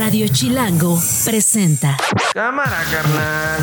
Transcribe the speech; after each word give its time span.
Radio 0.00 0.26
Chilango 0.28 0.98
presenta. 1.26 1.94
Cámara, 2.32 2.82
carnal. 2.90 3.60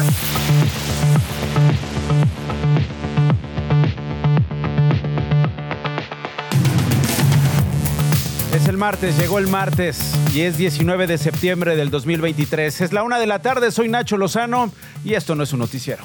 Es 8.53 8.67
el 8.67 8.77
martes, 8.77 9.17
llegó 9.17 9.39
el 9.39 9.47
martes 9.47 10.13
y 10.31 10.41
es 10.41 10.57
19 10.57 11.07
de 11.07 11.17
septiembre 11.17 11.75
del 11.75 11.89
2023. 11.89 12.81
Es 12.81 12.93
la 12.93 13.01
una 13.01 13.17
de 13.17 13.25
la 13.25 13.39
tarde, 13.39 13.71
soy 13.71 13.89
Nacho 13.89 14.15
Lozano 14.15 14.71
y 15.03 15.15
esto 15.15 15.33
no 15.33 15.41
es 15.41 15.51
un 15.53 15.59
noticiero. 15.59 16.03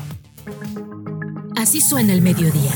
Así 1.59 1.83
suena 1.83 2.15
el 2.15 2.23
mediodía. 2.23 2.73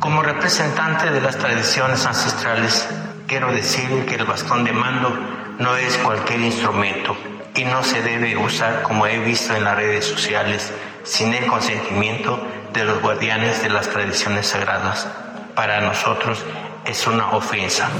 Como 0.00 0.20
representante 0.24 1.12
de 1.12 1.20
las 1.20 1.38
tradiciones 1.38 2.04
ancestrales, 2.04 2.88
quiero 3.28 3.52
decir 3.52 3.88
que 4.08 4.16
el 4.16 4.24
bastón 4.24 4.64
de 4.64 4.72
mando 4.72 5.39
no 5.60 5.76
es 5.76 5.96
cualquier 5.98 6.40
instrumento 6.40 7.14
y 7.54 7.64
no 7.64 7.82
se 7.84 8.02
debe 8.02 8.36
usar 8.36 8.82
como 8.82 9.06
he 9.06 9.18
visto 9.18 9.54
en 9.54 9.64
las 9.64 9.76
redes 9.76 10.06
sociales 10.06 10.72
sin 11.04 11.34
el 11.34 11.46
consentimiento 11.46 12.40
de 12.72 12.84
los 12.84 13.02
guardianes 13.02 13.62
de 13.62 13.68
las 13.68 13.88
tradiciones 13.88 14.46
sagradas. 14.46 15.06
Para 15.54 15.82
nosotros 15.82 16.42
es 16.86 17.06
una 17.06 17.32
ofensa. 17.32 17.90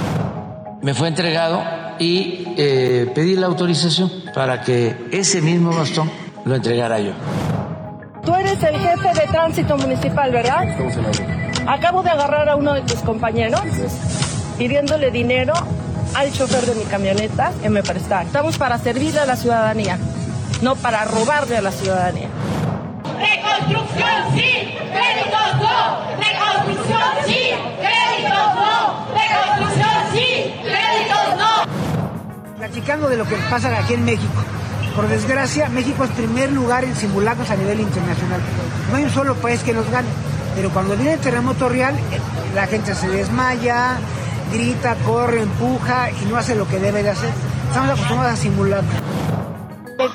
Me 0.81 0.95
fue 0.95 1.09
entregado 1.09 1.63
y 1.99 2.47
eh, 2.57 3.11
pedí 3.13 3.35
la 3.35 3.45
autorización 3.45 4.11
para 4.33 4.61
que 4.61 4.95
ese 5.11 5.41
mismo 5.41 5.71
bastón 5.71 6.11
lo 6.45 6.55
entregara 6.55 6.99
yo. 6.99 7.13
Tú 8.25 8.33
eres 8.35 8.61
el 8.63 8.79
jefe 8.79 9.19
de 9.19 9.27
tránsito 9.27 9.77
municipal, 9.77 10.31
¿verdad? 10.31 10.63
Acabo 11.67 12.01
de 12.01 12.09
agarrar 12.09 12.49
a 12.49 12.55
uno 12.55 12.73
de 12.73 12.81
tus 12.81 13.01
compañeros 13.01 13.61
pidiéndole 14.57 15.11
dinero 15.11 15.53
al 16.13 16.31
chofer 16.33 16.65
de 16.65 16.75
mi 16.75 16.83
camioneta 16.83 17.51
que 17.61 17.69
me 17.69 17.83
presta. 17.83 18.23
Estamos 18.23 18.57
para 18.57 18.77
servirle 18.77 19.19
a 19.19 19.25
la 19.25 19.35
ciudadanía, 19.35 19.97
no 20.61 20.75
para 20.75 21.05
robarle 21.05 21.57
a 21.57 21.61
la 21.61 21.71
ciudadanía. 21.71 22.29
Reconstrucción 23.03 24.35
sí, 24.35 24.77
créditos 24.91 25.57
no. 25.59 26.01
Reconstrucción 26.17 27.01
sí, 27.25 27.51
créditos 27.79 28.55
no. 28.55 29.07
Reconstrucción 29.13 29.95
sí, 30.13 30.53
créditos 30.61 31.37
no. 31.37 32.57
Platicando 32.57 33.09
de 33.09 33.17
lo 33.17 33.25
que 33.25 33.35
pasa 33.49 33.77
aquí 33.77 33.93
en 33.93 34.05
México. 34.05 34.43
Por 34.95 35.07
desgracia, 35.07 35.69
México 35.69 36.03
es 36.03 36.09
primer 36.11 36.51
lugar 36.51 36.83
en 36.83 36.95
simulacros 36.95 37.49
a 37.49 37.55
nivel 37.55 37.79
internacional. 37.79 38.41
No 38.89 38.97
hay 38.97 39.03
un 39.05 39.09
solo 39.09 39.35
país 39.35 39.61
que 39.61 39.73
nos 39.73 39.89
gane. 39.89 40.09
Pero 40.55 40.69
cuando 40.71 40.95
viene 40.97 41.13
el 41.13 41.19
terremoto 41.19 41.69
real, 41.69 41.95
eh, 41.95 42.19
la 42.53 42.67
gente 42.67 42.93
se 42.93 43.07
desmaya, 43.07 43.97
grita, 44.51 44.95
corre, 45.05 45.41
empuja 45.41 46.11
y 46.11 46.25
no 46.25 46.37
hace 46.37 46.55
lo 46.55 46.67
que 46.67 46.79
debe 46.79 47.03
de 47.03 47.09
hacer. 47.09 47.29
Estamos 47.67 47.91
acostumbrados 47.91 48.33
a 48.33 48.41
simulacros. 48.41 49.01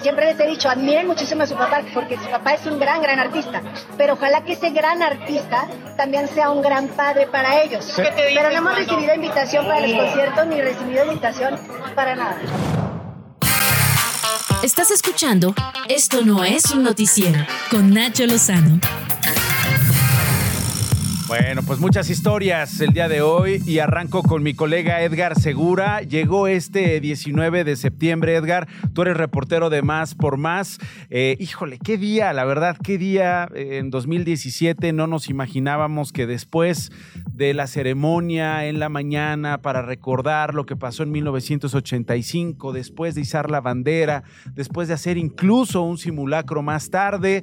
Siempre 0.03 0.27
les 0.27 0.41
he 0.41 0.47
dicho, 0.49 0.69
admiren 0.69 1.07
muchísimo 1.07 1.45
a 1.45 1.47
su 1.47 1.55
papá 1.55 1.83
porque 1.95 2.17
su 2.17 2.29
papá 2.29 2.55
es 2.55 2.67
un 2.67 2.79
gran, 2.79 3.01
gran 3.03 3.21
artista. 3.21 3.63
Pero 3.97 4.15
ojalá 4.15 4.43
que 4.43 4.55
ese 4.55 4.71
gran 4.71 5.03
artista 5.03 5.69
también 5.97 6.29
sea 6.29 6.51
un 6.51 6.61
gran 6.61 6.89
padre 6.89 7.27
para 7.29 7.63
ellos. 7.63 7.93
Pero 7.97 8.51
no 8.51 8.57
hemos 8.57 8.77
recibido 8.77 9.15
invitación 9.15 9.67
para 9.67 9.87
los 9.87 9.97
conciertos 9.97 10.47
ni 10.49 10.61
recibido 10.61 11.05
invitación 11.05 11.59
para 11.95 12.17
nada. 12.17 12.37
Estás 14.63 14.91
escuchando 14.91 15.55
Esto 15.89 16.23
no 16.25 16.43
es 16.43 16.71
un 16.73 16.83
noticiero 16.83 17.39
con 17.71 17.95
Nacho 17.95 18.27
Lozano. 18.27 18.81
Bueno, 21.29 21.63
pues 21.65 21.81
muchas 21.81 22.09
historias 22.09 22.81
el 22.81 22.93
día 22.93 23.09
de 23.09 23.21
hoy 23.21 23.61
y 23.67 23.81
arranco 23.81 24.23
con 24.23 24.45
mi 24.45 24.55
colega 24.55 25.03
Edgar 25.03 25.35
Segura. 25.35 26.03
Llegó 26.03 26.47
este 26.47 27.01
19 27.01 27.65
de 27.65 27.75
septiembre, 27.75 28.37
Edgar. 28.37 28.69
Tú 28.93 29.03
eres 29.03 29.17
reportero 29.17 29.69
de 29.69 29.83
Más 29.83 30.15
por 30.15 30.37
Más. 30.37 30.79
Eh, 31.11 31.37
híjole, 31.41 31.81
qué 31.81 31.99
día, 31.99 32.33
la 32.33 32.45
verdad, 32.45 32.77
qué 32.81 32.97
día 32.97 33.49
eh, 33.57 33.79
en 33.79 33.91
2017 33.91 34.93
no 34.93 35.09
nos 35.09 35.29
imaginábamos 35.29 36.13
que 36.13 36.29
después 36.29 36.93
de 37.33 37.55
la 37.55 37.67
ceremonia 37.67 38.67
en 38.67 38.79
la 38.79 38.89
mañana 38.89 39.59
para 39.59 39.83
recordar 39.83 40.55
lo 40.55 40.65
que 40.65 40.77
pasó 40.77 41.03
en 41.03 41.11
1985, 41.11 42.73
después 42.73 43.17
de 43.17 43.23
izar 43.23 43.51
la 43.51 43.61
bandera, 43.61 44.23
después 44.55 44.87
de 44.87 44.95
hacer 44.95 45.17
incluso 45.17 45.83
un 45.83 45.99
simulacro 45.99 46.63
más 46.63 46.89
tarde, 46.91 47.43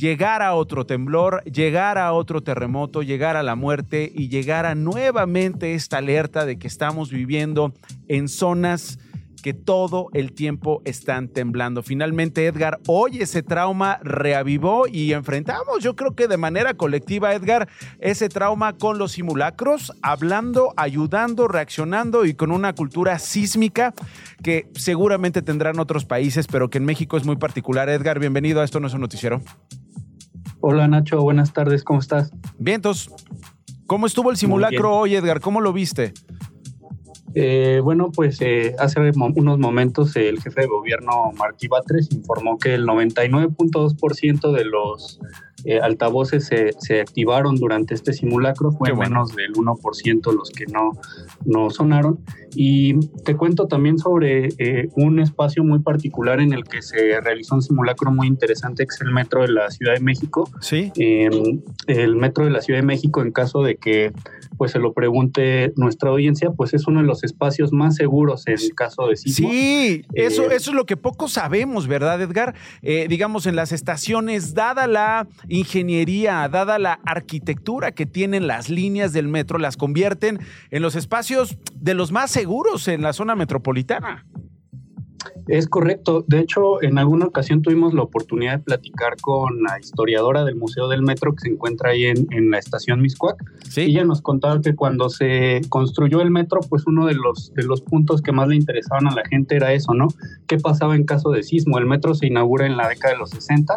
llegar 0.00 0.40
a 0.40 0.54
otro 0.54 0.86
temblor, 0.86 1.44
llegar 1.44 1.98
a 1.98 2.14
otro 2.14 2.42
terremoto, 2.42 3.02
llegar 3.02 3.36
a 3.36 3.42
la 3.42 3.54
muerte 3.54 4.10
y 4.12 4.30
llegar 4.30 4.64
a 4.64 4.74
nuevamente 4.74 5.74
esta 5.74 5.98
alerta 5.98 6.46
de 6.46 6.58
que 6.58 6.68
estamos 6.68 7.10
viviendo 7.10 7.74
en 8.08 8.28
zonas 8.28 8.98
que 9.42 9.52
todo 9.52 10.08
el 10.12 10.32
tiempo 10.32 10.80
están 10.86 11.28
temblando. 11.28 11.82
Finalmente, 11.82 12.46
Edgar, 12.46 12.78
hoy 12.86 13.18
ese 13.20 13.42
trauma 13.42 13.98
reavivó 14.02 14.86
y 14.86 15.12
enfrentamos, 15.12 15.82
yo 15.82 15.96
creo 15.96 16.14
que 16.14 16.28
de 16.28 16.36
manera 16.36 16.74
colectiva, 16.74 17.34
Edgar, 17.34 17.68
ese 17.98 18.28
trauma 18.28 18.76
con 18.78 18.98
los 18.98 19.12
simulacros, 19.12 19.92
hablando, 20.02 20.72
ayudando, 20.76 21.46
reaccionando 21.46 22.24
y 22.24 22.34
con 22.34 22.52
una 22.52 22.74
cultura 22.74 23.18
sísmica 23.18 23.94
que 24.42 24.68
seguramente 24.74 25.42
tendrán 25.42 25.78
otros 25.78 26.06
países, 26.06 26.46
pero 26.46 26.70
que 26.70 26.78
en 26.78 26.84
México 26.84 27.16
es 27.16 27.24
muy 27.24 27.36
particular. 27.36 27.88
Edgar, 27.88 28.18
bienvenido 28.18 28.60
a 28.60 28.64
Esto 28.64 28.80
No 28.80 28.86
es 28.86 28.94
un 28.94 29.00
Noticiero. 29.00 29.42
Hola 30.62 30.86
Nacho, 30.88 31.22
buenas 31.22 31.54
tardes, 31.54 31.84
¿cómo 31.84 32.00
estás? 32.00 32.32
Vientos. 32.58 33.10
¿Cómo 33.86 34.06
estuvo 34.06 34.30
el 34.30 34.36
simulacro 34.36 34.94
hoy, 34.94 35.14
Edgar? 35.14 35.40
¿Cómo 35.40 35.62
lo 35.62 35.72
viste? 35.72 36.12
Eh, 37.34 37.80
bueno, 37.82 38.10
pues 38.12 38.40
eh, 38.42 38.74
hace 38.78 39.00
unos 39.16 39.58
momentos 39.58 40.14
el 40.16 40.42
jefe 40.42 40.62
de 40.62 40.66
gobierno 40.66 41.32
Martí 41.36 41.66
Batres 41.66 42.10
informó 42.12 42.58
que 42.58 42.74
el 42.74 42.86
99.2% 42.86 44.52
de 44.52 44.64
los 44.64 45.20
eh, 45.64 45.80
altavoces 45.80 46.46
se, 46.46 46.72
se, 46.78 47.00
activaron 47.00 47.56
durante 47.56 47.94
este 47.94 48.12
simulacro, 48.12 48.72
fue 48.72 48.94
menos 48.94 49.34
del 49.34 49.52
1% 49.52 50.32
los 50.34 50.50
que 50.50 50.66
no, 50.66 50.92
no 51.44 51.70
sonaron. 51.70 52.20
Y 52.54 52.98
te 53.24 53.36
cuento 53.36 53.66
también 53.66 53.98
sobre 53.98 54.48
un 54.96 55.20
espacio 55.20 55.62
muy 55.62 55.78
particular 55.80 56.40
en 56.40 56.52
el 56.52 56.64
que 56.64 56.82
se 56.82 57.20
realizó 57.20 57.54
un 57.54 57.62
simulacro 57.62 58.10
muy 58.10 58.26
interesante, 58.26 58.84
que 58.84 58.94
es 58.94 59.00
el 59.00 59.12
metro 59.12 59.42
de 59.42 59.48
la 59.48 59.70
Ciudad 59.70 59.94
de 59.94 60.00
México. 60.00 60.50
Sí. 60.60 60.90
Em, 60.96 61.60
el 61.86 62.16
metro 62.16 62.44
de 62.44 62.50
la 62.50 62.60
Ciudad 62.60 62.80
de 62.80 62.86
México, 62.86 63.22
en 63.22 63.30
caso 63.30 63.62
de 63.62 63.76
que 63.76 64.12
pues 64.56 64.72
se 64.72 64.78
lo 64.78 64.92
pregunte 64.92 65.72
nuestra 65.76 66.10
audiencia, 66.10 66.50
pues 66.50 66.74
es 66.74 66.86
uno 66.86 67.00
de 67.00 67.06
los 67.06 67.24
espacios 67.24 67.72
más 67.72 67.96
seguros 67.96 68.46
en 68.46 68.58
caso 68.76 69.06
de 69.06 69.16
sismo. 69.16 69.48
Sí, 69.48 70.04
eso, 70.12 70.50
eso 70.50 70.70
es 70.70 70.76
lo 70.76 70.84
que 70.84 70.98
poco 70.98 71.28
sabemos, 71.28 71.86
¿verdad, 71.86 72.20
Edgar? 72.20 72.54
Eh, 72.82 73.06
digamos, 73.08 73.46
en 73.46 73.56
las 73.56 73.72
estaciones, 73.72 74.52
dada 74.52 74.86
la 74.86 75.28
ingeniería, 75.50 76.48
dada 76.48 76.78
la 76.78 77.00
arquitectura 77.04 77.92
que 77.92 78.06
tienen 78.06 78.46
las 78.46 78.70
líneas 78.70 79.12
del 79.12 79.28
metro, 79.28 79.58
las 79.58 79.76
convierten 79.76 80.38
en 80.70 80.82
los 80.82 80.94
espacios 80.94 81.58
de 81.74 81.94
los 81.94 82.12
más 82.12 82.30
seguros 82.30 82.88
en 82.88 83.02
la 83.02 83.12
zona 83.12 83.34
metropolitana. 83.34 84.26
Es 85.50 85.66
correcto. 85.66 86.24
De 86.28 86.38
hecho, 86.38 86.80
en 86.80 86.96
alguna 86.96 87.26
ocasión 87.26 87.60
tuvimos 87.60 87.92
la 87.92 88.02
oportunidad 88.02 88.58
de 88.58 88.64
platicar 88.64 89.16
con 89.20 89.64
la 89.64 89.80
historiadora 89.80 90.44
del 90.44 90.54
Museo 90.54 90.86
del 90.88 91.02
Metro 91.02 91.34
que 91.34 91.40
se 91.40 91.48
encuentra 91.48 91.90
ahí 91.90 92.04
en, 92.04 92.50
la 92.52 92.58
estación 92.58 93.02
Miscuac. 93.02 93.36
¿Sí? 93.68 93.82
ella 93.82 94.04
nos 94.04 94.22
contaba 94.22 94.60
que 94.60 94.76
cuando 94.76 95.08
se 95.08 95.60
construyó 95.68 96.20
el 96.22 96.30
metro, 96.30 96.60
pues 96.68 96.86
uno 96.86 97.06
de 97.06 97.14
los, 97.14 97.52
de 97.54 97.64
los 97.64 97.80
puntos 97.80 98.22
que 98.22 98.30
más 98.30 98.46
le 98.46 98.54
interesaban 98.54 99.08
a 99.08 99.14
la 99.14 99.24
gente 99.28 99.56
era 99.56 99.72
eso, 99.72 99.92
¿no? 99.92 100.06
¿Qué 100.46 100.58
pasaba 100.58 100.94
en 100.94 101.04
caso 101.04 101.30
de 101.30 101.42
sismo? 101.42 101.78
El 101.78 101.86
metro 101.86 102.14
se 102.14 102.28
inaugura 102.28 102.66
en 102.66 102.76
la 102.76 102.88
década 102.88 103.14
de 103.14 103.18
los 103.18 103.30
60 103.30 103.76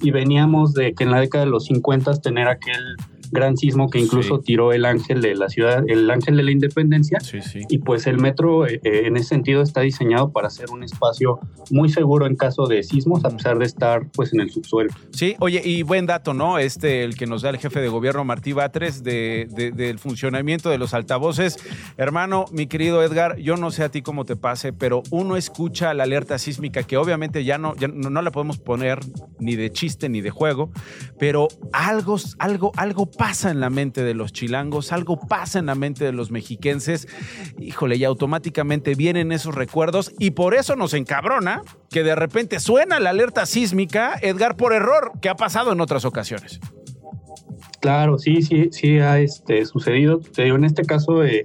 y 0.00 0.10
veníamos 0.12 0.72
de 0.72 0.94
que 0.94 1.04
en 1.04 1.10
la 1.10 1.20
década 1.20 1.44
de 1.44 1.50
los 1.50 1.66
50 1.66 2.14
tener 2.22 2.48
aquel 2.48 2.96
gran 3.30 3.56
sismo 3.56 3.88
que 3.90 3.98
incluso 3.98 4.36
Sí. 4.36 4.42
tiró 4.46 4.72
el 4.72 4.84
ángel 4.84 5.20
de 5.20 5.34
la 5.34 5.48
ciudad, 5.48 5.82
el 5.88 6.10
ángel 6.10 6.36
de 6.36 6.42
la 6.42 6.50
independencia. 6.50 7.20
Sí, 7.20 7.40
sí. 7.42 7.60
Y 7.68 7.78
pues 7.78 8.06
el 8.06 8.18
metro 8.18 8.66
eh, 8.66 8.80
eh, 8.84 9.02
en 9.06 9.16
ese 9.16 9.28
sentido 9.30 9.62
está 9.62 9.80
diseñado 9.82 10.30
para 10.32 10.50
ser 10.50 10.70
un 10.70 10.82
espacio 10.82 11.38
muy 11.70 11.88
seguro 11.88 12.26
en 12.26 12.36
caso 12.36 12.66
de 12.66 12.82
sismos, 12.82 13.24
a 13.24 13.30
pesar 13.30 13.58
de 13.58 13.64
estar 13.66 14.08
pues 14.14 14.32
en 14.32 14.40
el 14.40 14.50
subsuelo. 14.50 14.90
Sí, 15.12 15.36
oye, 15.40 15.60
y 15.64 15.82
buen 15.82 16.06
dato, 16.06 16.34
¿no? 16.34 16.58
Este, 16.58 17.04
el 17.04 17.16
que 17.16 17.26
nos 17.26 17.42
da 17.42 17.50
el 17.50 17.58
jefe 17.58 17.80
de 17.80 17.88
gobierno 17.88 18.24
Martí 18.24 18.52
Batres 18.52 19.02
de, 19.02 19.48
de- 19.50 19.70
del 19.70 19.98
funcionamiento 19.98 20.70
de 20.70 20.78
los 20.78 20.94
altavoces. 20.94 21.58
Hermano, 21.96 22.46
mi 22.52 22.66
querido 22.66 23.02
Edgar, 23.02 23.36
yo 23.38 23.56
no 23.56 23.70
sé 23.70 23.84
a 23.84 23.88
ti 23.90 24.02
cómo 24.02 24.24
te 24.24 24.36
pase, 24.36 24.72
pero 24.72 25.02
uno 25.10 25.36
escucha 25.36 25.94
la 25.94 26.04
alerta 26.04 26.38
sísmica 26.38 26.82
que 26.82 26.96
obviamente 26.96 27.44
ya 27.44 27.58
no, 27.58 27.74
ya 27.76 27.88
no, 27.88 28.10
no 28.10 28.22
la 28.22 28.30
podemos 28.30 28.58
poner 28.58 28.98
ni 29.38 29.56
de 29.56 29.70
chiste 29.70 30.08
ni 30.08 30.20
de 30.20 30.30
juego, 30.30 30.70
pero 31.18 31.48
algo, 31.72 32.16
algo, 32.38 32.72
algo 32.76 33.06
pasa 33.20 33.50
en 33.50 33.60
la 33.60 33.68
mente 33.68 34.02
de 34.02 34.14
los 34.14 34.32
chilangos, 34.32 34.92
algo 34.92 35.20
pasa 35.20 35.58
en 35.58 35.66
la 35.66 35.74
mente 35.74 36.06
de 36.06 36.12
los 36.12 36.30
mexiquenses, 36.30 37.06
híjole, 37.60 37.96
y 37.96 38.04
automáticamente 38.04 38.94
vienen 38.94 39.30
esos 39.30 39.54
recuerdos 39.54 40.14
y 40.18 40.30
por 40.30 40.54
eso 40.54 40.74
nos 40.74 40.94
encabrona 40.94 41.60
que 41.90 42.02
de 42.02 42.14
repente 42.14 42.60
suena 42.60 42.98
la 42.98 43.10
alerta 43.10 43.44
sísmica, 43.44 44.14
Edgar, 44.22 44.56
por 44.56 44.72
error, 44.72 45.12
que 45.20 45.28
ha 45.28 45.34
pasado 45.34 45.70
en 45.72 45.82
otras 45.82 46.06
ocasiones. 46.06 46.60
Claro, 47.82 48.16
sí, 48.16 48.40
sí, 48.40 48.70
sí 48.72 49.00
ha 49.00 49.20
este, 49.20 49.66
sucedido. 49.66 50.22
En 50.38 50.64
este 50.64 50.84
caso, 50.84 51.22
eh, 51.22 51.44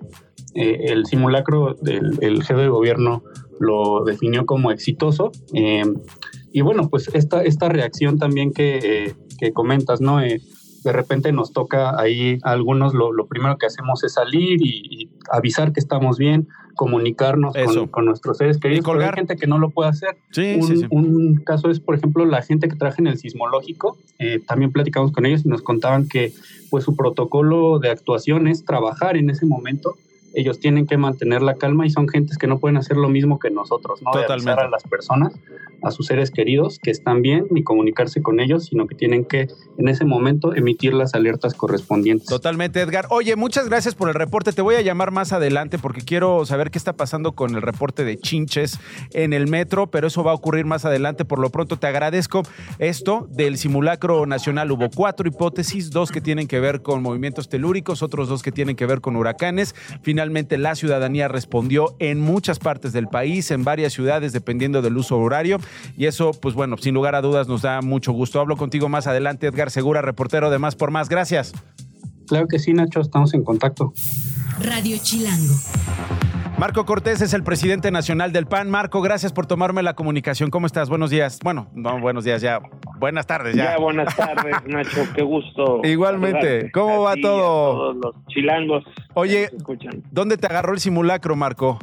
eh, 0.53 0.77
el 0.85 1.05
simulacro 1.05 1.73
del 1.81 2.17
el 2.21 2.41
jefe 2.41 2.61
de 2.61 2.69
gobierno 2.69 3.21
lo 3.59 4.05
definió 4.05 4.45
como 4.45 4.71
exitoso. 4.71 5.33
Eh, 5.53 5.83
y 6.53 6.61
bueno, 6.61 6.87
pues 6.89 7.09
esta, 7.13 7.43
esta 7.43 7.67
reacción 7.67 8.17
también 8.17 8.53
que 8.53 9.13
comentas, 9.53 9.99
¿no? 9.99 10.21
De 10.85 10.93
repente 10.93 11.31
nos 11.31 11.51
toca 11.51 11.99
ahí 11.99 12.37
a 12.43 12.51
algunos, 12.51 12.93
lo, 12.93 13.11
lo 13.11 13.25
primero 13.25 13.57
que 13.57 13.65
hacemos 13.65 14.03
es 14.03 14.13
salir 14.13 14.61
y, 14.61 14.83
y 14.89 15.09
avisar 15.31 15.73
que 15.73 15.79
estamos 15.79 16.17
bien, 16.17 16.47
comunicarnos 16.75 17.55
con, 17.55 17.87
con, 17.87 18.05
nuestros 18.05 18.37
seres 18.37 18.59
queridos. 18.59 18.85
Pero 18.85 19.03
hay 19.03 19.11
gente 19.13 19.35
que 19.35 19.47
no 19.47 19.57
lo 19.57 19.71
puede 19.71 19.89
hacer. 19.89 20.17
Sí, 20.31 20.57
un, 20.59 20.67
sí, 20.67 20.77
sí. 20.77 20.87
un 20.91 21.35
caso 21.37 21.69
es, 21.69 21.79
por 21.79 21.95
ejemplo, 21.95 22.23
la 22.25 22.41
gente 22.41 22.67
que 22.67 22.75
trabaja 22.75 22.97
en 22.99 23.07
el 23.07 23.17
sismológico. 23.17 23.97
Eh, 24.19 24.39
también 24.45 24.71
platicamos 24.71 25.11
con 25.11 25.25
ellos 25.25 25.43
y 25.43 25.49
nos 25.49 25.61
contaban 25.61 26.07
que 26.07 26.31
pues 26.69 26.83
su 26.83 26.95
protocolo 26.95 27.79
de 27.79 27.89
actuación 27.89 28.47
es 28.47 28.63
trabajar 28.63 29.17
en 29.17 29.29
ese 29.29 29.45
momento 29.45 29.95
ellos 30.35 30.59
tienen 30.59 30.85
que 30.85 30.97
mantener 30.97 31.41
la 31.41 31.55
calma 31.55 31.85
y 31.85 31.89
son 31.89 32.07
gentes 32.07 32.37
que 32.37 32.47
no 32.47 32.59
pueden 32.59 32.77
hacer 32.77 32.97
lo 32.97 33.09
mismo 33.09 33.39
que 33.39 33.49
nosotros, 33.49 34.01
¿no? 34.01 34.11
Totalmente. 34.11 34.45
De 34.45 34.51
avisar 34.51 34.65
a 34.65 34.69
las 34.69 34.83
personas, 34.83 35.33
a 35.81 35.91
sus 35.91 36.07
seres 36.07 36.29
queridos 36.29 36.77
que 36.79 36.91
están 36.91 37.21
bien, 37.21 37.47
ni 37.49 37.63
comunicarse 37.63 38.21
con 38.21 38.39
ellos, 38.39 38.65
sino 38.65 38.85
que 38.85 38.95
tienen 38.95 39.23
que 39.23 39.47
en 39.77 39.87
ese 39.87 40.03
momento 40.03 40.53
emitir 40.53 40.93
las 40.93 41.15
alertas 41.15 41.53
correspondientes. 41.53 42.27
Totalmente, 42.27 42.81
Edgar. 42.81 43.07
Oye, 43.09 43.35
muchas 43.35 43.69
gracias 43.69 43.95
por 43.95 44.09
el 44.09 44.15
reporte. 44.15 44.51
Te 44.51 44.61
voy 44.61 44.75
a 44.75 44.81
llamar 44.81 45.11
más 45.11 45.31
adelante 45.31 45.79
porque 45.79 46.01
quiero 46.01 46.45
saber 46.45 46.69
qué 46.69 46.77
está 46.77 46.93
pasando 46.93 47.31
con 47.31 47.55
el 47.55 47.61
reporte 47.61 48.03
de 48.03 48.17
chinches 48.17 48.79
en 49.13 49.31
el 49.31 49.47
metro, 49.47 49.87
pero 49.87 50.07
eso 50.07 50.23
va 50.23 50.31
a 50.31 50.35
ocurrir 50.35 50.65
más 50.65 50.83
adelante. 50.85 51.23
Por 51.23 51.39
lo 51.39 51.49
pronto 51.49 51.77
te 51.77 51.87
agradezco 51.87 52.43
esto 52.79 53.27
del 53.31 53.57
simulacro 53.57 54.25
nacional. 54.25 54.71
Hubo 54.71 54.89
cuatro 54.89 55.27
hipótesis, 55.27 55.91
dos 55.91 56.11
que 56.11 56.19
tienen 56.19 56.47
que 56.47 56.59
ver 56.59 56.81
con 56.81 57.01
movimientos 57.01 57.47
telúricos, 57.47 58.03
otros 58.03 58.27
dos 58.27 58.43
que 58.43 58.51
tienen 58.51 58.75
que 58.75 58.85
ver 58.85 58.99
con 58.99 59.15
huracanes. 59.15 59.75
Finalmente 60.01 60.24
Finalmente 60.25 60.57
la 60.57 60.73
ciudadanía 60.73 61.27
respondió 61.27 61.95
en 61.99 62.19
muchas 62.19 62.57
partes 62.57 62.93
del 62.93 63.07
país, 63.07 63.51
en 63.51 63.63
varias 63.63 63.93
ciudades, 63.93 64.33
dependiendo 64.33 64.81
del 64.81 64.97
uso 64.97 65.19
horario. 65.19 65.59
Y 65.95 66.07
eso, 66.07 66.31
pues 66.31 66.55
bueno, 66.55 66.77
sin 66.77 66.95
lugar 66.95 67.13
a 67.13 67.21
dudas 67.21 67.47
nos 67.47 67.61
da 67.61 67.81
mucho 67.83 68.11
gusto. 68.11 68.39
Hablo 68.39 68.57
contigo 68.57 68.89
más 68.89 69.05
adelante, 69.05 69.45
Edgar 69.45 69.69
Segura, 69.69 70.01
reportero 70.01 70.49
de 70.49 70.57
Más 70.57 70.75
por 70.75 70.89
Más. 70.89 71.09
Gracias. 71.09 71.53
Claro 72.27 72.47
que 72.47 72.59
sí, 72.59 72.73
Nacho, 72.73 73.01
estamos 73.01 73.33
en 73.33 73.43
contacto. 73.43 73.93
Radio 74.61 74.97
Chilango. 75.01 75.53
Marco 76.57 76.85
Cortés 76.85 77.21
es 77.21 77.33
el 77.33 77.43
presidente 77.43 77.91
nacional 77.91 78.31
del 78.31 78.45
PAN. 78.45 78.69
Marco, 78.69 79.01
gracias 79.01 79.33
por 79.33 79.45
tomarme 79.45 79.83
la 79.83 79.93
comunicación. 79.93 80.49
¿Cómo 80.49 80.67
estás? 80.67 80.87
Buenos 80.87 81.09
días. 81.09 81.39
Bueno, 81.43 81.67
no, 81.73 81.99
buenos 81.99 82.23
días 82.23 82.41
ya. 82.41 82.61
Buenas 82.97 83.27
tardes 83.27 83.55
ya. 83.55 83.71
Ya, 83.71 83.77
buenas 83.77 84.15
tardes, 84.15 84.55
Nacho. 84.65 85.01
Qué 85.13 85.21
gusto. 85.21 85.81
Igualmente. 85.83 86.71
¿Cómo 86.71 87.01
va 87.01 87.15
todo? 87.21 87.73
todos 87.73 87.95
los 87.97 88.27
chilangos. 88.27 88.85
Oye, 89.15 89.49
¿dónde 90.11 90.37
te 90.37 90.47
agarró 90.47 90.73
el 90.73 90.79
simulacro, 90.79 91.35
Marco? 91.35 91.77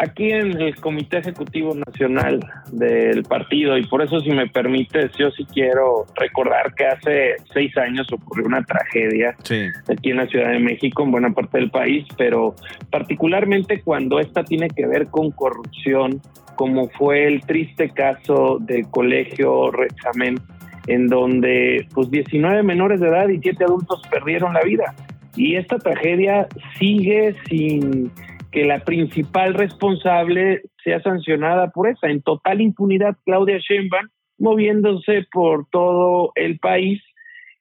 Aquí 0.00 0.30
en 0.30 0.60
el 0.60 0.76
Comité 0.76 1.18
Ejecutivo 1.18 1.74
Nacional 1.74 2.38
del 2.70 3.24
partido, 3.24 3.76
y 3.76 3.84
por 3.84 4.00
eso, 4.00 4.20
si 4.20 4.30
me 4.30 4.46
permites, 4.46 5.10
yo 5.18 5.28
sí 5.32 5.44
quiero 5.52 6.06
recordar 6.14 6.72
que 6.74 6.86
hace 6.86 7.34
seis 7.52 7.76
años 7.76 8.06
ocurrió 8.12 8.46
una 8.46 8.62
tragedia 8.62 9.34
sí. 9.42 9.66
aquí 9.90 10.10
en 10.10 10.18
la 10.18 10.26
Ciudad 10.28 10.52
de 10.52 10.60
México, 10.60 11.02
en 11.02 11.10
buena 11.10 11.30
parte 11.30 11.58
del 11.58 11.70
país, 11.70 12.06
pero 12.16 12.54
particularmente 12.90 13.80
cuando 13.82 14.20
esta 14.20 14.44
tiene 14.44 14.68
que 14.68 14.86
ver 14.86 15.08
con 15.08 15.32
corrupción, 15.32 16.20
como 16.54 16.88
fue 16.90 17.26
el 17.26 17.40
triste 17.40 17.90
caso 17.90 18.58
del 18.60 18.88
colegio 18.90 19.72
Rechamen, 19.72 20.38
en 20.86 21.08
donde 21.08 21.88
pues 21.92 22.08
19 22.08 22.62
menores 22.62 23.00
de 23.00 23.08
edad 23.08 23.28
y 23.28 23.40
7 23.40 23.64
adultos 23.64 24.00
perdieron 24.08 24.54
la 24.54 24.62
vida. 24.62 24.94
Y 25.34 25.56
esta 25.56 25.78
tragedia 25.78 26.46
sigue 26.78 27.34
sin 27.48 28.12
que 28.50 28.64
la 28.64 28.80
principal 28.80 29.54
responsable 29.54 30.62
sea 30.82 31.00
sancionada 31.02 31.70
por 31.70 31.88
esa. 31.88 32.08
En 32.08 32.22
total 32.22 32.60
impunidad, 32.60 33.16
Claudia 33.24 33.58
Sheinbaum 33.58 34.08
moviéndose 34.38 35.26
por 35.32 35.66
todo 35.70 36.32
el 36.36 36.58
país 36.58 37.02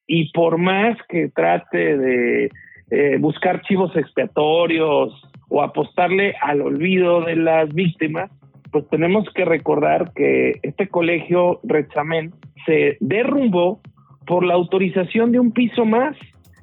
y 0.05 0.31
por 0.31 0.57
más 0.57 0.97
que 1.09 1.29
trate 1.29 1.97
de 1.97 2.51
eh, 2.91 3.17
buscar 3.19 3.61
chivos 3.63 3.95
expiatorios 3.97 5.13
o 5.49 5.61
apostarle 5.61 6.35
al 6.41 6.61
olvido 6.61 7.21
de 7.21 7.35
las 7.35 7.73
víctimas, 7.73 8.31
pues 8.71 8.87
tenemos 8.89 9.27
que 9.33 9.45
recordar 9.45 10.11
que 10.13 10.59
este 10.61 10.87
colegio 10.87 11.59
Rechamen 11.63 12.31
se 12.65 12.97
derrumbó 12.99 13.81
por 14.25 14.45
la 14.45 14.53
autorización 14.53 15.31
de 15.31 15.39
un 15.39 15.51
piso 15.51 15.85
más 15.85 16.15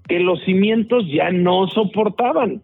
que 0.06 0.20
los 0.20 0.42
cimientos 0.44 1.04
ya 1.10 1.30
no 1.30 1.66
soportaban. 1.66 2.62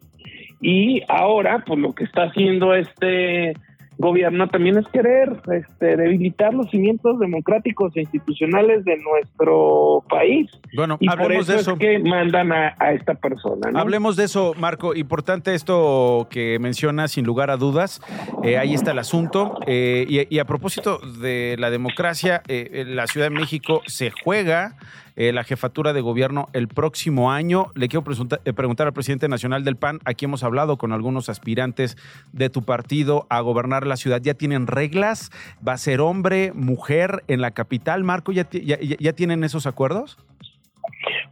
Y 0.61 1.03
ahora, 1.09 1.65
pues 1.67 1.79
lo 1.79 1.93
que 1.95 2.05
está 2.05 2.25
haciendo 2.25 2.75
este 2.75 3.55
gobierno 4.01 4.49
también 4.49 4.79
es 4.79 4.89
querer 4.89 5.31
este, 5.53 5.97
debilitar 5.97 6.55
los 6.55 6.71
cimientos 6.71 7.19
democráticos 7.19 7.95
e 7.97 8.01
institucionales 8.01 8.83
de 8.87 8.97
nuestro 8.97 10.03
país. 10.09 10.51
Bueno, 10.75 10.97
y 11.01 11.09
hablemos 11.09 11.27
por 11.27 11.33
eso 11.43 11.53
de 11.53 11.59
eso. 11.59 11.73
es 11.73 11.79
que 11.79 11.99
mandan 11.99 12.51
a, 12.51 12.75
a 12.79 12.93
esta 12.93 13.15
persona. 13.15 13.71
¿no? 13.71 13.79
Hablemos 13.79 14.17
de 14.17 14.25
eso, 14.25 14.55
Marco. 14.59 14.95
Importante 14.95 15.55
esto 15.55 16.29
que 16.31 16.59
mencionas, 16.59 17.13
sin 17.13 17.27
lugar 17.27 17.51
a 17.51 17.59
dudas. 17.59 18.01
Eh, 18.43 18.57
ahí 18.57 18.73
está 18.73 18.93
el 18.93 18.99
asunto. 18.99 19.61
Eh, 19.67 20.07
y, 20.09 20.35
y, 20.35 20.39
a 20.39 20.47
propósito 20.47 20.99
de 21.21 21.57
la 21.59 21.69
democracia, 21.71 22.43
eh, 22.49 22.85
la 22.87 23.07
Ciudad 23.07 23.27
de 23.27 23.39
México 23.39 23.83
se 23.87 24.11
juega 24.11 24.77
eh, 25.21 25.35
la 25.35 25.45
jefatura 25.45 25.93
de 25.93 26.01
gobierno 26.01 26.49
el 26.55 26.67
próximo 26.67 27.31
año. 27.31 27.67
Le 27.75 27.89
quiero 27.89 28.03
preguntar, 28.03 28.41
eh, 28.47 28.55
preguntar 28.55 28.87
al 28.87 28.95
presidente 28.95 29.29
nacional 29.29 29.65
del 29.65 29.77
PAN. 29.77 29.99
Aquí 30.07 30.25
hemos 30.25 30.43
hablado 30.43 30.79
con 30.79 30.93
algunos 30.93 31.29
aspirantes 31.29 31.99
de 32.33 32.49
tu 32.49 32.63
partido 32.63 33.27
a 33.29 33.43
gobernar 33.43 33.87
la 33.87 33.97
ciudad. 33.97 34.23
¿Ya 34.23 34.33
tienen 34.33 34.67
reglas? 34.67 35.31
¿Va 35.67 35.75
a 35.75 35.77
ser 35.77 36.01
hombre, 36.01 36.53
mujer 36.55 37.23
en 37.29 37.43
la 37.43 37.51
capital? 37.51 38.03
Marco, 38.03 38.33
¿ya, 38.33 38.49
ya, 38.51 38.79
ya 38.81 39.13
tienen 39.13 39.45
esos 39.45 39.67
acuerdos? 39.67 40.17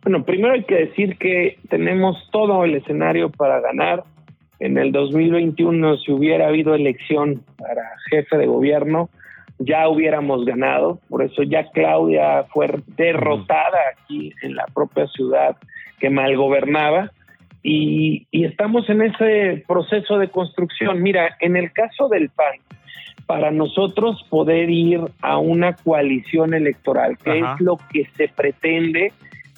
Bueno, 0.03 0.23
primero 0.23 0.53
hay 0.53 0.65
que 0.65 0.75
decir 0.75 1.17
que 1.17 1.57
tenemos 1.71 2.29
todo 2.31 2.65
el 2.65 2.75
escenario 2.75 3.31
para 3.31 3.59
ganar. 3.61 4.05
En 4.61 4.77
el 4.77 4.93
2021, 4.93 5.97
si 5.97 6.13
hubiera 6.13 6.49
habido 6.49 6.75
elección 6.75 7.43
para 7.57 7.85
jefe 8.11 8.37
de 8.37 8.49
gobierno, 8.49 9.09
ya 9.59 9.89
hubiéramos 9.89 10.45
ganado. 10.45 10.99
Por 11.09 11.23
eso 11.23 11.43
ya 11.43 11.71
Claudia 11.71 12.45
fue 12.53 12.69
derrotada 12.97 13.79
aquí 13.93 14.33
en 14.43 14.55
la 14.55 14.67
propia 14.75 15.07
ciudad 15.09 15.57
que 15.99 16.11
mal 16.11 16.37
gobernaba. 16.37 17.11
Y, 17.63 18.27
y 18.31 18.45
estamos 18.45 18.89
en 18.89 19.03
ese 19.03 19.65
proceso 19.67 20.19
de 20.19 20.29
construcción. 20.29 21.03
Mira, 21.03 21.37
en 21.41 21.57
el 21.57 21.73
caso 21.73 22.09
del 22.09 22.31
PAN, 22.31 22.55
para 23.27 23.51
nosotros 23.51 24.25
poder 24.31 24.71
ir 24.71 25.01
a 25.21 25.39
una 25.39 25.75
coalición 25.75 26.55
electoral, 26.55 27.19
que 27.19 27.43
Ajá. 27.43 27.55
es 27.55 27.61
lo 27.61 27.77
que 27.93 28.07
se 28.17 28.29
pretende, 28.29 29.13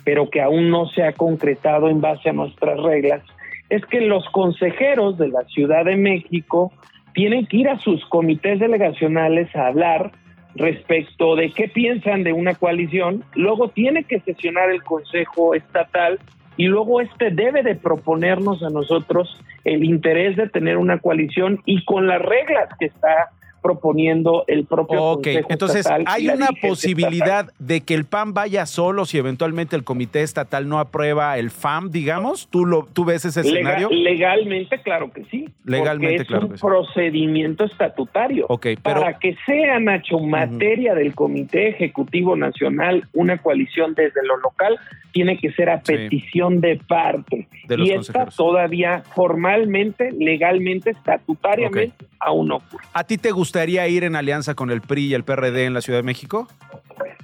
pero 0.05 0.29
que 0.29 0.41
aún 0.43 0.71
no 0.71 0.87
se 0.89 1.05
ha 1.05 1.13
concretado 1.13 1.89
en 1.89 2.01
base 2.01 2.31
a 2.31 2.33
nuestras 2.33 2.81
reglas, 2.81 3.23
es 3.69 3.85
que 3.87 4.01
los 4.01 4.29
consejeros 4.31 5.19
de 5.19 5.29
la 5.29 5.45
Ciudad 5.45 5.85
de 5.85 5.97
México 5.97 6.73
tienen 7.14 7.47
que 7.47 7.59
ir 7.59 7.69
a 7.69 7.79
sus 7.79 8.05
comités 8.07 8.59
delegacionales 8.59 9.55
a 9.55 9.67
hablar 9.67 10.12
respecto 10.55 11.37
de 11.37 11.50
qué 11.50 11.69
piensan 11.69 12.25
de 12.25 12.33
una 12.33 12.55
coalición, 12.55 13.25
luego 13.35 13.69
tiene 13.69 14.05
que 14.05 14.21
sesionar 14.21 14.71
el 14.71 14.83
Consejo 14.83 15.55
Estatal 15.55 16.19
y 16.57 16.67
luego 16.67 17.00
este 17.00 17.31
debe 17.31 17.62
de 17.62 17.76
proponernos 17.76 18.62
a 18.62 18.71
nosotros 18.71 19.40
el 19.64 19.85
interés 19.85 20.37
de 20.37 20.49
tener 20.49 20.76
una 20.76 20.99
coalición 20.99 21.61
y 21.64 21.85
con 21.85 22.07
las 22.07 22.21
reglas 22.21 22.69
que 22.79 22.87
está 22.87 23.31
proponiendo 23.62 24.45
el 24.47 24.64
propio 24.64 25.02
Ok, 25.02 25.23
Consejo 25.25 25.47
entonces 25.50 25.87
hay 26.07 26.29
una 26.29 26.49
posibilidad 26.62 27.40
estatal. 27.47 27.55
de 27.59 27.81
que 27.83 27.95
el 27.95 28.05
PAN 28.05 28.35
vaya 28.35 28.67
solo 28.67 29.05
si 29.05 29.19
eventualmente 29.19 29.76
el 29.76 29.85
comité 29.85 30.23
estatal 30.23 30.69
no 30.69 30.79
aprueba 30.79 31.37
el 31.38 31.50
FAM, 31.50 31.90
digamos. 31.90 32.49
¿Tú 32.50 32.64
lo 32.67 32.87
tú 32.93 33.05
ves 33.05 33.25
ese 33.25 33.40
escenario? 33.40 33.88
legalmente, 33.90 34.81
claro 34.83 35.11
que 35.12 35.25
sí. 35.31 35.49
Legalmente, 35.64 36.23
es 36.23 36.29
claro 36.29 36.47
un 36.47 36.52
que 36.52 36.59
sí. 36.59 36.62
procedimiento 36.67 37.64
estatutario. 37.64 38.47
Ok, 38.49 38.67
pero 38.83 39.00
Para 39.00 39.19
que 39.19 39.37
sea, 39.47 39.79
Nacho, 39.79 40.19
materia 40.19 40.95
del 40.95 41.14
Comité 41.14 41.69
Ejecutivo 41.69 42.37
Nacional, 42.37 43.09
una 43.12 43.38
coalición 43.38 43.95
desde 43.95 44.25
lo 44.26 44.37
local, 44.38 44.79
tiene 45.12 45.38
que 45.38 45.50
ser 45.52 45.71
a 45.71 45.79
Sí. 45.79 45.93
petición 45.95 46.61
de 46.61 46.76
parte. 46.76 47.49
De 47.67 47.76
los 47.76 47.88
y 47.88 47.93
esta 47.93 48.26
todavía 48.26 49.02
formalmente, 49.14 50.11
legalmente, 50.12 50.90
estatutariamente, 50.90 52.07
aún 52.19 52.49
no 52.49 52.57
ocurre. 52.57 52.85
¿a 52.93 53.05
ti 53.05 53.17
te 53.19 53.31
gustaría 53.50 53.88
ir 53.88 54.04
en 54.04 54.14
alianza 54.14 54.54
con 54.54 54.71
el 54.71 54.80
PRI 54.80 55.07
y 55.07 55.14
el 55.14 55.25
PRD 55.25 55.64
en 55.64 55.75
la 55.75 55.80
Ciudad 55.80 55.99
de 55.99 56.04
México? 56.04 56.47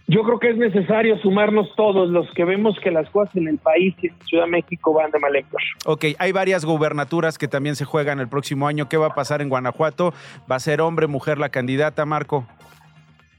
Yo 0.09 0.25
creo 0.25 0.41
que 0.41 0.51
es 0.51 0.57
necesario 0.57 1.17
sumarnos 1.19 1.69
todos 1.77 2.11
los 2.11 2.29
que 2.33 2.45
vemos 2.45 2.77
que 2.83 2.91
las 2.91 3.09
cosas 3.11 3.37
en 3.37 3.47
el 3.47 3.59
país 3.59 3.95
y 4.03 4.09
en 4.09 4.15
Ciudad 4.25 4.47
de 4.47 4.51
México 4.51 4.93
van 4.93 5.13
de 5.13 5.21
mal 5.21 5.37
en 5.37 5.45
peor. 5.47 5.63
Ok, 5.85 6.07
hay 6.19 6.33
varias 6.33 6.65
gubernaturas 6.65 7.39
que 7.39 7.47
también 7.47 7.77
se 7.77 7.85
juegan 7.85 8.19
el 8.19 8.27
próximo 8.27 8.67
año. 8.67 8.89
¿Qué 8.89 8.97
va 8.97 9.07
a 9.07 9.15
pasar 9.15 9.41
en 9.41 9.49
Guanajuato? 9.49 10.13
¿Va 10.51 10.57
a 10.57 10.59
ser 10.59 10.81
hombre, 10.81 11.07
mujer 11.07 11.39
la 11.39 11.51
candidata, 11.51 12.05
Marco? 12.05 12.45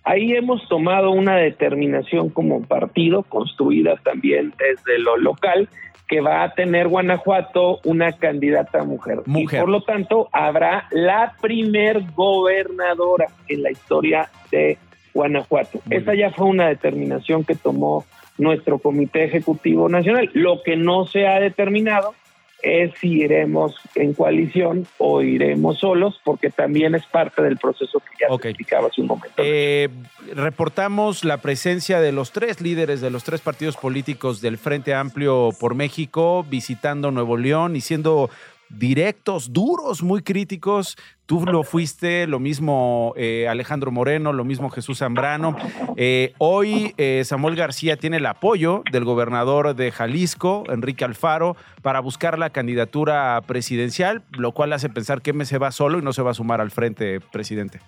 Ahí 0.06 0.32
hemos 0.32 0.66
tomado 0.70 1.12
una 1.12 1.36
determinación 1.36 2.30
como 2.30 2.62
partido, 2.62 3.24
construida 3.24 3.98
también 3.98 4.54
desde 4.58 4.98
lo 5.00 5.18
local, 5.18 5.68
que 6.08 6.22
va 6.22 6.44
a 6.44 6.54
tener 6.54 6.88
Guanajuato 6.88 7.80
una 7.84 8.14
candidata 8.14 8.84
mujer. 8.84 9.22
Mujer. 9.26 9.60
Y 9.60 9.62
por 9.62 9.70
lo 9.70 9.82
tanto 9.82 10.30
habrá 10.32 10.88
la 10.92 11.36
primer 11.42 12.02
gobernadora 12.16 13.26
en 13.48 13.64
la 13.64 13.72
historia 13.72 14.30
de 14.52 14.78
Guanajuato. 15.14 15.82
Esa 15.90 16.16
ya 16.16 16.32
fue 16.32 16.46
una 16.46 16.68
determinación 16.68 17.44
que 17.44 17.56
tomó 17.56 18.06
nuestro 18.38 18.80
Comité 18.80 19.24
Ejecutivo 19.26 19.90
Nacional. 19.90 20.30
Lo 20.34 20.62
que 20.64 20.78
no 20.78 21.06
se 21.06 21.28
ha 21.28 21.40
determinado 21.40 22.14
es 22.62 22.94
si 23.00 23.22
iremos 23.22 23.76
en 23.96 24.14
coalición 24.14 24.88
o 24.98 25.22
iremos 25.22 25.80
solos, 25.80 26.20
porque 26.24 26.50
también 26.50 26.96
es 26.96 27.06
parte 27.06 27.42
del 27.42 27.58
proceso 27.58 28.00
que 28.00 28.26
ya 28.26 28.34
explicaba 28.34 28.88
hace 28.88 29.02
un 29.02 29.08
momento. 29.08 29.36
Eh, 29.38 29.90
reportamos 30.36 31.24
la 31.24 31.38
presencia 31.38 32.02
de 32.02 32.12
los 32.12 32.32
tres 32.32 32.62
líderes 32.62 33.02
de 33.02 33.10
los 33.10 33.24
tres 33.24 33.42
partidos 33.42 33.78
políticos 33.78 34.42
del 34.42 34.58
Frente 34.58 34.94
Amplio 34.94 35.50
por 35.60 35.76
México 35.76 36.46
visitando 36.50 37.12
Nuevo 37.12 37.38
León 37.38 37.76
y 37.76 37.82
siendo 37.82 38.30
directos, 38.70 39.54
duros, 39.54 40.04
muy 40.04 40.22
críticos. 40.22 40.98
Tú 41.26 41.46
lo 41.46 41.64
fuiste, 41.64 42.26
lo 42.26 42.40
mismo 42.40 43.14
eh, 43.18 43.48
Alejandro 43.50 43.92
Moreno, 43.92 44.32
lo 44.32 44.46
mismo 44.46 44.70
Jesús 44.70 45.00
Zambrano. 45.00 45.58
Eh, 45.98 46.34
hoy 46.38 46.94
eh, 46.98 47.24
Samuel 47.26 47.56
García 47.56 47.98
tiene 47.98 48.18
el 48.18 48.26
apoyo 48.26 48.84
del 48.92 49.04
gobernador 49.04 49.76
de 49.76 49.92
Jalisco, 49.92 50.64
Enrique 50.70 51.04
Alfaro, 51.04 51.58
para 51.82 52.00
buscar 52.00 52.40
la 52.40 52.50
candidatura 52.50 53.42
presidencial, 53.46 54.24
lo 54.32 54.54
cual 54.54 54.72
hace 54.74 54.90
pensar 54.90 55.22
que 55.22 55.34
se 55.46 55.58
va 55.58 55.72
solo 55.72 56.00
y 56.00 56.02
no 56.02 56.14
se 56.14 56.22
va 56.22 56.32
a 56.32 56.34
sumar 56.34 56.62
al 56.62 56.72
frente, 56.72 57.20
presidente. 57.20 57.80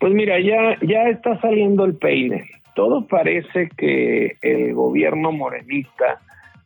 Pues 0.00 0.12
mira, 0.12 0.40
ya, 0.40 0.76
ya 0.82 1.08
está 1.08 1.40
saliendo 1.40 1.84
el 1.84 1.94
peine. 1.94 2.50
Todo 2.74 3.06
parece 3.06 3.70
que 3.76 4.36
el 4.42 4.74
gobierno 4.74 5.30
morenista 5.30 6.20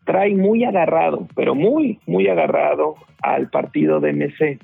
trae 0.09 0.35
muy 0.35 0.65
agarrado, 0.65 1.29
pero 1.37 1.55
muy, 1.55 2.01
muy 2.07 2.29
agarrado 2.29 2.95
al 3.21 3.51
partido 3.51 4.01
de 4.01 4.15
MC 4.15 4.59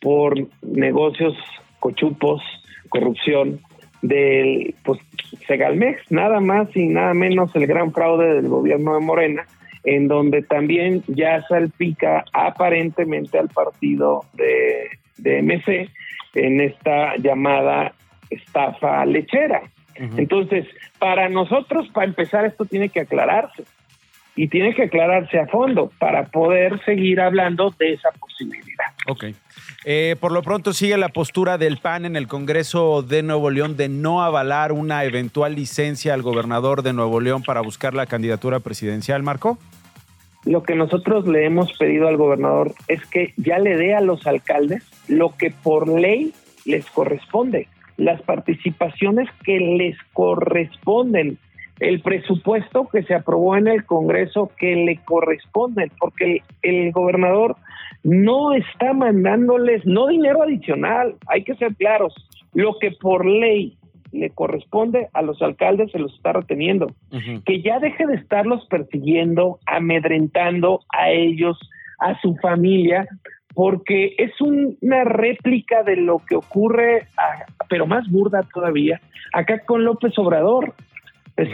por 0.00 0.34
negocios 0.62 1.36
cochupos, 1.80 2.42
corrupción 2.88 3.60
del 4.00 4.74
pues, 4.82 4.98
Segalmex, 5.46 6.10
nada 6.10 6.40
más 6.40 6.74
y 6.74 6.86
nada 6.86 7.12
menos 7.12 7.54
el 7.56 7.66
gran 7.66 7.92
fraude 7.92 8.32
del 8.32 8.48
gobierno 8.48 8.94
de 8.94 9.00
Morena, 9.00 9.46
en 9.84 10.08
donde 10.08 10.40
también 10.40 11.02
ya 11.08 11.42
salpica 11.42 12.24
aparentemente 12.32 13.38
al 13.38 13.50
partido 13.50 14.24
de, 14.32 14.88
de 15.18 15.42
MC 15.42 15.90
en 16.36 16.58
esta 16.62 17.18
llamada 17.18 17.92
estafa 18.30 19.04
lechera. 19.04 19.60
Entonces, 20.16 20.66
para 20.98 21.28
nosotros, 21.28 21.90
para 21.92 22.06
empezar, 22.06 22.46
esto 22.46 22.64
tiene 22.64 22.88
que 22.88 23.00
aclararse 23.00 23.64
y 24.36 24.48
tiene 24.48 24.74
que 24.74 24.84
aclararse 24.84 25.38
a 25.38 25.46
fondo 25.46 25.90
para 25.98 26.26
poder 26.26 26.82
seguir 26.84 27.20
hablando 27.20 27.74
de 27.78 27.94
esa 27.94 28.10
posibilidad. 28.12 28.86
Ok. 29.08 29.24
Eh, 29.84 30.16
por 30.20 30.32
lo 30.32 30.42
pronto 30.42 30.72
sigue 30.72 30.96
la 30.98 31.08
postura 31.08 31.58
del 31.58 31.78
PAN 31.78 32.04
en 32.04 32.16
el 32.16 32.26
Congreso 32.26 33.02
de 33.02 33.22
Nuevo 33.22 33.50
León 33.50 33.76
de 33.76 33.88
no 33.88 34.22
avalar 34.22 34.72
una 34.72 35.04
eventual 35.04 35.54
licencia 35.54 36.14
al 36.14 36.22
gobernador 36.22 36.82
de 36.82 36.92
Nuevo 36.92 37.20
León 37.20 37.42
para 37.42 37.60
buscar 37.60 37.94
la 37.94 38.06
candidatura 38.06 38.60
presidencial, 38.60 39.22
Marco. 39.22 39.58
Lo 40.44 40.62
que 40.62 40.74
nosotros 40.74 41.26
le 41.26 41.44
hemos 41.44 41.72
pedido 41.78 42.08
al 42.08 42.16
gobernador 42.16 42.72
es 42.88 43.04
que 43.06 43.34
ya 43.36 43.58
le 43.58 43.76
dé 43.76 43.94
a 43.94 44.00
los 44.00 44.26
alcaldes 44.26 44.84
lo 45.08 45.36
que 45.36 45.50
por 45.50 45.88
ley 45.88 46.32
les 46.64 46.86
corresponde, 46.86 47.68
las 47.96 48.22
participaciones 48.22 49.28
que 49.44 49.58
les 49.58 49.96
corresponden 50.12 51.38
el 51.80 52.02
presupuesto 52.02 52.88
que 52.88 53.02
se 53.02 53.14
aprobó 53.14 53.56
en 53.56 53.66
el 53.66 53.84
Congreso 53.84 54.50
que 54.58 54.76
le 54.76 54.98
corresponde, 55.04 55.90
porque 55.98 56.42
el, 56.62 56.92
gobernador 56.92 57.56
no 58.04 58.52
está 58.54 58.92
mandándoles, 58.92 59.84
no 59.86 60.06
dinero 60.06 60.42
adicional, 60.42 61.16
hay 61.26 61.42
que 61.42 61.54
ser 61.56 61.74
claros, 61.76 62.14
lo 62.52 62.78
que 62.78 62.92
por 62.92 63.26
ley 63.26 63.76
le 64.12 64.30
corresponde 64.30 65.08
a 65.14 65.22
los 65.22 65.40
alcaldes 65.40 65.92
se 65.92 65.98
los 65.98 66.14
está 66.14 66.32
reteniendo, 66.32 66.88
que 67.46 67.62
ya 67.62 67.78
deje 67.78 68.06
de 68.06 68.16
estarlos 68.16 68.66
persiguiendo, 68.66 69.58
amedrentando 69.66 70.80
a 70.90 71.10
ellos, 71.10 71.58
a 71.98 72.20
su 72.20 72.34
familia, 72.36 73.06
porque 73.54 74.14
es 74.18 74.32
una 74.40 75.04
réplica 75.04 75.82
de 75.82 75.96
lo 75.96 76.18
que 76.28 76.36
ocurre, 76.36 77.06
pero 77.68 77.86
más 77.86 78.10
burda 78.10 78.42
todavía, 78.52 79.00
acá 79.32 79.60
con 79.60 79.84
López 79.84 80.18
Obrador. 80.18 80.74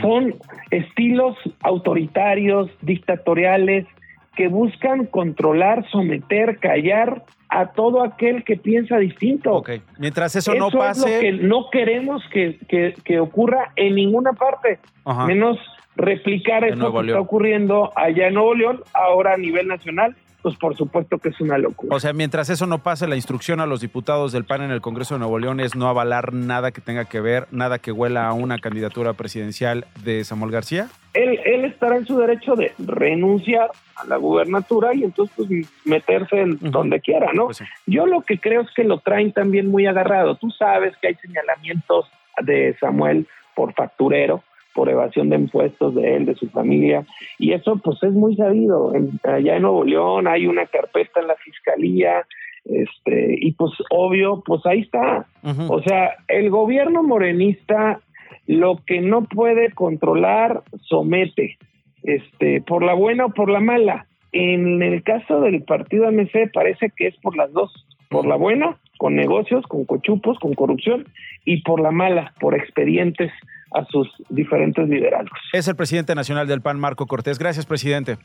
Son 0.00 0.34
estilos 0.70 1.36
autoritarios, 1.60 2.70
dictatoriales, 2.82 3.86
que 4.34 4.48
buscan 4.48 5.06
controlar, 5.06 5.88
someter, 5.90 6.58
callar 6.58 7.24
a 7.48 7.72
todo 7.72 8.02
aquel 8.02 8.44
que 8.44 8.56
piensa 8.56 8.98
distinto. 8.98 9.62
Mientras 9.98 10.36
eso, 10.36 10.54
no 10.54 10.70
pase... 10.70 11.28
Es 11.28 11.34
lo 11.34 11.40
que 11.40 11.46
no 11.46 11.70
queremos 11.70 12.22
que, 12.30 13.20
ocurra 13.20 13.72
en 13.76 13.94
ninguna 13.94 14.32
parte, 14.32 14.78
menos 15.26 15.58
replicar 15.96 16.64
eso 16.64 16.92
que 16.92 17.06
está 17.06 17.20
ocurriendo 17.20 17.90
allá 17.96 18.28
en 18.28 18.34
Nuevo 18.34 18.54
León, 18.54 18.82
ahora 18.92 19.34
a 19.34 19.38
nivel 19.38 19.66
nacional 19.66 20.14
pues 20.42 20.56
por 20.56 20.76
supuesto 20.76 21.18
que 21.18 21.30
es 21.30 21.40
una 21.40 21.58
locura. 21.58 21.94
O 21.94 22.00
sea, 22.00 22.12
mientras 22.12 22.50
eso 22.50 22.66
no 22.66 22.78
pase, 22.78 23.06
la 23.06 23.16
instrucción 23.16 23.60
a 23.60 23.66
los 23.66 23.80
diputados 23.80 24.32
del 24.32 24.44
PAN 24.44 24.62
en 24.62 24.70
el 24.70 24.80
Congreso 24.80 25.14
de 25.14 25.20
Nuevo 25.20 25.38
León 25.38 25.60
es 25.60 25.74
no 25.74 25.88
avalar 25.88 26.32
nada 26.32 26.70
que 26.70 26.80
tenga 26.80 27.04
que 27.04 27.20
ver, 27.20 27.46
nada 27.50 27.78
que 27.78 27.92
huela 27.92 28.28
a 28.28 28.32
una 28.32 28.58
candidatura 28.58 29.14
presidencial 29.14 29.86
de 30.02 30.24
Samuel 30.24 30.52
García. 30.52 30.88
Él, 31.14 31.40
él 31.44 31.64
estará 31.64 31.96
en 31.96 32.06
su 32.06 32.18
derecho 32.18 32.56
de 32.56 32.72
renunciar 32.78 33.70
a 33.96 34.04
la 34.06 34.16
gubernatura 34.16 34.94
y 34.94 35.04
entonces 35.04 35.34
pues, 35.36 35.48
meterse 35.84 36.40
en 36.40 36.58
donde 36.60 37.00
quiera, 37.00 37.32
¿no? 37.32 37.46
Pues 37.46 37.62
Yo 37.86 38.06
lo 38.06 38.22
que 38.22 38.38
creo 38.38 38.62
es 38.62 38.70
que 38.74 38.84
lo 38.84 38.98
traen 38.98 39.32
también 39.32 39.68
muy 39.68 39.86
agarrado. 39.86 40.36
Tú 40.36 40.50
sabes 40.50 40.94
que 40.98 41.08
hay 41.08 41.14
señalamientos 41.16 42.06
de 42.42 42.76
Samuel 42.78 43.26
por 43.54 43.72
facturero, 43.72 44.42
por 44.76 44.90
evasión 44.90 45.30
de 45.30 45.36
impuestos 45.36 45.94
de 45.94 46.16
él, 46.16 46.26
de 46.26 46.34
su 46.34 46.48
familia, 46.50 47.06
y 47.38 47.52
eso 47.52 47.80
pues 47.82 48.00
es 48.02 48.12
muy 48.12 48.36
sabido. 48.36 48.92
allá 49.24 49.56
en 49.56 49.62
Nuevo 49.62 49.84
León 49.84 50.28
hay 50.28 50.46
una 50.46 50.66
carpeta 50.66 51.20
en 51.20 51.28
la 51.28 51.34
fiscalía, 51.36 52.26
este, 52.66 53.38
y 53.40 53.52
pues 53.52 53.72
obvio, 53.90 54.42
pues 54.44 54.64
ahí 54.66 54.80
está. 54.80 55.26
O 55.68 55.80
sea, 55.82 56.16
el 56.28 56.50
gobierno 56.50 57.02
morenista 57.02 58.00
lo 58.46 58.76
que 58.86 59.00
no 59.00 59.24
puede 59.24 59.72
controlar 59.72 60.62
somete, 60.82 61.56
este, 62.02 62.60
por 62.60 62.84
la 62.84 62.94
buena 62.94 63.26
o 63.26 63.30
por 63.30 63.50
la 63.50 63.60
mala. 63.60 64.06
En 64.32 64.82
el 64.82 65.02
caso 65.02 65.40
del 65.40 65.62
partido 65.62 66.10
MC 66.12 66.52
parece 66.52 66.92
que 66.94 67.06
es 67.06 67.16
por 67.16 67.36
las 67.36 67.50
dos, 67.52 67.72
por 68.10 68.26
la 68.26 68.36
buena, 68.36 68.76
con 68.98 69.16
negocios, 69.16 69.64
con 69.66 69.84
cochupos, 69.84 70.38
con 70.38 70.54
corrupción, 70.54 71.06
y 71.44 71.62
por 71.62 71.80
la 71.80 71.90
mala, 71.90 72.34
por 72.40 72.54
expedientes 72.54 73.32
a 73.76 73.84
sus 73.86 74.08
diferentes 74.28 74.88
liderazgos. 74.88 75.38
Es 75.52 75.68
el 75.68 75.76
presidente 75.76 76.14
nacional 76.14 76.46
del 76.46 76.60
PAN, 76.60 76.80
Marco 76.80 77.06
Cortés. 77.06 77.38
Gracias, 77.38 77.66
presidente. 77.66 78.16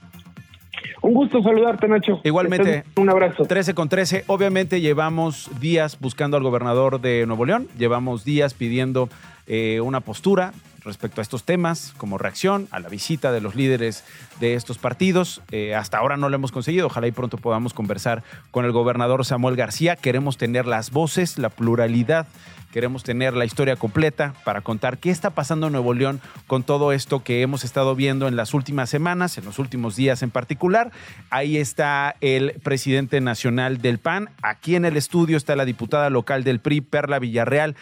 Un 1.01 1.13
gusto 1.13 1.41
saludarte, 1.41 1.87
Nacho. 1.87 2.21
Igualmente. 2.23 2.83
Un 2.95 3.09
abrazo. 3.09 3.43
13 3.45 3.73
con 3.73 3.89
13. 3.89 4.23
Obviamente 4.27 4.81
llevamos 4.81 5.49
días 5.59 5.99
buscando 5.99 6.37
al 6.37 6.43
gobernador 6.43 7.01
de 7.01 7.25
Nuevo 7.25 7.45
León, 7.45 7.67
llevamos 7.77 8.23
días 8.23 8.53
pidiendo 8.53 9.09
eh, 9.47 9.81
una 9.81 9.99
postura 9.99 10.53
respecto 10.83 11.21
a 11.21 11.23
estos 11.23 11.43
temas 11.43 11.93
como 11.97 12.17
reacción 12.17 12.67
a 12.71 12.79
la 12.79 12.89
visita 12.89 13.31
de 13.31 13.41
los 13.41 13.55
líderes 13.55 14.03
de 14.39 14.55
estos 14.55 14.77
partidos. 14.77 15.41
Eh, 15.51 15.75
hasta 15.75 15.97
ahora 15.97 16.17
no 16.17 16.29
lo 16.29 16.35
hemos 16.35 16.51
conseguido. 16.51 16.87
Ojalá 16.87 17.07
y 17.07 17.11
pronto 17.11 17.37
podamos 17.37 17.73
conversar 17.73 18.23
con 18.51 18.65
el 18.65 18.71
gobernador 18.71 19.25
Samuel 19.25 19.55
García. 19.55 19.95
Queremos 19.95 20.37
tener 20.37 20.65
las 20.65 20.91
voces, 20.91 21.37
la 21.37 21.49
pluralidad 21.49 22.27
Queremos 22.71 23.03
tener 23.03 23.33
la 23.33 23.43
historia 23.43 23.75
completa 23.75 24.33
para 24.45 24.61
contar 24.61 24.97
qué 24.97 25.09
está 25.09 25.31
pasando 25.31 25.67
en 25.67 25.73
Nuevo 25.73 25.93
León 25.93 26.21
con 26.47 26.63
todo 26.63 26.93
esto 26.93 27.21
que 27.21 27.41
hemos 27.41 27.65
estado 27.65 27.95
viendo 27.95 28.29
en 28.29 28.37
las 28.37 28.53
últimas 28.53 28.89
semanas, 28.89 29.37
en 29.37 29.43
los 29.43 29.59
últimos 29.59 29.97
días 29.97 30.23
en 30.23 30.31
particular. 30.31 30.91
Ahí 31.29 31.57
está 31.57 32.15
el 32.21 32.53
presidente 32.63 33.19
nacional 33.19 33.81
del 33.81 33.97
PAN. 33.97 34.29
Aquí 34.41 34.75
en 34.75 34.85
el 34.85 34.95
estudio 34.95 35.35
está 35.35 35.57
la 35.57 35.65
diputada 35.65 36.09
local 36.09 36.45
del 36.45 36.61
PRI, 36.61 36.79
Perla 36.79 37.19
Villarreal 37.19 37.75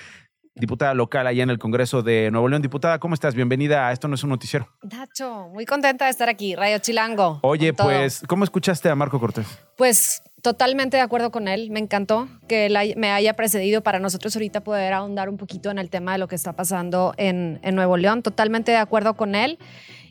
diputada 0.56 0.94
local 0.94 1.28
allá 1.28 1.44
en 1.44 1.50
el 1.50 1.60
Congreso 1.60 2.02
de 2.02 2.30
Nuevo 2.32 2.48
León. 2.48 2.62
Diputada, 2.62 3.00
¿cómo 3.00 3.14
estás? 3.14 3.36
Bienvenida 3.36 3.88
a 3.88 3.92
Esto 3.92 4.08
no 4.08 4.16
es 4.16 4.24
un 4.24 4.30
noticiero. 4.30 4.68
Nacho, 4.84 5.50
muy 5.50 5.66
contenta 5.66 6.06
de 6.06 6.12
estar 6.12 6.30
aquí, 6.30 6.56
Radio 6.56 6.80
Chilango. 6.80 7.40
Oye, 7.44 7.74
pues, 7.74 8.24
¿cómo 8.28 8.44
escuchaste 8.44 8.90
a 8.90 8.96
Marco 8.96 9.20
Cortés? 9.20 9.48
Pues 9.78 10.22
Totalmente 10.42 10.98
de 10.98 11.04
acuerdo 11.04 11.32
con 11.32 11.48
él. 11.48 11.70
Me 11.72 11.80
encantó 11.80 12.28
que 12.48 12.68
él 12.68 12.78
me 12.98 13.12
haya 13.12 13.34
precedido 13.34 13.82
para 13.82 14.00
nosotros 14.00 14.36
ahorita 14.36 14.64
poder 14.64 14.94
ahondar 14.94 15.30
un 15.30 15.38
poquito 15.38 15.70
en 15.70 15.80
el 15.80 15.90
tema 15.90 16.14
de 16.14 16.18
lo 16.18 16.28
que 16.28 16.36
está 16.36 16.54
pasando 16.54 17.14
en, 17.18 17.60
Nuevo 17.74 17.98
León. 17.98 18.24
Totalmente 18.24 18.72
de 18.72 18.78
acuerdo 18.78 19.16
con 19.16 19.36
él. 19.36 19.60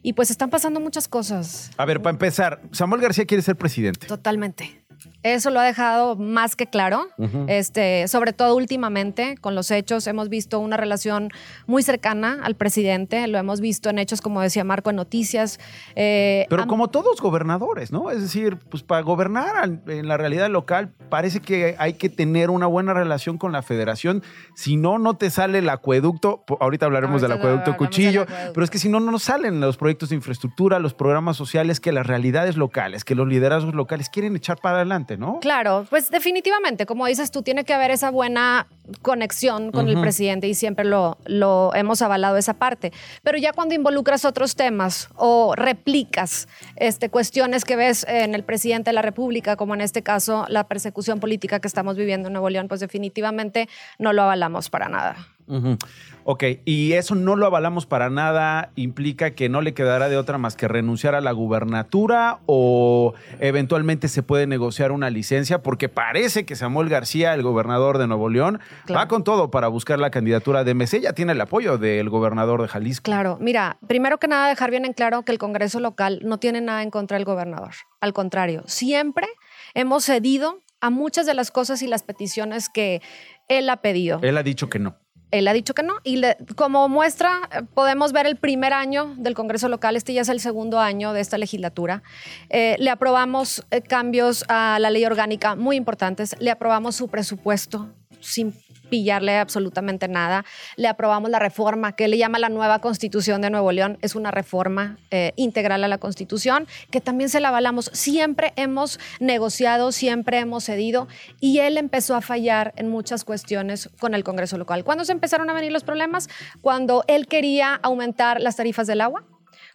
Y 0.02 0.12
pues 0.12 0.30
están 0.30 0.50
pasando 0.50 0.80
muchas 0.80 1.08
cosas. 1.08 1.70
A 1.76 1.84
ver, 1.84 2.00
para 2.00 2.12
empezar, 2.12 2.60
Samuel 2.72 3.00
García 3.00 3.26
quiere 3.26 3.42
ser 3.42 3.56
presidente. 3.56 4.06
Totalmente. 4.06 4.84
Eso 5.24 5.50
lo 5.50 5.58
ha 5.58 5.64
dejado 5.64 6.14
más 6.16 6.54
que 6.54 6.66
claro, 6.68 7.06
este, 7.48 8.06
sobre 8.06 8.32
todo 8.32 8.54
últimamente, 8.54 9.36
con 9.40 9.54
los 9.56 9.70
hechos, 9.70 10.06
hemos 10.06 10.28
visto 10.28 10.60
una 10.60 10.76
relación 10.76 11.30
muy 11.66 11.82
cercana 11.82 12.38
al 12.42 12.54
presidente, 12.54 13.26
lo 13.26 13.36
hemos 13.38 13.60
visto 13.60 13.90
en 13.90 13.98
hechos, 13.98 14.20
como 14.20 14.40
decía 14.40 14.62
Marco, 14.62 14.90
en 14.90 14.96
noticias. 14.96 15.58
eh, 15.96 16.46
Pero 16.48 16.66
como 16.68 16.88
todos 16.88 17.20
gobernadores, 17.20 17.90
¿no? 17.90 18.10
Es 18.10 18.20
decir, 18.22 18.58
pues 18.70 18.82
para 18.82 19.02
gobernar 19.02 19.80
en 19.88 20.06
la 20.08 20.16
realidad 20.16 20.48
local 20.50 20.92
parece 21.08 21.40
que 21.40 21.74
hay 21.78 21.94
que 21.94 22.08
tener 22.08 22.50
una 22.50 22.66
buena 22.66 22.94
relación 22.94 23.38
con 23.38 23.50
la 23.50 23.62
federación. 23.62 24.22
Si 24.54 24.76
no, 24.76 24.98
no 24.98 25.14
te 25.14 25.30
sale 25.30 25.58
el 25.58 25.68
acueducto. 25.68 26.44
Ahorita 26.60 26.86
hablaremos 26.86 27.22
del 27.22 27.32
Ahorita 27.32 27.48
acueducto 27.48 27.70
hablamos 27.72 27.80
del 27.80 27.88
cuchillo, 28.04 28.22
acueducto. 28.22 28.52
pero 28.54 28.64
es 28.64 28.70
que 28.70 28.78
si 28.78 28.88
no, 28.88 29.00
no 29.00 29.10
nos 29.10 29.24
salen 29.24 29.60
los 29.60 29.76
proyectos 29.76 30.10
de 30.10 30.14
infraestructura, 30.16 30.78
los 30.78 30.94
programas 30.94 31.36
sociales 31.36 31.80
que 31.80 31.90
las 31.92 32.06
realidades 32.06 32.56
locales, 32.56 33.04
que 33.04 33.14
los 33.14 33.26
liderazgos 33.26 33.74
locales 33.74 34.08
quieren 34.10 34.36
echar 34.36 34.58
para 34.60 34.76
adelante, 34.76 35.07
¿no? 35.16 35.40
Claro, 35.40 35.86
pues 35.88 36.10
definitivamente, 36.10 36.86
como 36.86 37.06
dices 37.06 37.30
tú, 37.30 37.42
tiene 37.42 37.64
que 37.64 37.72
haber 37.72 37.90
esa 37.90 38.10
buena 38.10 38.66
conexión 39.02 39.70
con 39.70 39.88
el 39.88 40.00
presidente 40.00 40.48
y 40.48 40.54
siempre 40.54 40.84
lo, 40.84 41.18
lo 41.26 41.74
hemos 41.74 42.02
avalado 42.02 42.36
esa 42.36 42.54
parte. 42.54 42.92
Pero 43.22 43.38
ya 43.38 43.52
cuando 43.52 43.74
involucras 43.74 44.24
otros 44.24 44.56
temas 44.56 45.08
o 45.16 45.54
replicas 45.54 46.48
este, 46.76 47.10
cuestiones 47.10 47.64
que 47.64 47.76
ves 47.76 48.06
en 48.08 48.34
el 48.34 48.44
presidente 48.44 48.90
de 48.90 48.94
la 48.94 49.02
República, 49.02 49.56
como 49.56 49.74
en 49.74 49.80
este 49.80 50.02
caso 50.02 50.46
la 50.48 50.64
persecución 50.64 51.20
política 51.20 51.60
que 51.60 51.68
estamos 51.68 51.96
viviendo 51.96 52.28
en 52.28 52.32
Nuevo 52.32 52.50
León, 52.50 52.68
pues 52.68 52.80
definitivamente 52.80 53.68
no 53.98 54.12
lo 54.12 54.22
avalamos 54.22 54.70
para 54.70 54.88
nada. 54.88 55.16
Ujú. 55.48 55.76
Ok, 56.24 56.44
y 56.66 56.92
eso 56.92 57.14
no 57.14 57.36
lo 57.36 57.46
avalamos 57.46 57.86
para 57.86 58.10
nada, 58.10 58.70
implica 58.76 59.30
que 59.30 59.48
no 59.48 59.62
le 59.62 59.72
quedará 59.72 60.10
de 60.10 60.18
otra 60.18 60.36
más 60.36 60.56
que 60.56 60.68
renunciar 60.68 61.14
a 61.14 61.22
la 61.22 61.32
gubernatura 61.32 62.40
o 62.44 63.14
eventualmente 63.40 64.08
se 64.08 64.22
puede 64.22 64.46
negociar 64.46 64.92
una 64.92 65.08
licencia, 65.08 65.62
porque 65.62 65.88
parece 65.88 66.44
que 66.44 66.54
Samuel 66.54 66.90
García, 66.90 67.32
el 67.32 67.42
gobernador 67.42 67.96
de 67.96 68.06
Nuevo 68.06 68.28
León, 68.28 68.60
va 68.94 69.08
con 69.08 69.24
todo 69.24 69.50
para 69.50 69.68
buscar 69.68 69.98
la 69.98 70.10
candidatura 70.10 70.64
de 70.64 70.74
MC, 70.74 71.00
ya 71.00 71.14
tiene 71.14 71.32
el 71.32 71.40
apoyo 71.40 71.78
del 71.78 72.10
gobernador 72.10 72.60
de 72.60 72.68
Jalisco. 72.68 73.04
Claro, 73.04 73.38
mira, 73.40 73.78
primero 73.86 74.18
que 74.18 74.28
nada 74.28 74.48
dejar 74.48 74.70
bien 74.70 74.84
en 74.84 74.92
claro 74.92 75.22
que 75.22 75.32
el 75.32 75.38
Congreso 75.38 75.80
local 75.80 76.20
no 76.24 76.38
tiene 76.38 76.60
nada 76.60 76.82
en 76.82 76.90
contra 76.90 77.16
del 77.16 77.24
gobernador. 77.24 77.72
Al 78.02 78.12
contrario, 78.12 78.64
siempre 78.66 79.28
hemos 79.72 80.04
cedido 80.04 80.60
a 80.80 80.90
muchas 80.90 81.26
de 81.26 81.34
las 81.34 81.50
cosas 81.50 81.82
y 81.82 81.86
las 81.86 82.02
peticiones 82.02 82.68
que 82.68 83.00
él 83.48 83.68
ha 83.70 83.78
pedido. 83.78 84.20
Él 84.22 84.36
ha 84.36 84.42
dicho 84.42 84.68
que 84.68 84.78
no. 84.78 84.96
Él 85.30 85.46
ha 85.48 85.52
dicho 85.52 85.74
que 85.74 85.82
no. 85.82 85.94
Y 86.04 86.16
le- 86.16 86.36
como 86.56 86.88
muestra, 86.88 87.40
podemos 87.74 88.12
ver 88.12 88.26
el 88.26 88.36
primer 88.36 88.72
año 88.72 89.14
del 89.18 89.34
Congreso 89.34 89.68
local. 89.68 89.96
Este 89.96 90.14
ya 90.14 90.22
es 90.22 90.28
el 90.28 90.40
segundo 90.40 90.78
año 90.80 91.12
de 91.12 91.20
esta 91.20 91.36
legislatura. 91.38 92.02
Eh, 92.48 92.76
le 92.78 92.90
aprobamos 92.90 93.64
eh, 93.70 93.82
cambios 93.82 94.44
a 94.48 94.78
la 94.80 94.90
ley 94.90 95.04
orgánica 95.04 95.54
muy 95.54 95.76
importantes. 95.76 96.34
Le 96.40 96.50
aprobamos 96.50 96.96
su 96.96 97.08
presupuesto 97.08 97.88
sin 98.20 98.52
pillarle 98.88 99.38
absolutamente 99.38 100.08
nada. 100.08 100.44
Le 100.76 100.88
aprobamos 100.88 101.30
la 101.30 101.38
reforma 101.38 101.92
que 101.92 102.08
le 102.08 102.18
llama 102.18 102.38
la 102.38 102.48
nueva 102.48 102.80
constitución 102.80 103.40
de 103.40 103.50
Nuevo 103.50 103.72
León. 103.72 103.98
Es 104.02 104.14
una 104.14 104.30
reforma 104.30 104.98
eh, 105.10 105.32
integral 105.36 105.84
a 105.84 105.88
la 105.88 105.98
constitución 105.98 106.66
que 106.90 107.00
también 107.00 107.30
se 107.30 107.40
la 107.40 107.48
avalamos. 107.48 107.90
Siempre 107.92 108.52
hemos 108.56 108.98
negociado, 109.20 109.92
siempre 109.92 110.38
hemos 110.38 110.64
cedido 110.64 111.08
y 111.40 111.58
él 111.60 111.78
empezó 111.78 112.14
a 112.14 112.20
fallar 112.20 112.72
en 112.76 112.88
muchas 112.88 113.24
cuestiones 113.24 113.90
con 113.98 114.14
el 114.14 114.24
Congreso 114.24 114.58
local. 114.58 114.84
¿Cuándo 114.84 115.04
se 115.04 115.12
empezaron 115.12 115.50
a 115.50 115.52
venir 115.52 115.72
los 115.72 115.84
problemas? 115.84 116.28
Cuando 116.60 117.04
él 117.06 117.26
quería 117.26 117.74
aumentar 117.82 118.40
las 118.40 118.56
tarifas 118.56 118.86
del 118.86 119.00
agua 119.00 119.24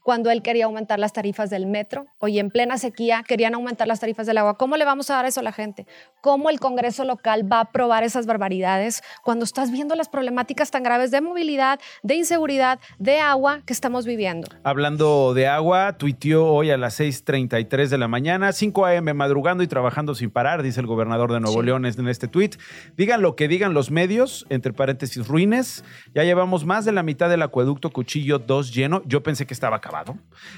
cuando 0.03 0.29
él 0.29 0.41
quería 0.41 0.65
aumentar 0.65 0.99
las 0.99 1.13
tarifas 1.13 1.49
del 1.49 1.65
metro. 1.65 2.05
Oye, 2.19 2.39
en 2.39 2.51
plena 2.51 2.77
sequía 2.77 3.23
querían 3.25 3.55
aumentar 3.55 3.87
las 3.87 4.01
tarifas 4.01 4.27
del 4.27 4.37
agua. 4.37 4.57
¿Cómo 4.57 4.77
le 4.77 4.85
vamos 4.85 5.09
a 5.09 5.15
dar 5.15 5.25
eso 5.25 5.39
a 5.39 5.43
la 5.43 5.53
gente? 5.53 5.87
¿Cómo 6.21 6.49
el 6.49 6.59
Congreso 6.59 7.05
local 7.05 7.51
va 7.51 7.57
a 7.57 7.61
aprobar 7.61 8.03
esas 8.03 8.25
barbaridades 8.25 9.01
cuando 9.23 9.45
estás 9.45 9.71
viendo 9.71 9.95
las 9.95 10.09
problemáticas 10.09 10.71
tan 10.71 10.83
graves 10.83 11.09
de 11.09 11.21
movilidad, 11.21 11.79
de 12.03 12.15
inseguridad, 12.15 12.79
de 12.99 13.19
agua 13.19 13.61
que 13.65 13.73
estamos 13.73 14.05
viviendo? 14.05 14.47
Hablando 14.63 15.33
de 15.33 15.47
agua, 15.47 15.97
tuiteó 15.97 16.47
hoy 16.47 16.69
a 16.71 16.77
las 16.77 16.99
6:33 16.99 17.89
de 17.89 17.97
la 17.97 18.09
mañana, 18.09 18.51
5 18.51 18.85
a.m. 18.85 19.13
madrugando 19.13 19.63
y 19.63 19.67
trabajando 19.67 20.15
sin 20.15 20.29
parar, 20.29 20.63
dice 20.63 20.81
el 20.81 20.87
gobernador 20.87 21.31
de 21.31 21.39
Nuevo 21.39 21.61
León 21.61 21.85
en 21.85 22.07
este 22.09 22.27
tuit. 22.27 22.55
Digan 22.97 23.21
lo 23.21 23.35
que 23.35 23.47
digan 23.47 23.73
los 23.73 23.89
medios, 23.89 24.45
entre 24.49 24.73
paréntesis 24.73 25.27
ruines. 25.27 25.85
Ya 26.13 26.23
llevamos 26.23 26.65
más 26.65 26.83
de 26.83 26.91
la 26.91 27.03
mitad 27.03 27.29
del 27.29 27.41
acueducto 27.41 27.89
Cuchillo 27.89 28.39
2 28.39 28.73
lleno. 28.73 29.01
Yo 29.05 29.23
pensé 29.23 29.45
que 29.45 29.53
estaba 29.53 29.77
acabado. 29.77 29.92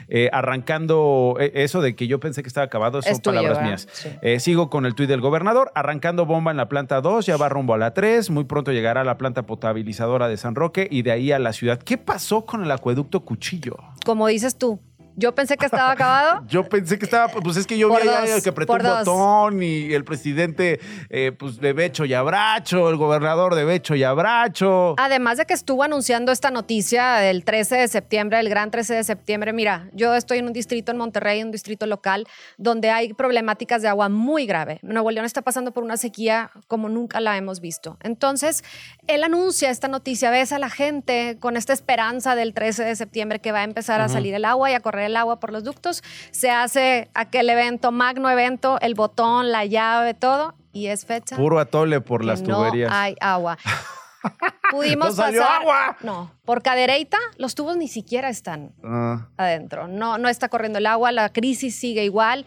Eh, 0.07 0.29
arrancando 0.31 1.37
eh, 1.39 1.51
eso 1.55 1.81
de 1.81 1.95
que 1.95 2.07
yo 2.07 2.19
pensé 2.19 2.41
que 2.41 2.47
estaba 2.47 2.65
acabado, 2.65 3.01
son 3.01 3.11
Es 3.11 3.19
palabras 3.21 3.61
mías. 3.61 3.87
Sí. 3.91 4.09
Eh, 4.21 4.39
sigo 4.39 4.69
con 4.69 4.85
el 4.85 4.95
tuit 4.95 5.09
del 5.09 5.21
gobernador, 5.21 5.71
arrancando 5.75 6.25
bomba 6.25 6.51
en 6.51 6.57
la 6.57 6.69
planta 6.69 7.01
2, 7.01 7.25
ya 7.25 7.37
va 7.37 7.49
rumbo 7.49 7.73
a 7.73 7.77
la 7.77 7.93
3, 7.93 8.29
muy 8.29 8.45
pronto 8.45 8.71
llegará 8.71 9.01
a 9.01 9.03
la 9.03 9.17
planta 9.17 9.43
potabilizadora 9.43 10.27
de 10.27 10.37
San 10.37 10.55
Roque 10.55 10.87
y 10.89 11.01
de 11.01 11.11
ahí 11.11 11.31
a 11.31 11.39
la 11.39 11.53
ciudad. 11.53 11.79
¿Qué 11.79 11.97
pasó 11.97 12.45
con 12.45 12.63
el 12.63 12.71
acueducto 12.71 13.25
Cuchillo? 13.25 13.77
Como 14.05 14.27
dices 14.27 14.57
tú, 14.57 14.79
yo 15.15 15.33
pensé 15.33 15.57
que 15.57 15.65
estaba 15.65 15.91
acabado. 15.91 16.43
Yo 16.47 16.63
pensé 16.67 16.97
que 16.99 17.05
estaba, 17.05 17.27
pues 17.29 17.57
es 17.57 17.65
que 17.65 17.77
yo 17.77 17.89
Por 17.89 18.01
vi 18.01 18.07
dos, 18.07 18.43
que 18.43 18.49
apretó 18.49 18.73
un 18.73 18.79
dos. 18.83 18.99
botón 19.05 19.63
y 19.63 19.93
el 19.93 20.03
presidente, 20.03 20.79
eh, 21.09 21.31
pues 21.31 21.59
de 21.59 21.73
Becho 21.73 22.05
y 22.05 22.13
Abracho, 22.13 22.89
el 22.89 22.97
gobernador 22.97 23.55
de 23.55 23.65
Becho 23.65 23.95
y 23.95 24.03
Abracho. 24.03 24.95
Además 24.97 25.37
de 25.37 25.45
que 25.45 25.53
estuvo 25.53 25.83
anunciando 25.83 26.31
esta 26.31 26.51
noticia 26.51 27.15
del 27.15 27.43
13 27.43 27.75
de 27.77 27.87
septiembre, 27.87 28.39
el 28.39 28.49
gran 28.49 28.71
13 28.71 28.95
de 28.95 29.03
septiembre, 29.03 29.53
mira, 29.53 29.89
yo 29.93 30.13
estoy 30.15 30.39
en 30.39 30.47
un 30.47 30.53
distrito 30.53 30.91
en 30.91 30.97
Monterrey, 30.97 31.41
un 31.43 31.51
distrito 31.51 31.85
local, 31.87 32.27
donde 32.57 32.91
hay 32.91 33.13
problemáticas 33.13 33.81
de 33.81 33.87
agua 33.87 34.09
muy 34.09 34.45
grave. 34.45 34.79
Nuevo 34.81 35.11
León 35.11 35.25
está 35.25 35.41
pasando 35.41 35.71
por 35.71 35.83
una 35.83 35.97
sequía 35.97 36.51
como 36.67 36.89
nunca 36.89 37.19
la 37.19 37.37
hemos 37.37 37.59
visto. 37.59 37.97
Entonces, 38.03 38.63
él 39.07 39.23
anuncia 39.23 39.69
esta 39.69 39.87
noticia, 39.87 40.29
ves 40.29 40.51
a 40.51 40.59
la 40.59 40.69
gente 40.69 41.37
con 41.39 41.57
esta 41.57 41.73
esperanza 41.73 42.35
del 42.35 42.53
13 42.53 42.83
de 42.83 42.95
septiembre 42.95 43.39
que 43.39 43.51
va 43.51 43.59
a 43.59 43.63
empezar 43.63 44.01
a 44.01 44.09
salir 44.09 44.33
el 44.33 44.45
agua 44.45 44.71
y 44.71 44.73
a 44.73 44.79
correr 44.79 45.04
el 45.05 45.15
agua 45.17 45.39
por 45.39 45.51
los 45.51 45.63
ductos. 45.63 46.03
Se 46.31 46.49
hace 46.51 47.09
aquel 47.13 47.49
evento, 47.49 47.91
magno 47.91 48.29
evento, 48.29 48.77
el 48.81 48.93
botón, 48.95 49.51
la 49.51 49.65
llave, 49.65 50.13
todo, 50.13 50.55
y 50.73 50.87
es 50.87 51.05
fecha 51.05 51.35
Puro 51.37 51.59
atole 51.59 52.01
por 52.01 52.25
las 52.25 52.41
no 52.41 52.57
tuberías. 52.57 52.91
hay 52.93 53.15
agua. 53.21 53.57
Pudimos 54.71 55.09
¡No 55.09 55.13
salió 55.23 55.41
pasar. 55.41 55.61
agua! 55.61 55.97
No, 56.01 56.31
por 56.45 56.63
cadereita 56.63 57.17
los 57.37 57.53
tubos 57.55 57.77
ni 57.77 57.87
siquiera 57.87 58.29
están 58.29 58.71
Ah. 58.83 59.27
adentro. 59.37 59.87
No, 59.87 60.17
no 60.17 60.29
está 60.29 60.49
corriendo 60.49 60.79
el 60.79 60.87
agua, 60.87 61.11
la 61.11 61.29
crisis 61.31 61.75
sigue 61.75 62.03
igual. 62.03 62.45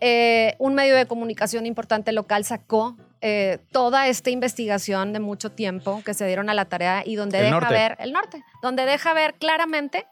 Eh, 0.00 0.54
un 0.58 0.74
medio 0.74 0.94
de 0.96 1.06
comunicación 1.06 1.66
importante 1.66 2.12
local 2.12 2.44
sacó 2.44 2.96
eh, 3.20 3.58
toda 3.72 4.06
esta 4.06 4.30
investigación 4.30 5.12
de 5.12 5.18
mucho 5.18 5.50
tiempo 5.50 6.02
que 6.04 6.14
se 6.14 6.24
dieron 6.24 6.48
a 6.50 6.54
la 6.54 6.66
tarea 6.66 7.02
y 7.04 7.16
donde 7.16 7.38
El 7.38 7.44
deja 7.46 7.60
norte. 7.60 7.74
ver 7.74 7.96
el 7.98 8.12
norte, 8.12 8.44
donde 8.62 8.84
deja 8.86 9.12
ver 9.12 9.34
claramente 9.34 10.06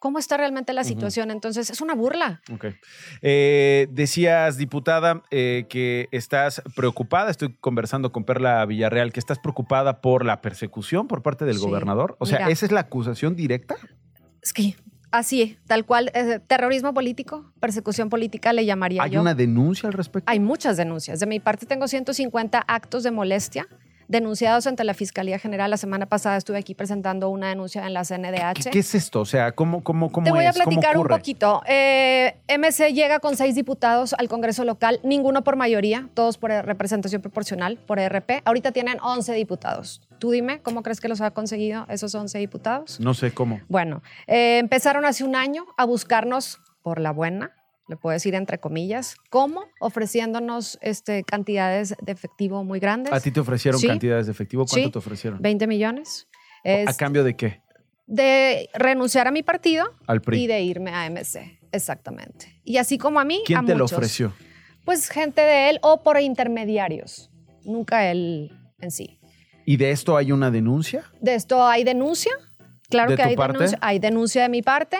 cómo 0.00 0.18
está 0.18 0.36
realmente 0.36 0.72
la 0.72 0.82
situación. 0.82 1.30
Entonces, 1.30 1.70
es 1.70 1.80
una 1.80 1.94
burla. 1.94 2.40
Ok. 2.52 2.66
Eh, 3.22 3.86
decías, 3.92 4.56
diputada, 4.56 5.22
eh, 5.30 5.66
que 5.68 6.08
estás 6.10 6.62
preocupada, 6.74 7.30
estoy 7.30 7.54
conversando 7.60 8.10
con 8.10 8.24
Perla 8.24 8.66
Villarreal, 8.66 9.12
que 9.12 9.20
estás 9.20 9.38
preocupada 9.38 10.00
por 10.00 10.24
la 10.24 10.40
persecución 10.40 11.06
por 11.06 11.22
parte 11.22 11.44
del 11.44 11.58
Sí. 11.58 11.62
gobernador. 11.64 12.16
O 12.18 12.26
sea, 12.26 12.38
Mira. 12.40 12.50
¿esa 12.50 12.66
es 12.66 12.72
la 12.72 12.80
acusación 12.80 13.36
directa? 13.36 13.76
Es 14.42 14.52
que 14.52 14.74
así, 15.10 15.58
tal 15.66 15.84
cual, 15.84 16.10
eh, 16.14 16.40
terrorismo 16.46 16.94
político, 16.94 17.52
persecución 17.60 18.08
política 18.08 18.52
le 18.54 18.64
llamaría 18.64 19.02
¿Hay 19.02 19.10
yo. 19.10 19.20
una 19.20 19.34
denuncia 19.34 19.86
al 19.88 19.92
respecto? 19.92 20.30
Hay 20.30 20.40
muchas 20.40 20.76
denuncias. 20.78 21.20
De 21.20 21.26
mi 21.26 21.40
parte 21.40 21.66
tengo 21.66 21.86
150 21.86 22.58
actos 22.66 23.02
de 23.02 23.10
molestia 23.10 23.68
denunciados 24.10 24.66
ante 24.66 24.82
la 24.82 24.92
Fiscalía 24.92 25.38
General. 25.38 25.70
La 25.70 25.76
semana 25.76 26.06
pasada 26.06 26.36
estuve 26.36 26.58
aquí 26.58 26.74
presentando 26.74 27.30
una 27.30 27.48
denuncia 27.48 27.86
en 27.86 27.94
la 27.94 28.04
CNDH. 28.04 28.64
¿Qué, 28.64 28.70
qué 28.70 28.78
es 28.80 28.94
esto? 28.94 29.20
O 29.20 29.24
sea, 29.24 29.52
¿cómo, 29.52 29.84
cómo, 29.84 30.10
cómo 30.10 30.24
Te 30.24 30.32
voy 30.32 30.44
a 30.44 30.52
platicar 30.52 30.98
un 30.98 31.06
poquito. 31.06 31.62
Eh, 31.66 32.34
MC 32.48 32.92
llega 32.92 33.20
con 33.20 33.36
seis 33.36 33.54
diputados 33.54 34.14
al 34.18 34.28
Congreso 34.28 34.64
local, 34.64 34.98
ninguno 35.04 35.44
por 35.44 35.54
mayoría, 35.54 36.08
todos 36.14 36.38
por 36.38 36.50
representación 36.50 37.22
proporcional, 37.22 37.78
por 37.78 38.00
ERP. 38.00 38.42
Ahorita 38.44 38.72
tienen 38.72 38.98
11 39.00 39.32
diputados. 39.34 40.02
Tú 40.18 40.32
dime, 40.32 40.60
¿cómo 40.60 40.82
crees 40.82 41.00
que 41.00 41.08
los 41.08 41.20
ha 41.20 41.30
conseguido 41.30 41.86
esos 41.88 42.14
11 42.14 42.36
diputados? 42.38 42.98
No 42.98 43.14
sé 43.14 43.32
cómo. 43.32 43.60
Bueno, 43.68 44.02
eh, 44.26 44.58
empezaron 44.58 45.04
hace 45.04 45.22
un 45.22 45.36
año 45.36 45.66
a 45.78 45.84
buscarnos 45.84 46.60
por 46.82 47.00
la 47.00 47.12
buena, 47.12 47.52
le 47.90 47.96
puedo 47.96 48.14
decir 48.14 48.34
entre 48.34 48.58
comillas, 48.58 49.16
¿cómo? 49.28 49.64
Ofreciéndonos 49.80 50.78
este, 50.80 51.24
cantidades 51.24 51.94
de 52.00 52.12
efectivo 52.12 52.64
muy 52.64 52.78
grandes. 52.80 53.12
¿A 53.12 53.20
ti 53.20 53.30
te 53.32 53.40
ofrecieron 53.40 53.80
Sí. 53.80 53.86
cantidades 53.88 54.26
de 54.26 54.32
efectivo? 54.32 54.64
¿Cuánto 54.64 54.86
Sí, 54.86 54.92
te 54.92 54.98
ofrecieron? 54.98 55.42
20 55.42 55.66
millones. 55.66 56.28
¿A 56.64 56.70
Es 56.70 56.96
cambio 56.96 57.24
de 57.24 57.36
qué? 57.36 57.60
de 58.06 58.68
renunciar 58.74 59.28
a 59.28 59.30
mi 59.30 59.42
partido 59.44 59.88
Al 60.08 60.20
PRI. 60.20 60.42
y 60.42 60.46
de 60.48 60.60
irme 60.62 60.90
a 60.92 61.06
MC. 61.06 61.60
Exactamente. 61.70 62.60
Y 62.64 62.78
así 62.78 62.98
como 62.98 63.20
a 63.20 63.24
mí, 63.24 63.42
¿Quién 63.46 63.60
a 63.60 63.64
te 63.64 63.72
lo 63.74 63.84
muchos. 63.84 63.92
ofreció? 63.98 64.32
Pues 64.84 65.08
gente 65.08 65.42
de 65.42 65.70
él 65.70 65.78
o 65.82 66.02
por 66.02 66.18
intermediarios. 66.20 67.30
Nunca 67.64 68.10
él 68.10 68.50
en 68.80 68.90
sí. 68.90 69.20
¿Y 69.64 69.76
de 69.76 69.92
esto 69.92 70.16
hay 70.16 70.32
una 70.32 70.50
denuncia? 70.50 71.04
De 71.20 71.34
esto 71.36 71.64
hay 71.64 71.84
denuncia. 71.84 72.32
Claro 72.88 73.10
¿De 73.10 73.16
que 73.16 73.22
hay 73.22 73.36
parte? 73.36 73.52
denuncia. 73.58 73.78
Hay 73.80 73.98
denuncia 74.00 74.42
de 74.42 74.48
mi 74.48 74.62
parte. 74.62 74.98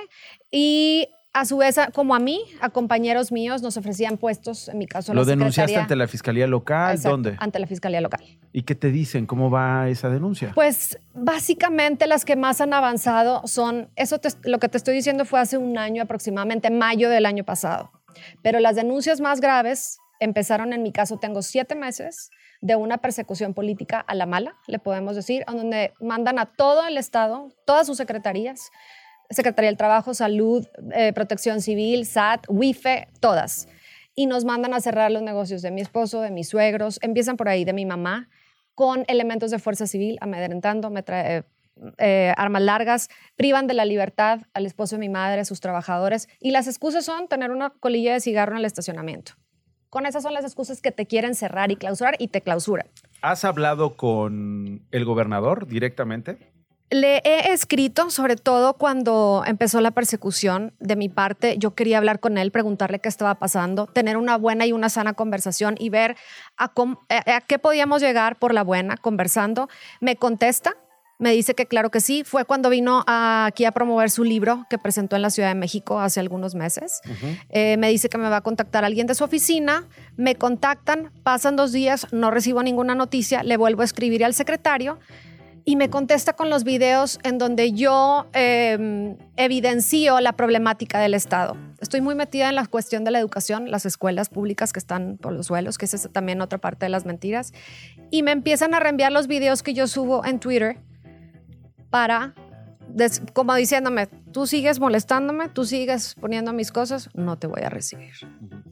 Y 0.53 1.09
a 1.33 1.45
su 1.45 1.59
vez, 1.59 1.77
como 1.95 2.15
a 2.15 2.19
mí, 2.19 2.41
a 2.61 2.71
compañeros 2.71 3.31
míos 3.31 3.63
nos 3.63 3.77
ofrecían 3.77 4.17
puestos, 4.19 4.69
en 4.69 4.79
mi 4.79 4.87
caso 4.87 5.15
¿Lo 5.15 5.23
la 5.23 5.27
denunciaste 5.29 5.77
ante 5.77 5.95
la 5.95 6.09
Fiscalía 6.09 6.47
Local? 6.49 6.91
Exacto, 6.97 7.11
¿Dónde? 7.11 7.37
Ante 7.39 7.59
la 7.61 7.67
Fiscalía 7.69 8.01
Local. 8.01 8.21
¿Y 8.53 8.63
qué 8.63 8.75
te 8.75 8.91
dicen? 8.91 9.27
¿Cómo 9.27 9.49
va 9.51 9.89
esa 9.89 10.09
denuncia? 10.11 10.51
Pues 10.55 10.99
básicamente 11.15 12.07
las 12.09 12.25
que 12.25 12.35
más 12.37 12.61
han 12.61 12.75
avanzado 12.75 13.43
son, 13.47 13.91
eso 13.97 14.19
te- 14.19 14.31
lo 14.43 14.59
que 14.59 14.69
te 14.69 14.77
estoy 14.77 14.95
diciendo 14.95 15.25
fue 15.25 15.39
hace 15.41 15.57
un 15.57 15.79
año 15.79 16.03
aproximadamente, 16.03 16.71
mayo 16.71 17.09
del 17.09 17.27
año 17.27 17.45
pasado. 17.45 17.93
Pero 18.43 18.59
las 18.59 18.75
denuncias 18.75 19.21
más 19.21 19.41
graves 19.41 19.99
empezaron 20.19 20.73
en 20.73 20.83
mi 20.83 20.91
caso, 20.93 21.19
tengo 21.19 21.43
siete 21.43 21.77
meses 21.77 22.31
de 22.61 22.77
una 22.77 22.99
persecución 22.99 23.55
política 23.55 24.01
a 24.01 24.15
la 24.15 24.27
mala, 24.27 24.57
le 24.67 24.79
podemos 24.79 25.17
decir, 25.17 25.45
donde 25.47 25.95
mandan 26.01 26.39
a 26.39 26.47
todo 26.47 26.87
el 26.87 26.99
Estado, 26.99 27.49
todas 27.65 27.87
sus 27.87 27.97
secretarías, 27.97 28.71
Secretaría 29.31 29.69
del 29.71 29.77
Trabajo, 29.77 30.13
Salud, 30.13 30.67
eh, 30.93 31.13
Protección 31.13 31.61
Civil, 31.61 32.05
SAT, 32.05 32.47
WIFE, 32.49 33.09
todas. 33.21 33.69
Y 34.15 34.27
nos 34.27 34.45
mandan 34.45 34.75
a 34.75 34.81
cerrar 34.81 35.11
los 35.11 35.23
negocios 35.23 35.63
de 35.63 35.71
mi 35.71 35.81
esposo, 35.81 36.21
de 36.21 36.31
mis 36.31 36.49
suegros, 36.49 36.99
empiezan 37.03 37.37
por 37.37 37.49
ahí, 37.49 37.65
de 37.65 37.73
mi 37.73 37.87
mamá, 37.87 38.29
con 38.75 39.05
elementos 39.07 39.51
de 39.51 39.59
fuerza 39.59 39.87
civil, 39.87 40.19
amedrentando, 40.21 40.91
me 40.91 41.03
trae, 41.03 41.39
eh, 41.39 41.43
eh, 41.99 42.35
armas 42.37 42.63
largas, 42.63 43.09
privan 43.37 43.67
de 43.67 43.75
la 43.75 43.85
libertad 43.85 44.41
al 44.53 44.67
esposo 44.67 44.97
de 44.97 45.01
mi 45.01 45.09
madre, 45.09 45.45
sus 45.45 45.61
trabajadores, 45.61 46.29
y 46.41 46.51
las 46.51 46.67
excusas 46.67 47.05
son 47.05 47.29
tener 47.29 47.53
una 47.53 47.71
colilla 47.71 48.13
de 48.13 48.21
cigarro 48.21 48.53
en 48.53 48.59
el 48.59 48.65
estacionamiento. 48.65 49.33
Con 49.91 50.07
esas 50.07 50.23
son 50.23 50.35
las 50.35 50.45
excusas 50.45 50.83
que 50.83 50.93
te 50.93 51.07
quieren 51.07 51.35
cerrar 51.35 51.71
y 51.71 51.77
clausurar 51.77 52.17
y 52.19 52.29
te 52.29 52.43
clausuran. 52.43 52.87
¿Has 53.23 53.45
hablado 53.45 53.97
con 53.97 54.87
el 54.91 55.05
gobernador 55.05 55.67
directamente? 55.67 56.50
Le 56.91 57.23
he 57.25 57.53
escrito, 57.53 58.11
sobre 58.11 58.35
todo 58.35 58.75
cuando 58.75 59.45
empezó 59.47 59.81
la 59.81 59.93
persecución 59.93 60.73
de 60.81 60.97
mi 60.97 61.09
parte, 61.09 61.57
yo 61.57 61.77
quería 61.77 61.99
hablar 61.99 62.19
con 62.19 62.37
él, 62.37 62.51
preguntarle 62.51 62.99
qué 62.99 63.09
estaba 63.09 63.37
pasando, 63.37 63.87
tener 63.87 64.17
una 64.17 64.37
buena 64.37 64.67
y 64.67 64.73
una 64.73 64.89
sana 64.89 65.13
conversación 65.13 65.77
y 65.79 65.89
ver 65.89 66.17
a, 66.57 66.73
qué 67.47 67.59
podíamos 67.61 68.03
llegar 68.03 68.41
por 68.41 68.53
la 68.53 68.65
buena 68.65 68.97
conversando. 68.97 69.69
Me 70.01 70.17
contesta, 70.17 70.75
me 71.21 71.31
dice 71.31 71.55
que 71.55 71.67
claro 71.67 71.93
que 71.93 72.01
sí. 72.01 72.25
Fue 72.25 72.45
cuando 72.45 72.69
vino 72.71 73.05
aquí 73.07 73.67
a 73.67 73.71
promover 73.71 74.11
su 74.11 74.25
libro 74.25 74.67
que 74.69 74.77
presentó 74.77 75.15
en 75.15 75.23
la 75.23 75.31
Ciudad 75.31 75.51
de 75.51 75.55
México 75.55 76.01
hace 76.01 76.19
algunos 76.19 76.57
meses. 76.57 77.03
Eh, 77.51 77.77
me 77.77 77.89
dice 77.89 78.09
que 78.09 78.19
me 78.19 78.29
va 78.29 78.39
a 78.39 78.41
contactar 78.41 78.85
alguien 78.85 79.07
de 79.07 79.15
su 79.15 79.23
oficina, 79.23 79.87
me 80.17 80.35
contactan, 80.35 81.13
pasan 81.23 81.55
dos 81.55 81.71
días, 81.71 82.09
no 82.11 82.33
recibo 82.33 82.65
ninguna 82.65 82.97
noticia, 82.97 83.45
le 83.45 83.57
vuelvo 83.57 83.83
a 83.83 83.85
escribir 83.85 84.25
al 84.25 84.35
secretario 84.35 84.99
y 85.65 85.77
me 85.77 85.91
contesta 85.91 86.35
con 86.35 86.51
los 86.51 86.65
videos 86.65 87.19
en 87.23 87.39
donde 87.39 87.73
yo 87.73 88.27
eh, 88.33 89.17
evidencio 89.37 90.21
la 90.21 90.33
problemática 90.33 90.99
del 90.99 91.15
Estado. 91.15 91.57
Estoy 91.81 92.01
muy 92.01 92.15
metida 92.15 92.49
en 92.49 92.55
la 92.55 92.67
cuestión 92.67 93.05
de 93.05 93.11
la 93.11 93.19
educación, 93.19 93.71
las 93.71 93.87
escuelas 93.87 94.29
públicas 94.29 94.73
que 94.73 94.79
están 94.79 95.19
por 95.21 95.33
los 95.33 95.47
suelos, 95.47 95.79
que 95.79 95.87
es 95.87 96.09
también 96.13 96.41
otra 96.41 96.59
parte 96.59 96.87
de 96.87 96.91
las 96.91 97.07
mentiras. 97.07 97.53
Y 98.11 98.23
me 98.23 98.33
empiezan 98.33 98.75
a 98.75 98.81
reenviar 98.81 99.13
los 99.13 99.27
videos 99.27 99.63
que 99.63 99.75
yo 99.75 99.87
subo 99.87 100.25
en 100.25 100.41
Twitter 100.41 100.79
para, 101.91 102.35
como 103.33 103.55
diciéndome, 103.55 104.07
tú 104.07 104.47
sigues 104.47 104.79
molestándome, 104.81 105.49
tú 105.49 105.65
sigues 105.65 106.15
poniendo 106.21 106.53
mis 106.53 106.73
cosas, 106.73 107.11
no 107.15 107.39
te 107.39 107.47
voy 107.47 107.63
a 107.63 107.71
recibir. 107.71 108.13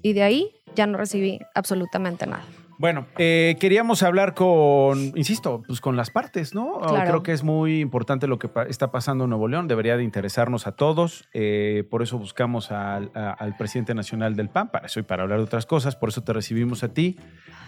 Y 0.03 0.13
de 0.13 0.23
ahí 0.23 0.51
ya 0.75 0.87
no 0.87 0.99
recibí 0.99 1.41
absolutamente 1.55 2.27
nada. 2.27 2.45
Bueno, 2.79 3.07
eh, 3.19 3.57
queríamos 3.59 4.05
hablar 4.05 4.35
con, 4.35 4.99
insisto, 5.17 5.63
pues 5.67 5.81
con 5.81 5.97
las 5.97 6.11
partes, 6.11 6.55
¿no? 6.55 6.79
Claro. 6.79 7.09
Creo 7.11 7.23
que 7.25 7.33
es 7.33 7.43
muy 7.43 7.81
importante 7.81 8.29
lo 8.29 8.39
que 8.39 8.47
pa- 8.49 8.65
está 8.65 8.93
pasando 8.93 9.25
en 9.25 9.31
Nuevo 9.31 9.49
León, 9.49 9.67
debería 9.67 9.97
de 9.97 10.05
interesarnos 10.05 10.67
a 10.69 10.73
todos, 10.73 11.29
eh, 11.33 11.85
por 11.91 12.03
eso 12.03 12.19
buscamos 12.19 12.71
al, 12.71 13.11
a- 13.15 13.31
al 13.33 13.57
presidente 13.57 13.95
nacional 13.95 14.37
del 14.37 14.49
PAN, 14.49 14.71
para 14.71 14.87
eso 14.87 15.01
y 15.01 15.03
para 15.03 15.25
hablar 15.25 15.39
de 15.39 15.45
otras 15.45 15.67
cosas, 15.67 15.97
por 15.97 16.11
eso 16.11 16.23
te 16.23 16.33
recibimos 16.33 16.85
a 16.85 16.89
ti. 16.89 17.17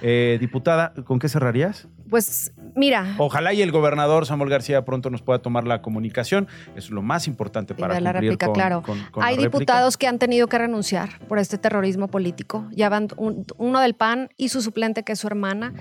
Eh, 0.03 0.39
diputada, 0.41 0.95
¿con 1.05 1.19
qué 1.19 1.29
cerrarías? 1.29 1.87
Pues 2.09 2.53
mira, 2.75 3.15
Ojalá 3.19 3.53
y 3.53 3.61
el 3.63 3.71
gobernador 3.71 4.25
Samuel 4.27 4.49
García 4.49 4.85
pronto 4.85 5.11
nos 5.11 5.21
pueda 5.23 5.41
tomar 5.41 5.67
la 5.67 5.83
comunicación, 5.83 6.49
es 6.77 6.91
lo 6.91 7.03
más 7.03 7.27
importante 7.27 7.75
para 7.75 7.95
ver 7.95 8.03
la 8.03 8.13
cumplir 8.13 8.31
réplica, 8.31 8.47
con- 8.47 8.55
claro. 8.55 8.83
con- 8.83 8.99
con 9.11 9.23
Hay 9.25 9.37
la 9.37 9.43
réplica. 9.43 9.59
diputados 9.59 9.97
que 9.99 10.07
han 10.07 10.19
tenido 10.19 10.47
que 10.47 10.57
renunciar 10.57 11.19
por 11.29 11.39
este 11.39 11.59
terrorismo 11.59 12.09
político. 12.09 12.67
Ya 12.71 12.89
van 12.89 13.09
un- 13.17 13.45
uno 13.59 13.81
del 13.81 13.95
PAN 13.95 14.31
y 14.39 14.49
su 14.49 14.63
suplente, 14.63 15.00
que 15.03 15.13
es 15.13 15.19
su 15.19 15.27
hermana. 15.27 15.73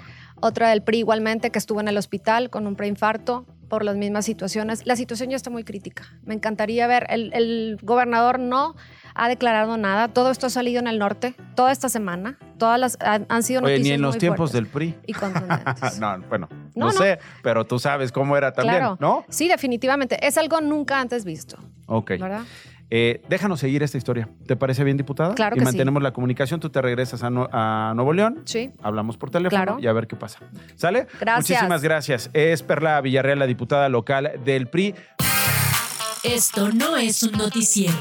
Otra 0.42 0.70
del 0.70 0.82
PRI 0.84 1.00
igualmente, 1.00 1.50
que 1.50 1.60
estuvo 1.60 1.82
en 1.82 1.88
el 1.88 1.98
hospital 1.98 2.50
con 2.50 2.66
un 2.68 2.76
preinfarto 2.76 3.46
por 3.68 3.84
las 3.86 3.96
mismas 3.96 4.26
situaciones. 4.26 4.86
La 4.86 4.96
situación 4.96 5.30
ya 5.30 5.36
está 5.36 5.50
muy 5.50 5.64
crítica. 5.64 6.04
Me 6.24 6.34
encantaría 6.34 6.88
ver, 6.88 7.06
el, 7.10 7.32
el 7.34 7.78
gobernador 7.82 8.40
no 8.40 8.76
ha 9.14 9.28
declarado 9.28 9.78
nada. 9.78 10.08
Todo 10.08 10.32
esto 10.32 10.48
ha 10.48 10.50
salido 10.50 10.80
en 10.80 10.88
el 10.88 10.98
norte 10.98 11.36
toda 11.56 11.72
esta 11.72 11.90
semana. 11.90 12.38
Todas 12.58 12.80
las 12.80 12.98
han, 13.02 13.44
sido 13.44 13.62
Oye, 13.62 13.74
noticias 13.74 13.84
ni 13.84 13.92
en 13.92 14.02
los 14.02 14.16
muy 14.16 14.20
tiempos 14.20 14.52
del 14.52 14.66
PRI. 14.68 14.96
y 15.06 15.14
contundentes. 15.14 16.00
no, 16.00 16.20
bueno, 16.30 16.48
No, 16.76 16.88
no, 16.88 16.92
no. 16.92 16.92
sé, 16.92 17.20
pero 17.44 17.66
tú 17.66 17.80
sabes 17.80 18.12
cómo 18.12 18.38
era 18.38 18.54
también, 18.54 18.78
claro. 18.78 18.98
¿no? 19.00 19.26
Sí, 19.30 19.48
definitivamente. 19.48 20.26
Es 20.26 20.38
algo 20.38 20.62
nunca 20.62 21.00
antes 21.00 21.26
visto. 21.26 21.58
Ok. 21.86 22.12
¿Verdad? 22.12 22.42
Eh, 22.92 23.22
déjanos 23.30 23.60
seguir 23.60 23.84
esta 23.84 23.98
historia. 23.98 24.30
¿Te 24.48 24.56
parece 24.56 24.84
bien, 24.84 24.98
diputada? 24.98 25.36
Claro 25.36 25.56
Y 25.56 25.60
que 25.60 25.66
sí. 25.66 25.66
mantenemos 25.66 26.02
la 26.02 26.12
comunicación. 26.12 26.60
Tú 26.60 26.70
te 26.70 26.82
regresas 26.82 27.22
a, 27.24 27.28
a 27.30 27.94
Nuevo 27.96 28.14
León. 28.14 28.42
Sí. 28.46 28.72
Hablamos 28.82 29.18
por 29.18 29.30
teléfono 29.30 29.64
Claro. 29.64 29.80
y 29.80 29.88
a 29.88 29.94
ver 29.94 30.08
qué 30.08 30.16
pasa. 30.16 30.40
¿Sale? 30.76 31.08
Gracias. 31.20 31.50
Muchísimas 31.60 31.82
gracias. 31.84 32.30
Es 32.34 32.64
Perla 32.64 33.00
Villarreal, 33.02 33.40
la 33.40 33.46
diputada 33.48 33.90
local 33.90 34.32
del 34.44 34.68
PRI. 34.68 34.96
Esto 36.24 36.70
no 36.74 36.98
es 36.98 37.24
un 37.24 37.32
noticiero. 37.34 37.94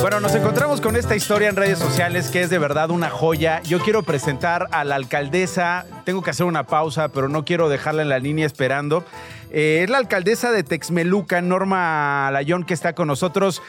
Bueno, 0.00 0.18
nos 0.18 0.34
encontramos 0.34 0.80
con 0.80 0.96
esta 0.96 1.14
historia 1.14 1.50
en 1.50 1.56
redes 1.56 1.78
sociales 1.78 2.30
que 2.30 2.40
es 2.40 2.48
de 2.48 2.58
verdad 2.58 2.90
una 2.90 3.10
joya. 3.10 3.60
Yo 3.64 3.80
quiero 3.80 4.02
presentar 4.02 4.66
a 4.70 4.82
la 4.82 4.94
alcaldesa. 4.94 5.84
Tengo 6.06 6.22
que 6.22 6.30
hacer 6.30 6.46
una 6.46 6.64
pausa, 6.64 7.08
pero 7.08 7.28
no 7.28 7.44
quiero 7.44 7.68
dejarla 7.68 8.00
en 8.00 8.08
la 8.08 8.18
línea 8.18 8.46
esperando. 8.46 9.04
Eh, 9.50 9.82
es 9.84 9.90
la 9.90 9.98
alcaldesa 9.98 10.52
de 10.52 10.62
Texmeluca, 10.62 11.42
Norma 11.42 12.30
Layón, 12.32 12.64
que 12.64 12.72
está 12.72 12.94
con 12.94 13.08
nosotros. 13.08 13.62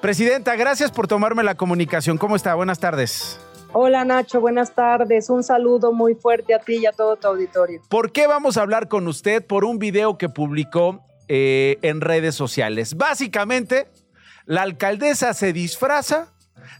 Presidenta, 0.00 0.56
gracias 0.56 0.90
por 0.90 1.06
tomarme 1.06 1.44
la 1.44 1.54
comunicación. 1.54 2.16
¿Cómo 2.16 2.34
está? 2.34 2.54
Buenas 2.54 2.78
tardes. 2.78 3.38
Hola 3.74 4.06
Nacho, 4.06 4.40
buenas 4.40 4.74
tardes. 4.74 5.28
Un 5.28 5.42
saludo 5.42 5.92
muy 5.92 6.14
fuerte 6.14 6.54
a 6.54 6.60
ti 6.60 6.76
y 6.76 6.86
a 6.86 6.92
todo 6.92 7.16
tu 7.16 7.28
auditorio. 7.28 7.82
¿Por 7.90 8.10
qué 8.10 8.26
vamos 8.26 8.56
a 8.56 8.62
hablar 8.62 8.88
con 8.88 9.06
usted? 9.06 9.46
Por 9.46 9.66
un 9.66 9.78
video 9.78 10.16
que 10.16 10.30
publicó 10.30 11.04
eh, 11.28 11.76
en 11.82 12.00
redes 12.00 12.34
sociales. 12.34 12.96
Básicamente, 12.96 13.86
la 14.46 14.62
alcaldesa 14.62 15.34
se 15.34 15.52
disfraza, 15.52 16.28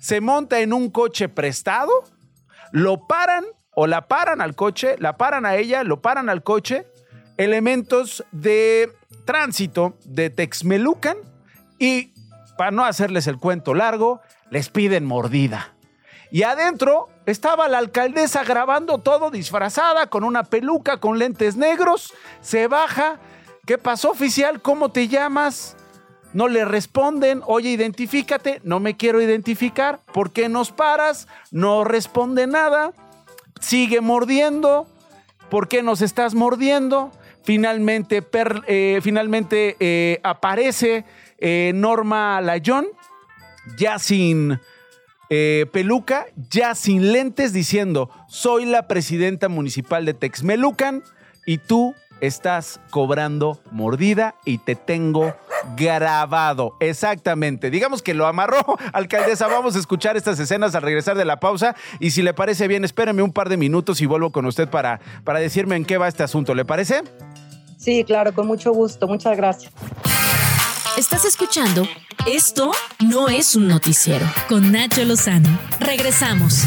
se 0.01 0.21
monta 0.21 0.61
en 0.61 0.73
un 0.73 0.91
coche 0.91 1.29
prestado, 1.29 1.93
lo 2.73 3.07
paran 3.07 3.45
o 3.75 3.87
la 3.87 4.07
paran 4.07 4.41
al 4.41 4.55
coche, 4.55 4.97
la 4.99 5.17
paran 5.17 5.47
a 5.47 5.57
ella, 5.57 5.85
lo 5.85 6.01
paran 6.01 6.29
al 6.29 6.43
coche, 6.43 6.87
elementos 7.37 8.25
de 8.33 8.93
tránsito 9.25 9.97
de 10.05 10.31
Texmelucan 10.31 11.17
y, 11.79 12.13
para 12.57 12.71
no 12.71 12.85
hacerles 12.85 13.27
el 13.27 13.39
cuento 13.39 13.75
largo, 13.75 14.21
les 14.51 14.69
piden 14.69 15.05
mordida. 15.05 15.75
Y 16.31 16.43
adentro 16.43 17.09
estaba 17.27 17.69
la 17.69 17.79
alcaldesa 17.79 18.45
grabando 18.45 18.99
todo 18.99 19.31
disfrazada, 19.31 20.09
con 20.09 20.25
una 20.25 20.43
peluca, 20.43 20.99
con 20.99 21.19
lentes 21.19 21.57
negros. 21.57 22.13
Se 22.41 22.67
baja. 22.67 23.19
¿Qué 23.67 23.79
pasó, 23.79 24.11
oficial? 24.11 24.61
¿Cómo 24.61 24.91
te 24.91 25.09
llamas? 25.09 25.77
No 26.35 26.49
le 26.49 26.67
responden. 26.67 27.41
Oye, 27.47 27.71
identifícate. 27.71 28.61
No 28.65 28.81
me 28.81 28.97
quiero 28.97 29.23
identificar. 29.23 30.01
¿Por 30.13 30.33
qué 30.33 30.51
nos 30.51 30.73
paras? 30.73 31.29
No 31.51 31.85
responde 31.85 32.47
nada. 32.47 32.93
Sigue 33.61 34.03
mordiendo. 34.03 34.87
¿Por 35.49 35.69
qué 35.69 35.83
nos 35.83 36.03
estás 36.03 36.35
mordiendo? 36.35 37.13
Finalmente, 37.45 38.27
eh, 38.67 39.01
finalmente 39.03 39.77
eh, 39.79 40.19
aparece 40.23 41.05
eh, 41.39 41.73
Norma 41.75 42.41
Layón, 42.41 42.87
ya 43.77 43.99
sin 43.99 44.59
peluca, 45.73 46.27
ya 46.49 46.77
sin 46.77 47.11
lentes, 47.11 47.53
diciendo, 47.53 48.09
soy 48.29 48.67
la 48.67 48.87
presidenta 48.87 49.49
municipal 49.49 50.05
de 50.05 50.15
Texmelucan 50.15 51.03
y 51.45 51.59
tú 51.59 51.93
estás 52.21 52.81
cobrando 52.91 53.61
mordida 53.73 54.37
y 54.45 54.59
te 54.59 54.77
tengo 54.77 55.35
grabado. 55.77 56.77
Exactamente. 56.81 57.71
Digamos 57.71 58.03
que 58.03 58.15
lo 58.15 58.27
amarró, 58.27 58.65
alcaldesa. 58.93 59.47
Vamos 59.47 59.77
a 59.77 59.79
escuchar 59.79 60.17
estas 60.17 60.39
escenas 60.39 60.75
al 60.75 60.83
regresar 60.83 61.17
de 61.17 61.25
la 61.25 61.41
pausa 61.41 61.75
y 62.01 62.11
si 62.11 62.23
le 62.23 62.35
parece 62.35 62.69
bien, 62.69 62.85
espéreme 62.85 63.23
un 63.23 63.33
par 63.33 63.49
de 63.49 63.57
minutos 63.57 64.01
y 64.01 64.07
vuelvo 64.07 64.31
con 64.31 64.47
usted 64.47 64.69
para, 64.69 65.01
para 65.25 65.39
decirme 65.39 65.77
en 65.77 65.85
qué 65.85 65.99
va 65.99 66.09
este 66.09 66.23
asunto. 66.23 66.55
¿Le 66.55 66.65
parece? 66.65 67.03
Sí, 67.79 68.05
claro, 68.05 68.33
con 68.33 68.47
mucho 68.47 68.73
gusto. 68.73 69.07
Muchas 69.07 69.37
gracias. 69.37 69.73
Estás 70.97 71.25
escuchando 71.25 71.89
Esto 72.25 72.71
no 73.01 73.29
es 73.29 73.57
un 73.57 73.67
noticiero 73.67 74.25
con 74.49 74.71
Nacho 74.71 75.05
Lozano. 75.05 75.59
Regresamos. 75.81 76.65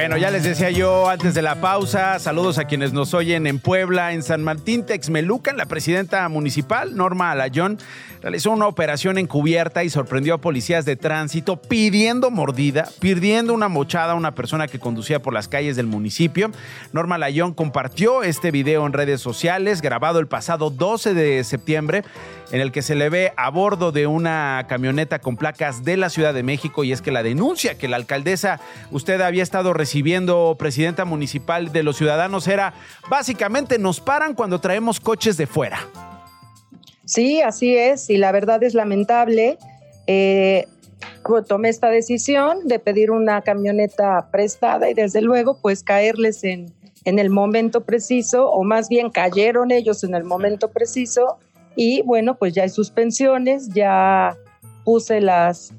Bueno, 0.00 0.16
ya 0.16 0.30
les 0.30 0.44
decía 0.44 0.70
yo 0.70 1.10
antes 1.10 1.34
de 1.34 1.42
la 1.42 1.60
pausa, 1.60 2.18
saludos 2.18 2.56
a 2.56 2.64
quienes 2.64 2.94
nos 2.94 3.12
oyen 3.12 3.46
en 3.46 3.58
Puebla, 3.58 4.14
en 4.14 4.22
San 4.22 4.42
Martín, 4.42 4.86
Texmelucan, 4.86 5.58
la 5.58 5.66
presidenta 5.66 6.26
municipal, 6.30 6.96
Norma 6.96 7.30
Alayón, 7.30 7.76
realizó 8.22 8.50
una 8.50 8.66
operación 8.66 9.18
encubierta 9.18 9.84
y 9.84 9.90
sorprendió 9.90 10.32
a 10.32 10.38
policías 10.38 10.86
de 10.86 10.96
tránsito 10.96 11.60
pidiendo 11.60 12.30
mordida, 12.30 12.88
pidiendo 12.98 13.52
una 13.52 13.68
mochada 13.68 14.12
a 14.12 14.16
una 14.16 14.34
persona 14.34 14.68
que 14.68 14.78
conducía 14.78 15.20
por 15.20 15.34
las 15.34 15.48
calles 15.48 15.76
del 15.76 15.86
municipio. 15.86 16.50
Norma 16.94 17.16
Alayón 17.16 17.52
compartió 17.52 18.22
este 18.22 18.50
video 18.50 18.86
en 18.86 18.94
redes 18.94 19.20
sociales, 19.20 19.82
grabado 19.82 20.18
el 20.18 20.28
pasado 20.28 20.70
12 20.70 21.12
de 21.12 21.44
septiembre, 21.44 22.04
en 22.52 22.60
el 22.60 22.72
que 22.72 22.82
se 22.82 22.94
le 22.94 23.10
ve 23.10 23.32
a 23.36 23.48
bordo 23.50 23.92
de 23.92 24.06
una 24.06 24.66
camioneta 24.68 25.18
con 25.20 25.36
placas 25.36 25.84
de 25.84 25.96
la 25.96 26.10
Ciudad 26.10 26.34
de 26.34 26.42
México 26.42 26.84
y 26.84 26.92
es 26.92 27.00
que 27.00 27.12
la 27.12 27.22
denuncia 27.22 27.78
que 27.78 27.86
la 27.86 27.96
alcaldesa 27.96 28.60
usted 28.90 29.20
había 29.20 29.42
estado 29.42 29.72
recibiendo, 29.72 29.89
presidenta 30.58 31.04
municipal 31.04 31.72
de 31.72 31.82
los 31.82 31.96
ciudadanos, 31.96 32.48
era 32.48 32.74
básicamente 33.08 33.78
nos 33.78 34.00
paran 34.00 34.34
cuando 34.34 34.60
traemos 34.60 35.00
coches 35.00 35.36
de 35.36 35.46
fuera. 35.46 35.78
Sí, 37.04 37.40
así 37.40 37.76
es, 37.76 38.08
y 38.10 38.16
la 38.16 38.32
verdad 38.32 38.62
es 38.62 38.74
lamentable. 38.74 39.58
Eh, 40.06 40.66
tomé 41.46 41.68
esta 41.68 41.88
decisión 41.88 42.66
de 42.66 42.78
pedir 42.78 43.10
una 43.10 43.42
camioneta 43.42 44.28
prestada 44.30 44.90
y 44.90 44.94
desde 44.94 45.20
luego 45.20 45.58
pues 45.60 45.82
caerles 45.82 46.44
en, 46.44 46.72
en 47.04 47.18
el 47.18 47.30
momento 47.30 47.82
preciso, 47.82 48.50
o 48.50 48.64
más 48.64 48.88
bien 48.88 49.10
cayeron 49.10 49.70
ellos 49.70 50.04
en 50.04 50.14
el 50.14 50.24
momento 50.24 50.70
preciso 50.70 51.38
y 51.76 52.02
bueno, 52.02 52.36
pues 52.36 52.54
ya 52.54 52.62
hay 52.64 52.68
suspensiones, 52.68 53.68
ya 53.70 54.36
puse 54.84 55.20
las, 55.20 55.72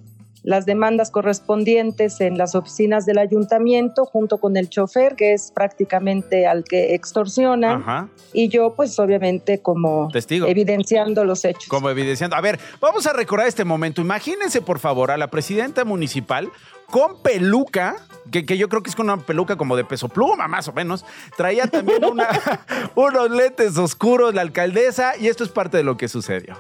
las 0.44 0.66
demandas 0.66 1.12
correspondientes 1.12 2.20
en 2.22 2.38
las 2.38 2.56
oficinas 2.56 3.06
del 3.06 3.20
ayuntamiento 3.20 4.06
junto 4.06 4.40
con 4.40 4.58
el 4.58 4.70
chofer, 4.70 5.16
que 5.16 5.34
es 5.34 5.52
prácticamente 5.54 6.48
al 6.48 6.64
que 6.64 6.96
extorsionan. 6.96 7.82
Ajá. 7.82 8.10
Y 8.34 8.48
yo, 8.50 8.74
pues 8.76 8.98
obviamente, 9.00 9.62
como 9.62 10.10
Testigo. 10.12 10.48
evidenciando 10.48 11.26
los 11.26 11.46
hechos. 11.46 11.68
Como 11.68 11.90
evidenciando. 11.90 12.36
A 12.36 12.42
ver, 12.42 12.60
vamos 12.80 13.06
a 13.06 13.14
recordar 13.14 13.48
este 13.48 13.66
momento. 13.66 14.02
Imagínense, 14.02 14.62
por 14.62 14.80
favor, 14.80 15.12
a 15.12 15.18
la 15.18 15.30
presidenta 15.30 15.86
municipal 15.86 16.50
con 16.88 17.22
peluca, 17.22 17.96
que, 18.32 18.46
que 18.46 18.58
yo 18.58 18.68
creo 18.68 18.84
que 18.84 18.90
es 18.90 18.96
con 18.96 19.10
una 19.10 19.18
peluca 19.24 19.56
como 19.56 19.76
de 19.78 19.86
peso 19.86 20.10
pluma, 20.10 20.48
más 20.48 20.68
o 20.68 20.74
menos. 20.74 21.06
Traía 21.38 21.68
también 21.68 22.04
una- 22.04 22.28
unos 22.96 23.30
lentes 23.32 23.78
oscuros 23.78 24.34
la 24.34 24.42
alcaldesa 24.42 25.16
y 25.18 25.28
esto 25.28 25.44
es 25.44 25.50
parte 25.52 25.78
de 25.78 25.84
lo 25.84 25.98
que 25.98 26.08
sucedió. 26.08 26.56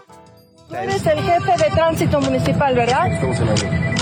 Tú 0.71 0.77
eres 0.77 1.05
el 1.05 1.21
jefe 1.21 1.51
de 1.61 1.69
tránsito 1.69 2.21
municipal, 2.21 2.73
¿verdad? 2.73 3.07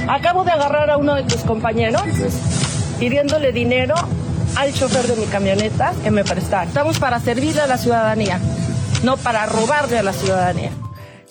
Acabo 0.07 0.43
de 0.43 0.51
agarrar 0.51 0.91
a 0.91 0.97
uno 0.97 1.15
de 1.15 1.23
tus 1.23 1.37
compañeros 1.37 2.03
pidiéndole 2.99 3.51
dinero 3.51 3.95
al 4.55 4.71
chofer 4.71 5.07
de 5.07 5.15
mi 5.15 5.25
camioneta 5.25 5.93
que 6.03 6.11
me 6.11 6.23
prestara. 6.23 6.65
Estamos 6.65 6.99
para 6.99 7.19
servirle 7.19 7.61
a 7.61 7.65
la 7.65 7.79
ciudadanía, 7.79 8.39
no 9.03 9.17
para 9.17 9.47
robarle 9.47 9.97
a 9.97 10.03
la 10.03 10.13
ciudadanía. 10.13 10.69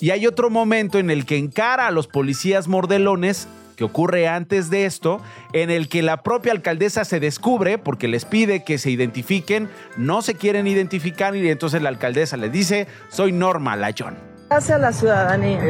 Y 0.01 0.11
hay 0.11 0.27
otro 0.27 0.51
momento 0.51 0.99
en 0.99 1.09
el 1.09 1.25
que 1.25 1.37
encara 1.37 1.87
a 1.87 1.93
los 1.93 2.09
policías 2.09 2.67
mordelones 2.67 3.47
que 3.77 3.85
ocurre 3.85 4.27
antes 4.27 4.71
de 4.71 4.87
esto, 4.87 5.21
en 5.53 5.71
el 5.71 5.89
que 5.89 6.03
la 6.03 6.25
propia 6.25 6.51
alcaldesa 6.51 7.05
se 7.05 7.21
descubre 7.21 7.79
porque 7.79 8.09
les 8.09 8.25
pide 8.25 8.65
que 8.65 8.77
se 8.77 8.91
identifiquen, 8.91 9.71
no 9.97 10.21
se 10.21 10.35
quieren 10.35 10.67
identificar 10.67 11.37
y 11.37 11.49
entonces 11.49 11.81
la 11.81 11.91
alcaldesa 11.91 12.37
les 12.37 12.51
dice, 12.51 12.89
soy 13.09 13.31
Norma 13.31 13.77
Layón. 13.77 14.38
Hacia 14.51 14.79
la 14.79 14.93
ciudadanía. 14.93 15.61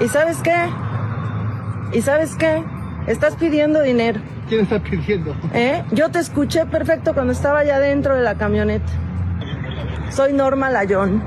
¿Y 0.00 0.08
sabes 0.08 0.38
qué? 0.42 0.54
¿Y 1.92 2.02
sabes 2.02 2.34
qué? 2.36 2.62
Estás 3.06 3.36
pidiendo 3.36 3.82
dinero. 3.82 4.20
¿Quién 4.48 4.62
está 4.62 4.78
pidiendo? 4.78 5.34
¿Eh? 5.54 5.82
Yo 5.92 6.10
te 6.10 6.18
escuché 6.18 6.66
perfecto 6.66 7.14
cuando 7.14 7.32
estaba 7.32 7.60
allá 7.60 7.78
dentro 7.78 8.14
de 8.14 8.22
la 8.22 8.36
camioneta. 8.36 8.92
Soy 10.10 10.32
Norma 10.32 10.70
Layón 10.70 11.22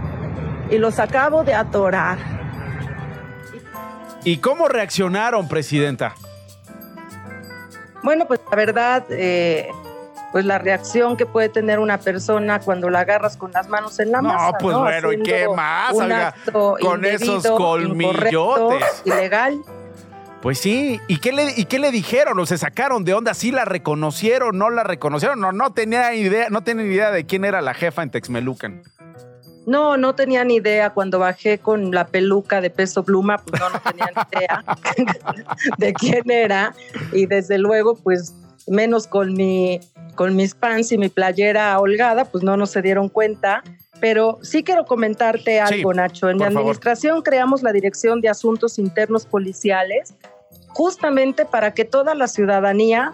y 0.69 0.77
los 0.77 0.99
acabo 0.99 1.43
de 1.43 1.53
atorar. 1.53 2.17
¿Y 4.23 4.37
cómo 4.37 4.67
reaccionaron, 4.67 5.47
presidenta? 5.47 6.13
Bueno, 8.03 8.25
pues 8.27 8.39
la 8.49 8.55
verdad, 8.55 9.05
eh, 9.09 9.69
pues 10.31 10.45
la 10.45 10.57
reacción 10.59 11.17
que 11.17 11.25
puede 11.25 11.49
tener 11.49 11.79
una 11.79 11.97
persona 11.97 12.59
cuando 12.59 12.89
la 12.89 12.99
agarras 12.99 13.35
con 13.37 13.51
las 13.51 13.67
manos 13.67 13.99
en 13.99 14.11
la 14.11 14.21
No, 14.21 14.29
masa. 14.29 14.57
pues 14.59 14.77
bueno, 14.77 15.11
¿y 15.11 15.23
qué 15.23 15.47
más, 15.55 15.93
un 15.93 16.11
acto 16.11 16.75
Con 16.81 17.03
esos 17.05 17.45
colmillotes. 17.47 19.01
Ilegal. 19.05 19.59
Pues 20.41 20.57
sí, 20.59 21.01
¿y 21.07 21.17
qué 21.19 21.33
le, 21.33 21.53
y 21.57 21.65
qué 21.65 21.79
le 21.79 21.91
dijeron? 21.91 22.39
¿O 22.39 22.45
se 22.45 22.57
sacaron 22.57 23.03
de 23.03 23.13
onda? 23.13 23.33
¿Sí 23.33 23.51
la 23.51 23.65
reconocieron? 23.65 24.57
¿No 24.57 24.69
la 24.69 24.83
reconocieron? 24.83 25.39
No, 25.41 25.51
no 25.51 25.73
tenía 25.73 26.13
idea, 26.13 26.47
no 26.49 26.63
tenían 26.63 26.89
idea 26.89 27.11
de 27.11 27.25
quién 27.25 27.43
era 27.43 27.61
la 27.61 27.73
jefa 27.73 28.03
en 28.03 28.09
Texmelucan. 28.11 28.81
No, 29.65 29.97
no 29.97 30.15
tenía 30.15 30.43
ni 30.45 30.55
idea 30.55 30.91
cuando 30.91 31.19
bajé 31.19 31.57
con 31.59 31.91
la 31.91 32.07
peluca 32.07 32.61
de 32.61 32.69
peso 32.69 33.03
pluma, 33.03 33.37
pues 33.39 33.59
no, 33.61 33.69
no 33.69 33.79
tenía 33.81 34.07
ni 34.15 34.39
idea 34.39 34.63
de 35.77 35.93
quién 35.93 36.31
era. 36.31 36.73
Y 37.11 37.25
desde 37.25 37.57
luego, 37.57 37.95
pues 37.95 38.33
menos 38.67 39.07
con 39.07 39.33
mi, 39.33 39.79
con 40.15 40.35
mis 40.35 40.55
pants 40.55 40.91
y 40.91 40.97
mi 40.97 41.09
playera 41.09 41.79
holgada, 41.79 42.25
pues 42.25 42.43
no 42.43 42.57
nos 42.57 42.71
se 42.71 42.81
dieron 42.81 43.09
cuenta. 43.09 43.63
Pero 43.99 44.39
sí 44.41 44.63
quiero 44.63 44.85
comentarte 44.85 45.59
algo, 45.59 45.93
Nacho. 45.93 46.29
En 46.29 46.37
mi 46.37 46.43
favor. 46.43 46.59
administración 46.59 47.21
creamos 47.21 47.63
la 47.63 47.73
Dirección 47.73 48.21
de 48.21 48.29
Asuntos 48.29 48.79
Internos 48.79 49.25
Policiales 49.25 50.13
justamente 50.69 51.45
para 51.45 51.73
que 51.73 51.83
toda 51.83 52.15
la 52.15 52.27
ciudadanía 52.27 53.13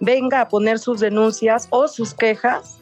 venga 0.00 0.40
a 0.40 0.48
poner 0.48 0.78
sus 0.78 1.00
denuncias 1.00 1.66
o 1.70 1.88
sus 1.88 2.14
quejas 2.14 2.78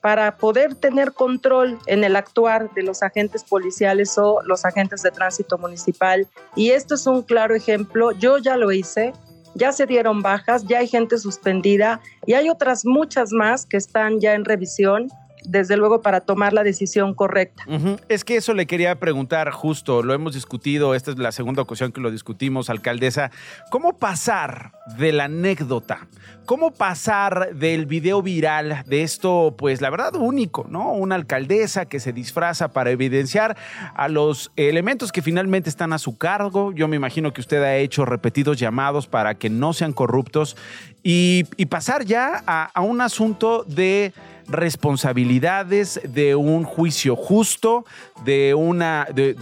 para 0.00 0.36
poder 0.36 0.74
tener 0.74 1.12
control 1.12 1.78
en 1.86 2.04
el 2.04 2.14
actuar 2.16 2.70
de 2.74 2.82
los 2.82 3.02
agentes 3.02 3.42
policiales 3.42 4.18
o 4.18 4.42
los 4.44 4.66
agentes 4.66 5.02
de 5.02 5.10
tránsito 5.10 5.56
municipal. 5.56 6.28
Y 6.56 6.72
esto 6.72 6.94
es 6.96 7.06
un 7.06 7.22
claro 7.22 7.54
ejemplo. 7.54 8.12
Yo 8.12 8.36
ya 8.36 8.58
lo 8.58 8.70
hice, 8.70 9.14
ya 9.54 9.72
se 9.72 9.86
dieron 9.86 10.22
bajas, 10.22 10.64
ya 10.66 10.78
hay 10.78 10.88
gente 10.88 11.18
suspendida 11.18 12.00
y 12.26 12.34
hay 12.34 12.48
otras 12.48 12.84
muchas 12.84 13.32
más 13.32 13.66
que 13.66 13.76
están 13.76 14.20
ya 14.20 14.34
en 14.34 14.44
revisión, 14.44 15.08
desde 15.44 15.76
luego 15.76 16.02
para 16.02 16.20
tomar 16.20 16.52
la 16.52 16.64
decisión 16.64 17.14
correcta. 17.14 17.64
Es 18.08 18.24
que 18.24 18.36
eso 18.36 18.54
le 18.54 18.66
quería 18.66 18.98
preguntar 18.98 19.50
justo, 19.50 20.02
lo 20.02 20.14
hemos 20.14 20.34
discutido, 20.34 20.94
esta 20.94 21.10
es 21.10 21.18
la 21.18 21.32
segunda 21.32 21.62
ocasión 21.62 21.92
que 21.92 22.00
lo 22.00 22.10
discutimos, 22.10 22.70
alcaldesa. 22.70 23.30
¿Cómo 23.70 23.98
pasar 23.98 24.72
de 24.98 25.12
la 25.12 25.24
anécdota? 25.24 26.06
¿Cómo 26.46 26.72
pasar 26.72 27.54
del 27.54 27.86
video 27.86 28.20
viral 28.20 28.84
de 28.86 29.02
esto, 29.02 29.54
pues 29.56 29.80
la 29.80 29.88
verdad 29.90 30.14
único, 30.14 30.66
¿no? 30.68 30.92
Una 30.92 31.14
alcaldesa 31.14 31.86
que 31.86 32.00
se 32.00 32.12
disfraza 32.12 32.68
para 32.68 32.90
evidenciar 32.90 33.56
a 33.94 34.08
los 34.08 34.52
elementos 34.56 35.10
que 35.10 35.22
finalmente 35.22 35.70
están 35.70 35.92
a 35.92 35.98
su 35.98 36.18
cargo. 36.18 36.72
Yo 36.72 36.86
me 36.86 36.96
imagino 36.96 37.32
que 37.32 37.40
usted 37.40 37.62
ha 37.62 37.76
hecho 37.76 38.04
repetidos 38.04 38.58
llamados 38.58 39.06
para 39.06 39.36
que 39.36 39.48
no 39.48 39.72
sean 39.72 39.92
corruptos 39.92 40.56
y, 41.02 41.44
pasar 41.70 42.04
ya 42.04 42.42
a 42.46 42.80
un 42.82 43.00
asunto 43.00 43.64
de 43.64 44.12
responsabilidades, 44.48 46.00
de 46.04 46.34
un 46.34 46.64
juicio 46.64 47.16
justo, 47.16 47.84
de 48.24 48.54
una, 48.54 49.06
de, 49.12 49.34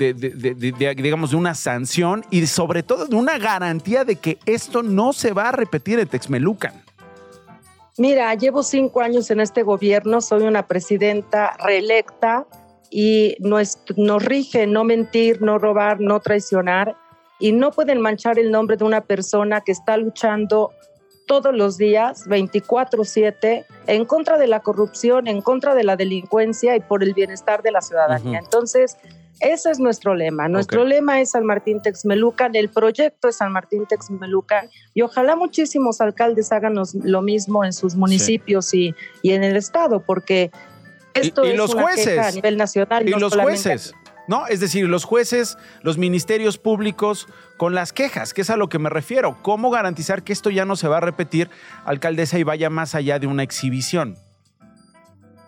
digamos, 0.96 1.30
de 1.30 1.36
una 1.36 1.54
sanción 1.54 2.24
y 2.30 2.46
sobre 2.46 2.82
todo 2.82 3.06
de 3.06 3.16
una 3.16 3.38
garantía 3.38 4.04
de 4.04 4.16
que 4.16 4.38
esto 4.46 4.82
no 4.82 5.12
se 5.12 5.32
va 5.32 5.48
a 5.48 5.52
repetir 5.52 5.98
en 5.98 6.08
Texmelucan. 6.08 6.82
Mira, 7.98 8.34
llevo 8.34 8.62
cinco 8.62 9.02
años 9.02 9.30
en 9.30 9.40
este 9.40 9.62
gobierno, 9.62 10.20
soy 10.20 10.44
una 10.44 10.66
presidenta 10.66 11.56
reelecta 11.62 12.46
y 12.90 13.36
nos, 13.38 13.78
nos 13.96 14.24
rige 14.24 14.66
no 14.66 14.84
mentir, 14.84 15.42
no 15.42 15.58
robar, 15.58 16.00
no 16.00 16.20
traicionar 16.20 16.96
y 17.38 17.52
no 17.52 17.70
pueden 17.70 18.00
manchar 18.00 18.38
el 18.38 18.50
nombre 18.50 18.76
de 18.76 18.84
una 18.84 19.02
persona 19.02 19.60
que 19.60 19.72
está 19.72 19.96
luchando 19.96 20.72
todos 21.26 21.54
los 21.54 21.78
días, 21.78 22.26
24/7, 22.26 23.64
en 23.86 24.04
contra 24.04 24.38
de 24.38 24.46
la 24.46 24.60
corrupción, 24.60 25.28
en 25.28 25.40
contra 25.40 25.74
de 25.74 25.84
la 25.84 25.96
delincuencia 25.96 26.76
y 26.76 26.80
por 26.80 27.02
el 27.02 27.14
bienestar 27.14 27.62
de 27.62 27.72
la 27.72 27.80
ciudadanía. 27.80 28.38
Entonces, 28.38 28.96
ese 29.40 29.70
es 29.70 29.80
nuestro 29.80 30.14
lema. 30.14 30.48
Nuestro 30.48 30.84
lema 30.84 31.20
es 31.20 31.30
San 31.32 31.44
Martín 31.44 31.82
Texmelucan, 31.82 32.54
el 32.54 32.68
proyecto 32.68 33.28
es 33.28 33.36
San 33.36 33.52
Martín 33.52 33.86
Texmelucan 33.86 34.68
y 34.94 35.02
ojalá 35.02 35.34
muchísimos 35.34 36.00
alcaldes 36.00 36.52
hagan 36.52 36.74
lo 37.02 37.22
mismo 37.22 37.64
en 37.64 37.72
sus 37.72 37.96
municipios 37.96 38.72
y, 38.72 38.94
y 39.20 39.32
en 39.32 39.42
el 39.42 39.56
estado, 39.56 40.00
porque 40.00 40.52
esto 41.14 41.44
y 41.44 41.50
es 41.50 41.56
los 41.56 41.74
una 41.74 41.82
jueces. 41.82 42.06
queja 42.06 42.28
a 42.28 42.30
nivel 42.30 42.56
nacional. 42.56 43.08
Y 43.08 43.10
no 43.10 43.18
los 43.18 43.34
jueces, 43.34 43.94
¿no? 44.28 44.46
Es 44.46 44.60
decir, 44.60 44.88
los 44.88 45.04
jueces, 45.04 45.58
los 45.82 45.98
ministerios 45.98 46.58
públicos 46.58 47.28
con 47.56 47.74
las 47.74 47.92
quejas, 47.92 48.34
que 48.34 48.42
es 48.42 48.50
a 48.50 48.56
lo 48.56 48.68
que 48.68 48.78
me 48.78 48.90
refiero. 48.90 49.38
¿Cómo 49.42 49.70
garantizar 49.70 50.22
que 50.22 50.32
esto 50.32 50.50
ya 50.50 50.64
no 50.64 50.76
se 50.76 50.88
va 50.88 50.98
a 50.98 51.00
repetir, 51.00 51.50
alcaldesa, 51.84 52.38
y 52.38 52.42
vaya 52.42 52.70
más 52.70 52.94
allá 52.94 53.18
de 53.18 53.26
una 53.26 53.42
exhibición? 53.42 54.16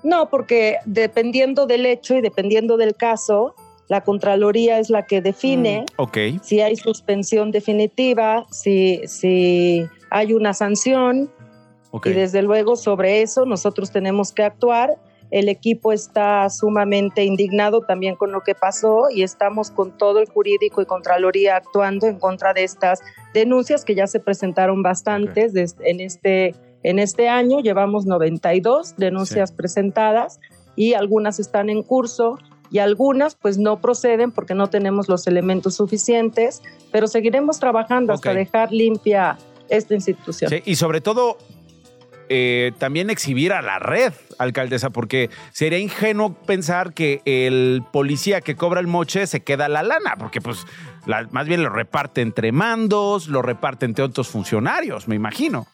No, 0.02 0.28
porque 0.28 0.76
dependiendo 0.84 1.66
del 1.66 1.86
hecho 1.86 2.14
y 2.14 2.20
dependiendo 2.20 2.76
del 2.76 2.94
caso, 2.94 3.54
La 3.88 4.02
Contraloría 4.02 4.78
es 4.78 4.90
la 4.90 5.06
que 5.06 5.20
define 5.20 5.84
Mm, 5.98 6.40
si 6.42 6.60
hay 6.60 6.76
suspensión 6.76 7.50
definitiva, 7.50 8.46
si, 8.50 9.00
si 9.06 9.86
hay 10.10 10.32
una 10.32 10.54
sanción 10.54 11.30
y 12.04 12.10
desde 12.10 12.42
luego 12.42 12.76
sobre 12.76 13.22
eso 13.22 13.44
nosotros 13.44 13.90
tenemos 13.90 14.32
que 14.32 14.42
actuar. 14.42 14.96
El 15.34 15.48
equipo 15.48 15.92
está 15.92 16.48
sumamente 16.48 17.24
indignado 17.24 17.80
también 17.80 18.14
con 18.14 18.30
lo 18.30 18.42
que 18.42 18.54
pasó 18.54 19.10
y 19.10 19.24
estamos 19.24 19.72
con 19.72 19.98
todo 19.98 20.20
el 20.20 20.28
jurídico 20.28 20.80
y 20.80 20.86
Contraloría 20.86 21.56
actuando 21.56 22.06
en 22.06 22.20
contra 22.20 22.54
de 22.54 22.62
estas 22.62 23.00
denuncias 23.32 23.84
que 23.84 23.96
ya 23.96 24.06
se 24.06 24.20
presentaron 24.20 24.84
bastantes 24.84 25.52
en, 25.80 25.98
este, 25.98 26.54
en 26.84 27.00
este 27.00 27.28
año. 27.28 27.58
Llevamos 27.58 28.06
92 28.06 28.94
denuncias 28.96 29.50
presentadas 29.50 30.38
y 30.76 30.94
algunas 30.94 31.40
están 31.40 31.68
en 31.68 31.82
curso 31.82 32.38
y 32.70 32.78
algunas 32.78 33.34
pues 33.34 33.58
no 33.58 33.80
proceden 33.80 34.30
porque 34.30 34.54
no 34.54 34.70
tenemos 34.70 35.08
los 35.08 35.26
elementos 35.26 35.74
suficientes, 35.74 36.62
pero 36.92 37.08
seguiremos 37.08 37.58
trabajando 37.58 38.12
hasta 38.12 38.32
dejar 38.34 38.70
limpia 38.70 39.36
esta 39.68 39.94
institución. 39.94 40.48
Sí, 40.48 40.62
y 40.64 40.76
sobre 40.76 41.00
todo, 41.00 41.38
eh, 42.28 42.72
también 42.78 43.10
exhibir 43.10 43.52
a 43.52 43.62
la 43.62 43.78
red, 43.78 44.12
alcaldesa, 44.38 44.90
porque 44.90 45.30
sería 45.52 45.78
ingenuo 45.78 46.34
pensar 46.34 46.92
que 46.94 47.20
el 47.24 47.82
policía 47.92 48.40
que 48.40 48.56
cobra 48.56 48.80
el 48.80 48.86
moche 48.86 49.26
se 49.26 49.42
queda 49.42 49.68
la 49.68 49.82
lana, 49.82 50.16
porque 50.18 50.40
pues 50.40 50.66
la- 51.06 51.28
más 51.30 51.46
bien 51.46 51.62
lo 51.62 51.70
reparte 51.70 52.20
entre 52.20 52.52
mandos, 52.52 53.28
lo 53.28 53.42
reparte 53.42 53.86
entre 53.86 54.04
otros 54.04 54.28
funcionarios, 54.28 55.08
me 55.08 55.14
imagino. 55.16 55.66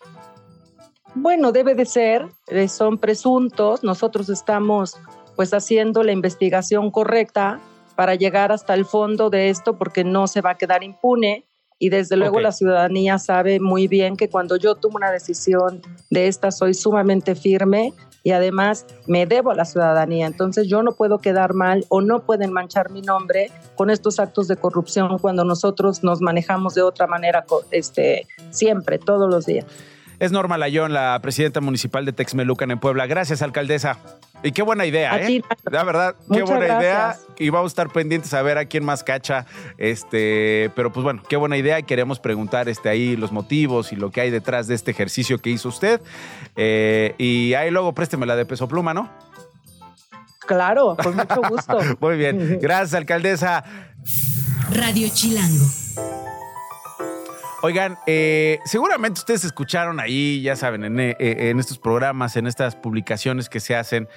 Bueno, 1.15 1.51
debe 1.53 1.75
de 1.75 1.87
ser, 1.87 2.27
eh, 2.49 2.69
son 2.69 2.99
presuntos, 2.99 3.83
nosotros 3.83 4.29
estamos 4.29 4.97
pues 5.37 5.53
haciendo 5.55 6.03
la 6.03 6.13
investigación 6.13 6.91
correcta 6.91 7.59
para 7.97 8.15
llegar 8.15 8.53
hasta 8.53 8.75
el 8.75 8.85
fondo 8.85 9.29
de 9.31 9.49
esto 9.51 9.77
porque 9.77 10.05
no 10.05 10.27
se 10.27 10.41
va 10.41 10.51
a 10.51 10.55
quedar 10.57 10.85
impune 10.85 11.47
y 11.81 11.89
desde 11.89 12.17
luego 12.17 12.37
Ok. 12.37 12.43
la 12.43 12.53
ciudadanía 12.53 13.19
sabe 13.19 13.59
muy 13.59 13.89
bien 13.89 14.17
que 14.17 14.29
cuando 14.29 14.57
yo 14.57 14.77
tomo 14.77 14.97
una 14.97 15.11
decisión 15.11 15.81
de 16.11 16.29
esta 16.29 16.53
soy 16.53 16.75
sumamente 16.75 17.35
firme 17.35 17.95
y 18.23 18.33
además 18.33 18.85
me 19.07 19.25
debo 19.25 19.51
a 19.51 19.55
la 19.55 19.65
ciudadanía, 19.65 20.27
entonces 20.27 20.69
yo 20.69 20.83
no 20.83 20.93
puedo 20.93 21.19
quedar 21.19 21.55
mal 21.55 21.87
o 21.89 22.03
no 22.03 22.21
pueden 22.21 22.53
manchar 22.53 22.91
mi 22.91 23.01
nombre 23.01 23.51
con 23.77 23.89
estos 23.89 24.21
actos 24.21 24.47
de 24.47 24.57
corrupción 24.57 25.19
cuando 25.19 25.43
nosotros 25.43 26.05
nos 26.05 26.21
manejamos 26.21 26.75
de 26.75 26.83
otra 26.83 27.07
manera 27.07 27.47
este 27.71 28.27
siempre, 28.51 28.99
todos 28.99 29.31
los 29.31 29.47
días. 29.47 29.65
Es 30.21 30.33
Norma 30.33 30.59
Layón, 30.59 30.93
la 30.93 31.19
presidenta 31.23 31.63
municipal 31.63 32.05
de 32.05 32.13
Texmelucan 32.13 32.71
en 32.71 32.79
Puebla. 32.79 33.07
Gracias, 33.07 33.41
alcaldesa. 33.41 33.99
Y 34.43 34.53
qué 34.53 34.61
buena 34.61 34.85
idea, 34.85 35.15
A 35.15 35.23
¿eh? 35.23 35.27
ti, 35.27 35.45
La 35.71 35.83
verdad, 35.83 36.15
qué 36.31 36.43
buena 36.43 36.67
idea. 36.67 37.17
Y 37.39 37.49
vamos 37.49 37.71
a 37.71 37.73
estar 37.73 37.89
pendientes 37.91 38.35
a 38.35 38.43
ver 38.43 38.59
a 38.59 38.67
quién 38.67 38.85
más 38.85 39.03
cacha. 39.03 39.47
Este, 39.79 40.71
pero 40.77 40.93
pues 40.93 41.05
bueno, 41.05 41.23
qué 41.27 41.37
buena 41.37 41.57
idea. 41.57 41.79
Y 41.79 41.85
queremos 41.85 42.21
preguntar 42.21 42.69
este, 42.69 42.91
ahí 42.91 43.17
los 43.17 43.33
motivos 43.33 43.93
y 43.93 43.97
lo 43.97 44.11
que 44.11 44.21
hay 44.21 44.31
detrás 44.31 44.67
de 44.67 44.75
este 44.75 44.91
ejercicio 44.91 45.39
que 45.39 45.49
hizo 45.49 45.71
usted. 45.71 46.03
Eh, 46.55 47.15
y 47.17 47.55
ahí 47.55 47.71
luego 47.71 47.95
présteme 47.95 48.27
la 48.27 48.37
de 48.37 48.45
peso 48.45 48.69
pluma, 48.69 48.93
¿no? 48.93 49.09
Claro, 50.47 50.99
con 51.03 51.17
mucho 51.17 51.41
gusto. 51.49 51.79
Muy 52.01 52.19
bien. 52.19 52.59
Gracias, 52.63 52.93
alcaldesa. 52.93 53.65
Radio 54.71 55.09
Chilango. 55.09 55.65
Oigan, 57.63 57.99
eh, 58.07 58.59
seguramente 58.65 59.21
ustedes 59.21 59.45
escucharon 59.45 60.01
ahí, 60.01 60.41
ya 60.41 60.57
saben, 60.57 60.83
en, 60.83 60.99
eh, 60.99 61.17
en 61.19 61.61
estos 61.61 61.79
programas, 61.79 62.37
en 62.37 62.47
estas 62.47 62.75
publicaciones 62.75 63.51
que 63.51 63.61
se 63.61 63.77
hacen 63.77 64.09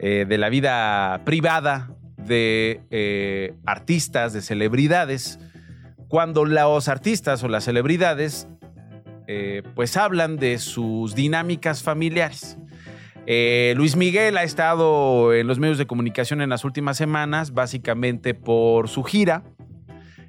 eh, 0.00 0.26
de 0.28 0.36
la 0.36 0.48
vida 0.48 1.22
privada 1.24 1.94
de 2.16 3.54
artistas, 3.66 4.32
de 4.32 4.42
celebridades, 4.42 5.38
cuando 6.08 6.44
los 6.44 6.88
artistas 6.88 7.42
o 7.44 7.48
las 7.48 7.64
celebridades 7.64 8.48
pues 9.74 9.96
hablan 9.98 10.38
de 10.38 10.58
sus 10.58 11.14
dinámicas 11.14 11.82
familiares. 11.82 12.58
Luis 13.76 13.94
Miguel 13.94 14.38
ha 14.38 14.42
estado 14.42 15.34
en 15.34 15.46
los 15.46 15.58
medios 15.58 15.76
de 15.76 15.86
comunicación 15.86 16.40
en 16.40 16.48
las 16.48 16.64
últimas 16.64 16.96
semanas, 16.96 17.52
básicamente 17.52 18.34
por 18.34 18.88
su 18.88 19.04
gira 19.04 19.44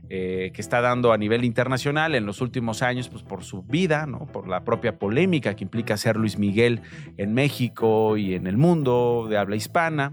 eh, 0.10 0.52
que 0.54 0.62
está 0.62 0.82
dando 0.82 1.14
a 1.14 1.18
nivel 1.18 1.46
internacional 1.46 2.16
en 2.16 2.26
los 2.26 2.42
últimos 2.42 2.82
años, 2.82 3.10
pues 3.10 3.24
por 3.24 3.44
su 3.44 3.62
vida, 3.62 4.08
¿no? 4.08 4.26
por 4.26 4.48
la 4.48 4.64
propia 4.64 4.98
polémica 4.98 5.56
que 5.56 5.64
implica 5.64 5.98
ser 5.98 6.16
Luis 6.16 6.40
Miguel 6.40 6.82
en 7.18 7.34
México 7.34 8.18
y 8.18 8.34
en 8.34 8.48
el 8.48 8.58
mundo 8.58 9.28
de 9.30 9.38
habla 9.38 9.56
hispana. 9.56 10.12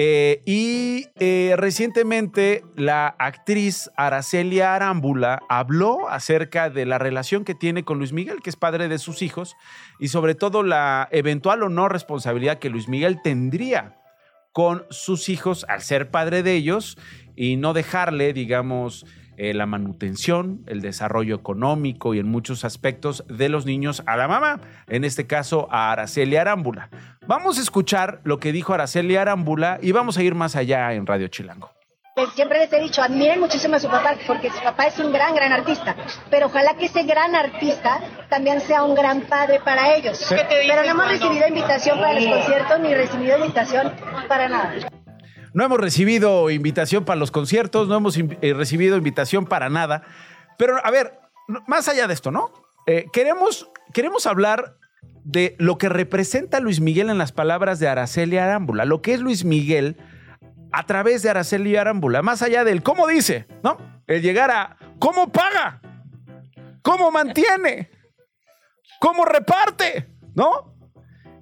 Eh, 0.00 0.42
y 0.46 1.06
eh, 1.18 1.54
recientemente 1.56 2.62
la 2.76 3.08
actriz 3.18 3.90
Aracelia 3.96 4.76
Arámbula 4.76 5.40
habló 5.48 6.08
acerca 6.08 6.70
de 6.70 6.86
la 6.86 6.98
relación 6.98 7.44
que 7.44 7.56
tiene 7.56 7.82
con 7.82 7.98
Luis 7.98 8.12
Miguel, 8.12 8.42
que 8.42 8.50
es 8.50 8.54
padre 8.54 8.86
de 8.86 8.98
sus 8.98 9.22
hijos, 9.22 9.56
y 9.98 10.06
sobre 10.06 10.36
todo 10.36 10.62
la 10.62 11.08
eventual 11.10 11.64
o 11.64 11.68
no 11.68 11.88
responsabilidad 11.88 12.60
que 12.60 12.70
Luis 12.70 12.86
Miguel 12.86 13.20
tendría 13.24 13.96
con 14.52 14.84
sus 14.90 15.28
hijos 15.28 15.66
al 15.68 15.82
ser 15.82 16.10
padre 16.10 16.42
de 16.42 16.54
ellos 16.54 16.96
y 17.38 17.56
no 17.56 17.72
dejarle, 17.72 18.32
digamos, 18.32 19.06
eh, 19.36 19.54
la 19.54 19.64
manutención, 19.64 20.64
el 20.66 20.80
desarrollo 20.80 21.36
económico 21.36 22.12
y 22.12 22.18
en 22.18 22.26
muchos 22.26 22.64
aspectos 22.64 23.24
de 23.28 23.48
los 23.48 23.64
niños 23.64 24.02
a 24.06 24.16
la 24.16 24.26
mamá, 24.26 24.60
en 24.88 25.04
este 25.04 25.28
caso 25.28 25.68
a 25.70 25.92
Araceli 25.92 26.34
Arámbula. 26.34 26.90
Vamos 27.28 27.58
a 27.58 27.62
escuchar 27.62 28.20
lo 28.24 28.40
que 28.40 28.50
dijo 28.50 28.74
Araceli 28.74 29.14
Arámbula 29.14 29.78
y 29.80 29.92
vamos 29.92 30.18
a 30.18 30.24
ir 30.24 30.34
más 30.34 30.56
allá 30.56 30.92
en 30.94 31.06
Radio 31.06 31.28
Chilango. 31.28 31.70
Pues 32.16 32.30
siempre 32.30 32.58
les 32.58 32.72
he 32.72 32.80
dicho, 32.80 33.00
admiren 33.00 33.38
muchísimo 33.38 33.76
a 33.76 33.78
su 33.78 33.86
papá, 33.86 34.16
porque 34.26 34.50
su 34.50 34.60
papá 34.60 34.88
es 34.88 34.98
un 34.98 35.12
gran, 35.12 35.36
gran 35.36 35.52
artista. 35.52 35.94
Pero 36.30 36.46
ojalá 36.46 36.74
que 36.74 36.86
ese 36.86 37.04
gran 37.04 37.36
artista 37.36 38.00
también 38.28 38.60
sea 38.60 38.82
un 38.82 38.96
gran 38.96 39.20
padre 39.20 39.60
para 39.64 39.94
ellos. 39.94 40.26
¿Qué 40.28 40.42
te 40.42 40.58
dicen 40.58 40.70
Pero 40.70 40.82
no 40.82 40.90
hemos 40.90 41.08
recibido 41.08 41.46
invitación 41.46 42.00
para 42.00 42.14
los 42.14 42.26
conciertos 42.26 42.80
ni 42.80 42.92
recibido 42.92 43.38
invitación 43.38 43.92
para 44.26 44.48
nada. 44.48 44.97
No 45.52 45.64
hemos 45.64 45.78
recibido 45.78 46.50
invitación 46.50 47.04
para 47.04 47.18
los 47.18 47.30
conciertos, 47.30 47.88
no 47.88 47.96
hemos 47.96 48.16
eh, 48.16 48.54
recibido 48.54 48.96
invitación 48.96 49.46
para 49.46 49.68
nada. 49.68 50.02
Pero, 50.58 50.84
a 50.84 50.90
ver, 50.90 51.18
más 51.66 51.88
allá 51.88 52.06
de 52.06 52.14
esto, 52.14 52.30
¿no? 52.30 52.52
Eh, 52.86 53.06
queremos, 53.12 53.70
queremos 53.92 54.26
hablar 54.26 54.76
de 55.24 55.56
lo 55.58 55.78
que 55.78 55.88
representa 55.88 56.60
Luis 56.60 56.80
Miguel 56.80 57.10
en 57.10 57.18
las 57.18 57.32
palabras 57.32 57.78
de 57.78 57.88
Araceli 57.88 58.38
Arámbula, 58.38 58.84
lo 58.84 59.02
que 59.02 59.14
es 59.14 59.20
Luis 59.20 59.44
Miguel 59.44 59.96
a 60.72 60.86
través 60.86 61.22
de 61.22 61.30
Araceli 61.30 61.76
Arámbula, 61.76 62.22
más 62.22 62.42
allá 62.42 62.64
del 62.64 62.82
cómo 62.82 63.06
dice, 63.06 63.46
¿no? 63.62 63.76
El 64.06 64.22
llegar 64.22 64.50
a 64.50 64.76
cómo 64.98 65.30
paga, 65.30 65.80
cómo 66.82 67.10
mantiene, 67.10 67.90
cómo 69.00 69.24
reparte, 69.24 70.08
¿no? 70.34 70.77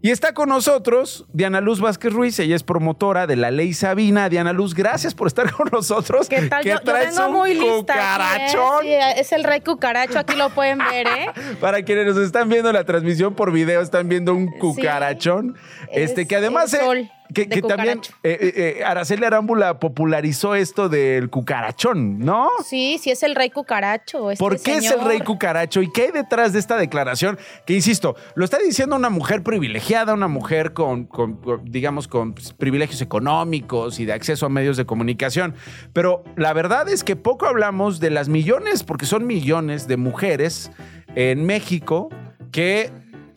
Y 0.07 0.12
está 0.12 0.35
con 0.35 0.49
nosotros 0.51 1.25
Diana 1.33 1.61
Luz 1.61 1.81
Vázquez 1.81 2.12
Ruiz, 2.12 2.38
ella 2.38 2.55
es 2.55 2.62
promotora 2.62 3.27
de 3.27 3.35
la 3.35 3.51
ley 3.51 3.75
Sabina. 3.75 4.29
Diana 4.29 4.53
Luz, 4.53 4.73
gracias 4.73 5.14
por 5.16 5.27
estar 5.27 5.51
con 5.51 5.69
nosotros. 5.73 6.29
¿Qué 6.29 6.42
tal? 6.42 6.62
Que 6.62 6.69
Yo, 6.69 6.75
yo 6.77 6.83
traes 6.83 7.16
vengo 7.16 7.29
un 7.29 7.35
muy 7.35 7.55
lista. 7.55 7.73
¿eh? 7.73 7.77
cucarachón. 7.81 8.83
Sí, 8.85 8.92
es 9.16 9.33
el 9.33 9.42
rey 9.42 9.62
cucaracho, 9.62 10.21
aquí 10.21 10.37
lo 10.37 10.51
pueden 10.51 10.79
ver, 10.79 11.09
¿eh? 11.09 11.27
Para 11.61 11.83
quienes 11.83 12.07
nos 12.07 12.19
están 12.19 12.49
viendo 12.49 12.73
la 12.73 12.85
transmisión 12.85 13.35
por 13.35 13.51
video, 13.51 13.81
están 13.81 14.09
viendo 14.09 14.33
un 14.33 14.47
cucarachón. 14.47 15.57
este, 15.90 16.23
Es 16.23 16.29
que 16.29 16.37
además. 16.37 16.73
el 16.75 16.81
eh, 16.83 16.85
sol 16.85 17.11
que, 17.34 17.46
también 17.62 18.00
eh, 18.22 18.38
eh, 18.40 18.76
eh, 18.80 18.84
Araceli 18.84 19.24
Arámbula 19.24 19.78
popularizó 19.78 20.54
esto 20.54 20.88
del 20.88 21.30
cucarachón, 21.30 22.18
¿no? 22.18 22.48
Sí, 22.64 22.98
sí 23.00 23.10
es 23.10 23.22
el 23.22 23.34
rey 23.34 23.50
cucaracho. 23.50 24.30
este 24.30 24.42
¿Por 24.42 24.60
qué 24.60 24.76
es 24.76 24.90
el 24.90 25.00
rey 25.04 25.20
cucaracho? 25.20 25.82
¿Y 25.82 25.90
qué 25.92 26.02
hay 26.02 26.10
detrás 26.12 26.52
de 26.52 26.58
esta 26.58 26.76
declaración? 26.76 27.38
Que 27.66 27.74
insisto, 27.74 28.16
lo 28.34 28.44
está 28.44 28.58
diciendo 28.58 28.96
una 28.96 29.10
mujer 29.10 29.42
privilegiada, 29.42 30.14
una 30.14 30.28
mujer 30.28 30.72
con, 30.72 31.04
con- 31.04 31.36
con, 31.36 31.64
digamos, 31.64 32.08
con 32.08 32.34
pues, 32.34 32.52
privilegios 32.52 33.00
económicos 33.02 34.00
y 34.00 34.04
de 34.06 34.12
acceso 34.12 34.46
a 34.46 34.48
medios 34.48 34.76
de 34.76 34.86
comunicación. 34.86 35.54
Pero 35.92 36.24
la 36.36 36.52
verdad 36.52 36.88
es 36.88 37.04
que 37.04 37.16
poco 37.16 37.46
hablamos 37.46 38.00
de 38.00 38.10
las 38.10 38.28
millones, 38.28 38.82
porque 38.82 39.06
son 39.06 39.26
millones 39.26 39.86
de 39.86 39.96
mujeres 39.96 40.70
en 41.14 41.44
México 41.46 42.08
que 42.52 42.90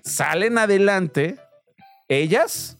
salen 0.04 0.58
adelante, 0.58 1.36
ellas 2.08 2.79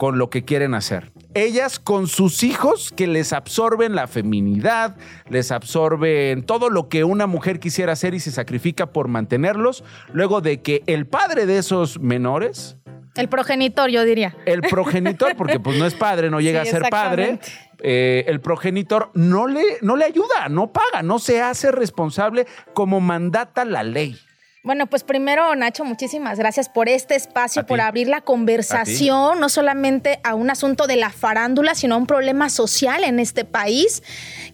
con 0.00 0.16
lo 0.16 0.30
que 0.30 0.46
quieren 0.46 0.72
hacer. 0.72 1.12
Ellas 1.34 1.78
con 1.78 2.06
sus 2.06 2.42
hijos 2.42 2.90
que 2.96 3.06
les 3.06 3.34
absorben 3.34 3.94
la 3.94 4.06
feminidad, 4.06 4.96
les 5.28 5.52
absorben 5.52 6.42
todo 6.42 6.70
lo 6.70 6.88
que 6.88 7.04
una 7.04 7.26
mujer 7.26 7.60
quisiera 7.60 7.92
hacer 7.92 8.14
y 8.14 8.20
se 8.20 8.30
sacrifica 8.30 8.94
por 8.94 9.08
mantenerlos, 9.08 9.84
luego 10.10 10.40
de 10.40 10.62
que 10.62 10.82
el 10.86 11.06
padre 11.06 11.44
de 11.44 11.58
esos 11.58 12.00
menores, 12.00 12.78
El 13.14 13.28
progenitor, 13.28 13.90
yo 13.90 14.02
diría. 14.06 14.34
el 14.46 14.62
progenitor, 14.62 15.36
porque 15.36 15.60
pues 15.60 15.76
no 15.78 15.84
es 15.84 15.92
padre, 15.92 16.30
no 16.30 16.40
llega 16.46 16.62
Sí, 16.62 16.70
a 16.70 16.72
ser 16.72 16.88
padre, 16.88 17.38
eh, 17.82 18.24
el 18.26 18.40
progenitor 18.40 19.10
no 19.12 19.48
le, 19.48 19.62
no 19.82 19.96
le 19.96 20.06
ayuda, 20.06 20.48
no 20.48 20.72
paga, 20.72 21.02
no 21.02 21.18
se 21.18 21.42
hace 21.42 21.72
responsable 21.72 22.46
como 22.72 23.00
mandata 23.00 23.66
la 23.66 23.82
ley. 23.82 24.18
Bueno, 24.62 24.88
pues 24.88 25.04
primero, 25.04 25.54
Nacho, 25.56 25.86
muchísimas 25.86 26.38
gracias 26.38 26.68
por 26.68 26.90
este 26.90 27.14
espacio, 27.14 27.64
por 27.64 27.80
abrir 27.80 28.08
la 28.08 28.20
conversación, 28.20 29.40
no 29.40 29.48
solamente 29.48 30.20
a 30.22 30.34
un 30.34 30.50
asunto 30.50 30.86
de 30.86 30.96
la 30.96 31.08
farándula, 31.08 31.74
sino 31.74 31.94
a 31.94 31.98
un 31.98 32.06
problema 32.06 32.50
social 32.50 33.02
en 33.04 33.20
este 33.20 33.46
país. 33.46 34.02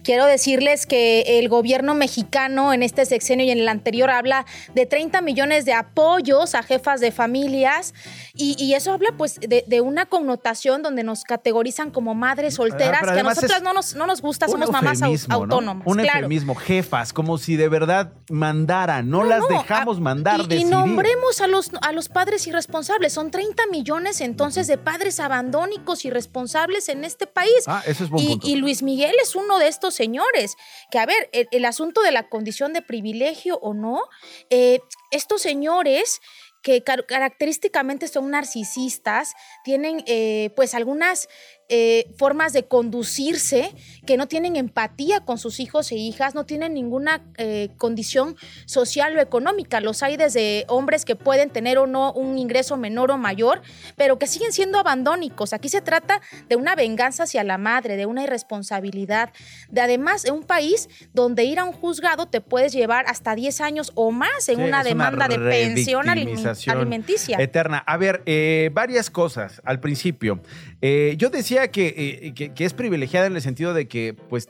Quiero 0.03 0.25
decirles 0.25 0.85
que 0.85 1.39
el 1.39 1.49
gobierno 1.49 1.93
mexicano 1.93 2.71
en 2.71 2.83
este 2.83 3.05
sexenio 3.05 3.45
y 3.45 3.51
en 3.51 3.59
el 3.59 3.67
anterior 3.67 4.09
habla 4.09 4.45
de 4.73 4.85
30 4.85 5.19
millones 5.19 5.65
de 5.65 5.73
apoyos 5.73 6.55
a 6.55 6.63
jefas 6.63 7.01
de 7.01 7.11
familias 7.11 7.93
y, 8.33 8.73
eso 8.77 8.93
habla 8.93 9.09
pues 9.17 9.39
de, 9.41 9.81
una 9.81 10.05
connotación 10.05 10.83
donde 10.83 11.03
nos 11.03 11.23
categorizan 11.23 11.91
como 11.91 12.13
madres 12.13 12.53
solteras, 12.53 13.01
que 13.01 13.19
a 13.19 13.23
nosotras 13.23 13.61
no 13.61 13.73
nos, 13.73 13.95
no 13.95 14.07
nos 14.07 14.21
gusta, 14.21 14.47
somos 14.47 14.71
mamás 14.71 15.01
autónomas. 15.27 15.85
Un 15.85 15.99
eufemismo, 15.99 16.55
jefas, 16.55 17.11
como 17.11 17.37
si 17.37 17.57
de 17.57 17.67
verdad 17.67 18.13
mandaran, 18.29 19.09
no, 19.09 19.23
las 19.23 19.45
dejamos 19.49 19.96
mandar, 19.99 20.41
y, 20.49 20.55
y 20.55 20.63
nombremos 20.63 21.41
a 21.41 21.47
los, 21.47 21.71
a 21.81 21.91
los 21.91 22.09
padres 22.09 22.45
irresponsables, 22.47 23.13
son 23.13 23.31
30 23.31 23.67
millones 23.67 24.21
entonces 24.21 24.67
de 24.67 24.77
padres 24.77 25.19
abandónicos 25.19 26.05
irresponsables 26.05 26.89
en 26.89 27.03
este 27.03 27.27
país. 27.27 27.63
Ah, 27.67 27.83
eso 27.85 28.03
es 28.03 28.09
buen 28.09 28.23
y, 28.23 28.27
punto. 28.29 28.47
y 28.47 28.55
Luis 28.55 28.83
Miguel 28.83 29.15
es 29.21 29.35
uno 29.35 29.59
de 29.59 29.67
estos 29.67 29.93
señores, 29.93 30.55
que 30.91 30.99
a 30.99 31.05
ver, 31.05 31.29
el, 31.33 31.47
el 31.51 31.65
asunto 31.65 32.01
de 32.01 32.11
la 32.11 32.29
condición 32.29 32.73
de 32.73 32.81
privilegio 32.81 33.57
o 33.61 33.73
no, 33.73 34.01
eh, 34.49 34.79
estos 35.11 35.41
señores 35.41 36.19
que 36.63 36.83
car- 36.83 37.05
característicamente 37.05 38.07
son 38.07 38.31
narcisistas, 38.31 39.33
tienen 39.63 40.03
eh, 40.07 40.51
pues 40.55 40.73
algunas 40.73 41.29
eh, 41.69 42.13
formas 42.17 42.53
de 42.53 42.65
conducirse 42.65 43.73
que 44.05 44.15
no 44.15 44.27
tienen 44.27 44.55
empatía 44.55 45.21
con 45.21 45.37
sus 45.37 45.59
hijos 45.59 45.91
e 45.91 45.95
hijas, 45.95 46.33
no 46.33 46.45
tienen 46.45 46.73
ninguna 46.73 47.23
eh, 47.37 47.69
condición 47.77 48.35
social 48.65 49.17
o 49.17 49.21
económica. 49.21 49.81
Los 49.81 50.01
hay 50.03 50.15
desde 50.15 50.65
hombres 50.69 51.03
que 51.03 51.15
pueden 51.15 51.49
tener 51.49 51.77
o 51.77 51.87
no 51.87 52.13
un 52.13 52.37
ingreso 52.37 52.77
menor 52.77 53.11
o 53.11 53.17
mayor, 53.17 53.61
pero 53.95 54.17
que 54.17 54.27
siguen 54.27 54.53
siendo 54.53 54.79
abandónicos. 54.79 55.53
Aquí 55.53 55.67
se 55.69 55.81
trata 55.81 56.21
de 56.47 56.55
una 56.55 56.75
venganza 56.75 57.23
hacia 57.23 57.43
la 57.43 57.57
madre, 57.57 57.97
de 57.97 58.05
una 58.05 58.23
irresponsabilidad, 58.23 59.33
de 59.69 59.81
además 59.81 60.23
de 60.23 60.31
un 60.31 60.43
país 60.43 60.87
donde 61.13 61.43
ir 61.43 61.59
a 61.59 61.65
un 61.65 61.73
juzgado 61.73 62.27
te 62.27 62.41
puedes 62.41 62.71
llevar 62.71 63.05
hasta 63.07 63.35
10 63.35 63.61
años 63.61 63.91
o 63.95 64.11
más 64.11 64.47
en 64.47 64.57
Sí, 64.57 64.63
una 64.63 64.83
demanda 64.83 65.27
de 65.27 65.37
pensión 65.37 66.07
alimenticia. 66.09 67.37
Eterna. 67.39 67.83
A 67.85 67.97
ver, 67.97 68.23
eh, 68.25 68.69
varias 68.73 69.09
cosas 69.09 69.61
al 69.65 69.79
principio. 69.79 70.41
Eh, 70.81 71.15
yo 71.17 71.29
decía 71.29 71.71
que, 71.71 71.87
eh, 71.97 72.33
que- 72.33 72.53
que 72.53 72.65
es 72.65 72.73
privilegiada 72.73 73.25
en 73.27 73.35
el 73.35 73.41
sentido 73.41 73.73
de 73.73 73.87
que, 73.87 74.13
pues, 74.13 74.49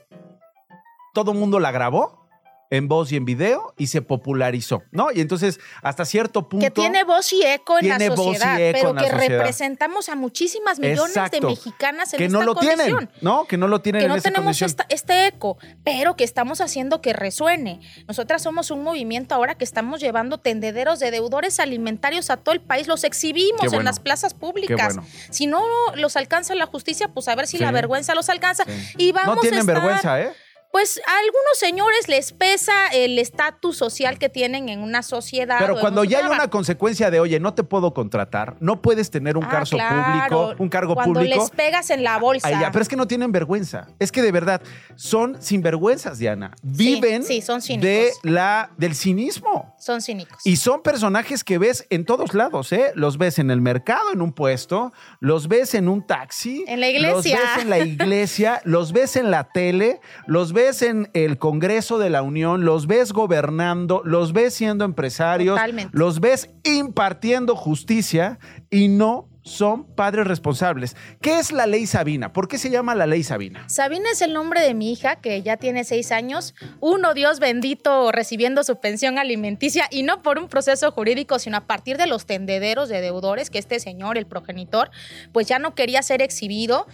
todo 1.13 1.33
mundo 1.33 1.59
la 1.59 1.71
grabó 1.71 2.26
en 2.69 2.87
voz 2.87 3.11
y 3.11 3.15
en 3.15 3.25
video 3.25 3.73
y 3.77 3.87
se 3.87 4.01
popularizó, 4.01 4.83
¿no? 4.91 5.07
Y 5.13 5.21
entonces, 5.21 5.59
hasta 5.81 6.03
cierto 6.05 6.49
punto... 6.49 6.65
que 6.65 6.71
tiene 6.71 7.03
voz 7.03 7.31
y 7.31 7.41
eco 7.43 7.77
en 7.79 7.87
la 7.89 7.99
sociedad, 8.15 8.57
pero 8.57 8.93
que 8.93 8.99
sociedad. 9.05 9.19
representamos 9.29 10.09
a 10.09 10.15
muchísimas 10.15 10.79
millones 10.79 11.15
Exacto. 11.15 11.39
de 11.39 11.47
mexicanas 11.47 12.13
en 12.13 12.17
que 12.17 12.25
esta 12.25 12.37
no 12.37 12.43
lo 12.43 12.55
condición. 12.55 12.85
tienen, 12.87 13.09
¿no? 13.21 13.45
Que 13.45 13.57
no 13.57 13.67
lo 13.67 13.79
tienen 13.81 14.01
que 14.01 14.05
en 14.07 14.11
no 14.13 14.21
tenemos 14.21 14.61
esta- 14.61 14.85
este 14.89 15.27
eco, 15.27 15.57
pero 15.83 16.15
que 16.15 16.23
estamos 16.23 16.59
haciendo 16.61 17.01
que 17.01 17.13
resuene. 17.13 17.79
Nosotras 18.07 18.41
somos 18.43 18.69
un 18.71 18.83
movimiento 18.83 19.33
ahora 19.35 19.55
que 19.55 19.63
estamos 19.63 20.01
llevando 20.01 20.37
tendederos 20.37 20.99
de 20.99 21.11
deudores 21.11 21.59
alimentarios 21.59 22.29
a 22.29 22.37
todo 22.37 22.53
el 22.53 22.61
país, 22.61 22.87
los 22.87 23.03
exhibimos 23.03 23.71
en 23.73 23.83
las 23.85 23.99
plazas 23.99 24.33
públicas. 24.33 24.95
bueno. 24.95 25.09
Si 25.29 25.47
no 25.47 25.61
los 25.95 26.17
alcanza 26.17 26.53
la 26.55 26.65
justicia, 26.65 27.07
pues 27.09 27.27
a 27.27 27.35
ver 27.35 27.47
si 27.47 27.57
Sí. 27.57 27.63
la 27.63 27.71
vergüenza 27.71 28.13
los 28.13 28.29
alcanza. 28.29 28.65
Sí. 28.65 28.71
Y 28.97 29.11
vamos 29.13 29.35
no 29.35 29.41
tienen 29.41 29.59
a 29.59 29.61
estar- 29.63 29.75
vergüenza, 29.75 30.21
¿eh? 30.21 30.31
Pues 30.77 31.01
a 31.07 31.17
algunos 31.17 31.57
señores 31.57 32.07
les 32.07 32.33
pesa 32.33 32.89
el 32.93 33.17
estatus 33.17 33.75
social 33.77 34.19
que 34.19 34.29
tienen 34.29 34.69
en 34.69 34.81
una 34.81 35.01
sociedad. 35.01 35.57
Pero 35.57 35.79
cuando 35.79 36.03
ya 36.03 36.19
hay 36.19 36.27
una 36.27 36.51
consecuencia 36.51 37.09
de, 37.09 37.19
oye, 37.19 37.39
no 37.39 37.55
te 37.55 37.63
puedo 37.63 37.95
contratar, 37.95 38.57
no 38.59 38.79
puedes 38.79 39.09
tener 39.09 39.37
un 39.37 39.43
Ah, 39.45 39.49
cargo 39.49 39.69
claro. 39.71 40.03
público, 40.13 40.55
un 40.61 40.69
cargo 40.69 40.93
Cuando 40.93 41.19
público. 41.19 41.39
les 41.41 41.49
pegas 41.49 41.89
en 41.89 42.03
la 42.03 42.19
bolsa. 42.19 42.51
Ya, 42.51 42.69
pero 42.71 42.83
es 42.83 42.87
que 42.89 42.95
no 42.95 43.07
tienen 43.07 43.31
vergüenza. 43.31 43.87
Es 43.97 44.11
que 44.11 44.21
de 44.21 44.31
verdad 44.31 44.61
son 44.95 45.41
sinvergüenzas, 45.41 46.19
Diana. 46.19 46.53
Viven 46.61 47.23
sí, 47.23 47.41
son 47.41 47.59
cínicos. 47.63 47.89
de 47.89 48.11
la, 48.21 48.69
del 48.77 48.93
cinismo. 48.93 49.73
Son 49.79 49.99
cínicos. 49.99 50.45
Y 50.45 50.57
son 50.57 50.83
personajes 50.83 51.43
que 51.43 51.57
ves 51.57 51.87
en 51.89 52.05
todos 52.05 52.35
lados, 52.35 52.71
¿eh? 52.71 52.91
Los 52.93 53.17
ves 53.17 53.39
en 53.39 53.49
el 53.49 53.61
mercado, 53.61 54.13
en 54.13 54.21
un 54.21 54.31
puesto, 54.31 54.93
los 55.21 55.47
ves 55.47 55.73
en 55.73 55.89
un 55.89 56.05
taxi. 56.05 56.65
En 56.67 56.81
la 56.81 56.89
iglesia. 56.89 57.09
Los 57.15 57.23
ves 57.55 57.63
en 57.63 57.69
la 57.71 57.79
iglesia, 57.79 58.61
los 58.63 58.93
ves 58.93 59.15
en 59.15 59.31
la 59.31 59.45
tele, 59.45 60.01
los 60.27 60.53
ves 60.53 60.66
en 60.81 61.09
el 61.13 61.37
Congreso 61.37 61.97
de 61.97 62.09
la 62.09 62.21
Unión, 62.21 62.65
los 62.65 62.87
ves 62.87 63.13
gobernando, 63.13 64.01
los 64.03 64.33
ves 64.33 64.53
siendo 64.53 64.83
empresarios, 64.85 65.55
Totalmente. 65.55 65.97
los 65.97 66.19
ves 66.19 66.49
impartiendo 66.63 67.55
justicia 67.55 68.37
y 68.69 68.89
no 68.89 69.29
son 69.47 69.85
padres 69.85 70.27
responsables. 70.27 70.95
¿Qué 71.21 71.39
es 71.39 71.51
la 71.51 71.65
ley 71.65 71.87
Sabina? 71.87 72.33
¿Por 72.33 72.47
qué 72.47 72.57
se 72.57 72.69
llama 72.69 72.93
la 72.95 73.07
ley 73.07 73.23
Sabina? 73.23 73.67
Sabina 73.69 74.11
es 74.11 74.21
el 74.21 74.33
nombre 74.33 74.61
de 74.61 74.73
mi 74.73 74.91
hija, 74.91 75.17
que 75.17 75.41
ya 75.41 75.57
tiene 75.57 75.83
seis 75.83 76.11
años. 76.11 76.53
Uno, 76.79 77.13
Dios 77.13 77.39
bendito, 77.39 78.11
recibiendo 78.11 78.63
su 78.63 78.79
pensión 78.79 79.17
alimenticia 79.17 79.87
y 79.89 80.03
no 80.03 80.21
por 80.21 80.37
un 80.37 80.49
proceso 80.49 80.91
jurídico, 80.91 81.39
sino 81.39 81.57
a 81.57 81.61
partir 81.61 81.97
de 81.97 82.07
los 82.07 82.25
tendederos 82.25 82.89
de 82.89 83.01
deudores 83.01 83.49
que 83.49 83.59
este 83.59 83.79
señor, 83.79 84.17
el 84.17 84.27
progenitor, 84.27 84.91
pues 85.31 85.47
ya 85.47 85.59
no 85.59 85.73
quería 85.75 86.01
ser 86.01 86.21
exhibido. 86.21 86.85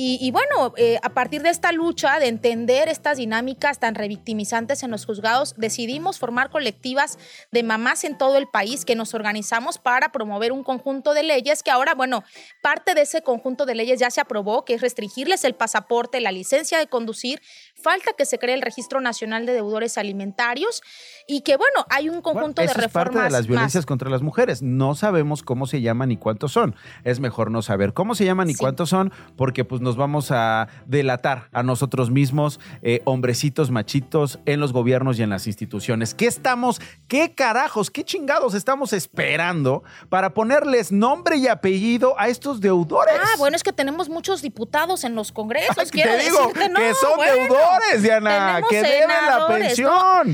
Y, 0.00 0.30
bueno, 0.30 0.74
eh, 0.76 1.00
a 1.02 1.08
partir 1.08 1.42
de 1.42 1.50
esta 1.50 1.72
lucha 1.72 2.20
de 2.20 2.28
entender 2.28 2.88
estas 2.88 3.16
dinámicas 3.16 3.80
tan 3.80 3.96
revictimizantes 3.96 4.84
en 4.84 4.92
los 4.92 5.04
juzgados, 5.04 5.54
decidimos 5.56 6.20
formar 6.20 6.50
colectivas 6.50 7.18
de 7.50 7.64
mamás 7.64 8.04
en 8.04 8.16
todo 8.16 8.36
el 8.36 8.46
país 8.46 8.84
que 8.84 8.94
nos 8.94 9.12
organizamos 9.14 9.78
para 9.78 10.12
promover 10.12 10.52
un 10.52 10.62
conjunto 10.62 11.14
de 11.14 11.24
leyes 11.24 11.64
que 11.64 11.72
ahora, 11.72 11.94
bueno, 11.98 12.24
parte 12.62 12.94
de 12.94 13.02
ese 13.02 13.20
conjunto 13.20 13.66
de 13.66 13.74
leyes 13.74 14.00
ya 14.00 14.10
se 14.10 14.22
aprobó, 14.22 14.64
que 14.64 14.72
es 14.72 14.80
restringirles 14.80 15.44
el 15.44 15.54
pasaporte, 15.54 16.22
la 16.22 16.32
licencia 16.32 16.78
de 16.78 16.86
conducir. 16.86 17.42
Falta 17.80 18.12
que 18.16 18.24
se 18.24 18.38
cree 18.38 18.54
el 18.54 18.62
Registro 18.62 19.00
Nacional 19.00 19.46
de 19.46 19.52
Deudores 19.52 19.98
Alimentarios 19.98 20.82
y 21.26 21.42
que, 21.42 21.56
bueno, 21.56 21.86
hay 21.90 22.08
un 22.08 22.22
conjunto 22.22 22.60
Eso 22.62 22.74
de 22.74 22.86
es 22.86 22.92
parte 22.92 23.10
reformas 23.10 23.24
de 23.24 23.38
las 23.38 23.46
violencias 23.46 23.82
más. 23.82 23.86
contra 23.86 24.10
las 24.10 24.22
mujeres. 24.22 24.62
No 24.62 24.94
sabemos 24.94 25.42
cómo 25.42 25.66
se 25.66 25.80
llaman 25.80 26.08
ni 26.08 26.16
cuántos 26.16 26.52
son. 26.52 26.74
Es 27.04 27.20
mejor 27.20 27.50
no 27.50 27.62
saber 27.62 27.92
cómo 27.92 28.14
se 28.14 28.24
llaman 28.24 28.48
ni 28.48 28.54
cuántos 28.54 28.88
son, 28.90 29.12
porque 29.36 29.64
pues 29.64 29.80
nos 29.80 29.96
vamos 29.96 30.30
a 30.30 30.68
delatar 30.86 31.48
a 31.52 31.62
nosotros 31.62 32.10
mismos, 32.10 32.58
eh, 32.82 33.02
hombrecitos 33.04 33.70
machitos, 33.70 34.38
en 34.46 34.58
los 34.60 34.72
gobiernos 34.72 35.18
y 35.18 35.22
en 35.22 35.30
las 35.30 35.46
instituciones. 35.46 36.14
¿Qué 36.14 36.26
estamos, 36.26 36.80
qué 37.06 37.34
carajos, 37.34 37.90
qué 37.90 38.04
chingados 38.04 38.54
estamos 38.54 38.92
esperando 38.92 39.84
para 40.08 40.34
ponerles 40.34 40.90
nombre 40.92 41.36
y 41.36 41.46
apellido 41.48 42.18
a 42.18 42.28
estos 42.28 42.60
deudores? 42.60 43.14
Ah, 43.20 43.36
bueno, 43.38 43.56
es 43.56 43.62
que 43.62 43.72
tenemos 43.72 44.08
muchos 44.08 44.42
diputados 44.42 45.04
en 45.04 45.14
los 45.14 45.32
congresos. 45.32 45.76
Te 45.76 45.90
quiero 45.90 46.16
digo 46.16 46.38
decirte, 46.38 46.68
no, 46.68 46.80
que 46.80 46.94
son 46.94 47.16
bueno, 47.16 47.32
deudores, 47.34 47.67
Diana, 48.00 48.30
tenemos 48.30 48.70
que 48.70 48.82
deben 48.82 49.08
la 49.08 49.14
senadores, 49.16 49.66
pensión. 49.68 49.88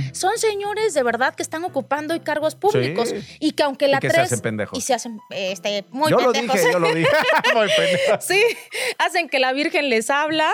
¿no? 0.09 0.15
Son 0.15 0.39
señores 0.39 0.95
de 0.95 1.03
verdad 1.03 1.35
que 1.35 1.43
están 1.43 1.65
ocupando 1.65 2.21
cargos 2.25 2.55
públicos 2.55 3.09
Sí. 3.11 3.37
y 3.41 3.53
que 3.53 3.63
aunque 3.63 3.89
la 3.89 3.99
Y 3.99 4.01
que 4.01 4.11
se 4.11 4.21
hacen 4.21 4.41
pendejos. 4.41 4.79
y 4.79 4.83
se 4.83 4.95
hacen 4.95 5.19
este 5.31 5.85
muy 5.91 6.11
yo 6.11 6.19
lo 6.19 6.33
pendejos. 6.33 6.57
dije, 6.61 6.73
yo 6.73 6.79
lo 6.79 6.93
dije. 6.95 7.11
Muy 7.55 7.69
pendejo. 7.77 8.21
Sí, 8.21 8.43
hacen 8.99 9.29
que 9.29 9.39
la 9.39 9.53
Virgen 9.53 9.89
les 9.89 10.11
habla. 10.11 10.51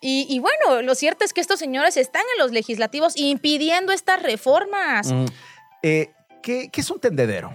Y, 0.00 0.26
y 0.28 0.38
bueno, 0.40 0.82
lo 0.82 0.94
cierto 0.94 1.24
es 1.24 1.32
que 1.32 1.40
estos 1.40 1.58
señores 1.58 1.96
están 1.96 2.22
en 2.36 2.42
los 2.42 2.52
legislativos 2.52 3.14
impidiendo 3.16 3.92
estas 3.92 4.22
reformas. 4.22 5.12
Mm. 5.12 5.24
Eh, 5.82 6.10
¿qué, 6.42 6.68
qué 6.70 6.80
es 6.80 6.90
un 6.90 7.00
tendedero? 7.00 7.54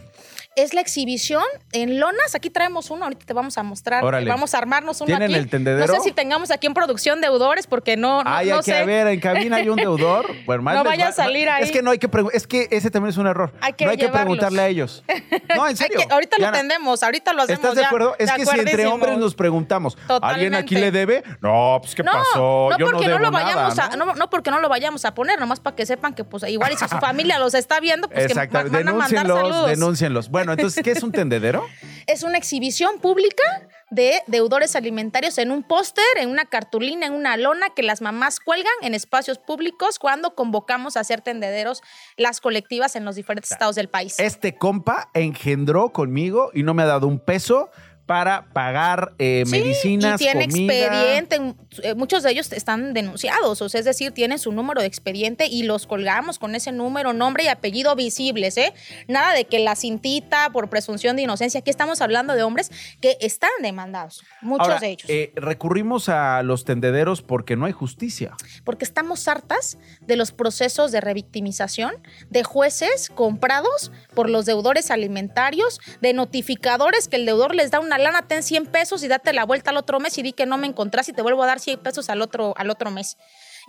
Es 0.57 0.73
la 0.73 0.81
exhibición 0.81 1.43
en 1.71 1.99
lonas. 1.99 2.33
Aquí 2.33 2.49
traemos 2.49 2.89
uno, 2.89 3.03
ahorita 3.03 3.25
te 3.27 3.33
vamos 3.33 3.57
a 3.59 3.63
mostrar. 3.63 4.03
Órale. 4.03 4.27
Vamos 4.29 4.55
a 4.55 4.57
armarnos 4.57 4.99
uno 5.01 5.05
¿Tienen 5.05 5.29
aquí. 5.29 5.35
el 5.35 5.49
tendedero? 5.49 5.85
No 5.87 5.93
sé 5.93 6.01
si 6.01 6.11
tengamos 6.11 6.49
aquí 6.49 6.65
en 6.65 6.73
producción 6.73 7.21
deudores, 7.21 7.67
porque 7.67 7.95
no, 7.95 8.23
no, 8.23 8.29
Ay, 8.29 8.49
no 8.49 8.55
hay 8.55 8.61
que 8.63 8.71
sé. 8.73 8.83
ver, 8.85 9.05
en 9.07 9.19
cabina 9.19 9.57
hay 9.57 9.69
un 9.69 9.75
deudor. 9.77 10.25
No 10.47 10.83
vaya 10.83 11.05
va- 11.05 11.09
a 11.09 11.13
salir 11.13 11.47
ahí. 11.49 11.63
Es 11.63 11.71
que 11.71 11.81
no 11.81 11.91
hay 11.91 11.99
que 11.99 12.09
es 12.33 12.47
que 12.47 12.67
ese 12.71 12.89
también 12.89 13.11
es 13.11 13.17
un 13.17 13.27
error. 13.27 13.53
Hay 13.61 13.73
que 13.73 13.85
no 13.85 13.91
hay 13.91 13.97
que 13.97 14.09
preguntarle 14.09 14.61
a 14.61 14.67
ellos. 14.67 15.03
No, 15.55 15.67
en 15.67 15.77
serio. 15.77 15.99
Que- 15.99 16.13
ahorita 16.13 16.35
Diana, 16.37 16.51
lo 16.51 16.57
tendemos, 16.59 17.03
ahorita 17.03 17.33
lo 17.33 17.43
hacemos. 17.43 17.59
¿Estás 17.59 17.75
de 17.75 17.81
ya. 17.81 17.87
acuerdo? 17.87 18.15
Es 18.19 18.31
que 18.31 18.45
si 18.45 18.59
entre 18.59 18.85
hombres 18.87 19.17
nos 19.17 19.35
preguntamos, 19.35 19.97
¿alguien 20.21 20.55
aquí 20.55 20.75
le 20.75 20.91
debe? 20.91 21.23
No, 21.41 21.77
pues 21.81 21.93
¿qué 21.95 22.03
pasó? 22.03 22.69
no 22.71 22.77
Yo 22.77 22.85
no 22.87 22.91
porque 22.93 23.07
debo 23.07 23.19
no, 23.19 23.25
lo 23.25 23.31
nada, 23.31 23.43
vayamos 23.45 23.75
¿no? 23.77 23.83
a, 23.83 23.89
no, 23.95 24.15
no 24.15 24.29
porque 24.29 24.51
no 24.51 24.59
lo 24.59 24.69
vayamos 24.69 25.05
a 25.05 25.13
poner, 25.13 25.39
nomás 25.39 25.59
para 25.59 25.75
que 25.75 25.85
sepan 25.85 26.13
que 26.13 26.23
pues 26.23 26.43
igual 26.47 26.71
y 26.73 26.77
si 26.77 26.87
su 26.87 26.97
familia 26.97 27.37
los 27.39 27.53
está 27.53 27.79
viendo, 27.79 28.09
pues 28.09 28.27
que 28.27 28.33
van 28.33 28.87
a 28.87 28.93
mandar 28.93 29.27
saludos. 29.27 29.69
denúncienlos. 29.69 30.29
Bueno, 30.29 30.46
entonces, 30.53 30.83
¿qué 30.83 30.91
es 30.91 31.03
un 31.03 31.11
tendedero? 31.11 31.65
Es 32.07 32.23
una 32.23 32.37
exhibición 32.37 32.99
pública 33.01 33.43
de 33.89 34.21
deudores 34.27 34.77
alimentarios 34.77 35.37
en 35.37 35.51
un 35.51 35.61
póster, 35.61 36.05
en 36.17 36.29
una 36.29 36.45
cartulina, 36.45 37.05
en 37.05 37.13
una 37.13 37.35
lona 37.35 37.69
que 37.75 37.83
las 37.83 38.01
mamás 38.01 38.39
cuelgan 38.39 38.71
en 38.81 38.93
espacios 38.93 39.39
públicos 39.39 39.99
cuando 39.99 40.33
convocamos 40.33 40.95
a 40.95 41.01
hacer 41.01 41.19
tendederos 41.19 41.83
las 42.15 42.39
colectivas 42.39 42.95
en 42.95 43.03
los 43.03 43.17
diferentes 43.17 43.51
estados 43.51 43.75
del 43.75 43.89
país. 43.89 44.19
Este 44.19 44.55
compa 44.55 45.09
engendró 45.13 45.89
conmigo 45.89 46.49
y 46.53 46.63
no 46.63 46.73
me 46.73 46.83
ha 46.83 46.87
dado 46.87 47.07
un 47.07 47.19
peso 47.19 47.71
para 48.07 48.45
pagar 48.53 49.13
eh, 49.19 49.43
Sí, 49.45 49.51
medicinas, 49.51 50.19
y 50.19 50.23
tiene 50.23 50.47
comida. 50.49 50.73
expediente, 50.73 51.55
eh, 51.83 51.93
muchos 51.93 52.23
de 52.23 52.31
ellos 52.31 52.51
están 52.53 52.93
denunciados, 52.95 53.61
o 53.61 53.69
sea, 53.69 53.77
es 53.79 53.85
decir, 53.85 54.11
tienen 54.13 54.39
su 54.39 54.51
número 54.51 54.81
de 54.81 54.87
expediente 54.87 55.45
y 55.45 55.63
los 55.63 55.85
colgamos 55.85 56.39
con 56.39 56.55
ese 56.55 56.71
número, 56.71 57.13
nombre 57.13 57.43
y 57.43 57.47
apellido 57.49 57.95
visibles, 57.95 58.57
¿eh? 58.57 58.73
Nada 59.07 59.33
de 59.33 59.45
que 59.45 59.59
la 59.59 59.75
cintita 59.75 60.49
por 60.51 60.69
presunción 60.69 61.15
de 61.17 61.21
inocencia, 61.23 61.59
aquí 61.59 61.69
estamos 61.69 62.01
hablando 62.01 62.33
de 62.33 62.41
hombres 62.43 62.71
que 63.01 63.17
están 63.21 63.51
demandados, 63.61 64.23
muchos 64.41 64.67
Ahora, 64.67 64.79
de 64.79 64.87
ellos. 64.89 65.09
eh, 65.09 65.31
recurrimos 65.35 66.09
a 66.09 66.41
los 66.43 66.63
tendederos 66.65 67.21
porque 67.21 67.55
no 67.55 67.65
hay 67.65 67.73
justicia. 67.73 68.35
porque 68.63 68.85
estamos 68.85 69.27
hartas 69.27 69.77
de 70.01 70.15
los 70.15 70.31
procesos 70.31 70.91
de 70.93 71.01
revictimización 71.01 71.93
de 72.29 72.43
jueces 72.43 73.09
comprados 73.13 73.91
por 74.15 74.29
los 74.29 74.45
deudores 74.45 74.91
alimentarios, 74.91 75.79
de 76.01 76.13
notificadores 76.13 77.09
que 77.09 77.17
el 77.17 77.25
deudor 77.25 77.53
les 77.53 77.69
da 77.71 77.79
una 77.81 77.96
lana, 77.97 78.27
ten 78.27 78.43
100 78.43 78.67
pesos 78.67 79.03
y 79.03 79.07
date 79.07 79.33
la 79.33 79.45
vuelta 79.45 79.71
al 79.71 79.77
otro 79.77 79.99
mes 79.99 80.17
y 80.17 80.23
di 80.23 80.33
que 80.33 80.45
no 80.45 80.57
me 80.57 80.67
encontrás 80.67 81.09
y 81.09 81.13
te 81.13 81.21
vuelvo 81.21 81.43
a 81.43 81.47
dar 81.47 81.59
100 81.59 81.79
pesos 81.79 82.09
al 82.09 82.21
otro, 82.21 82.53
al 82.57 82.69
otro 82.69 82.91
mes. 82.91 83.17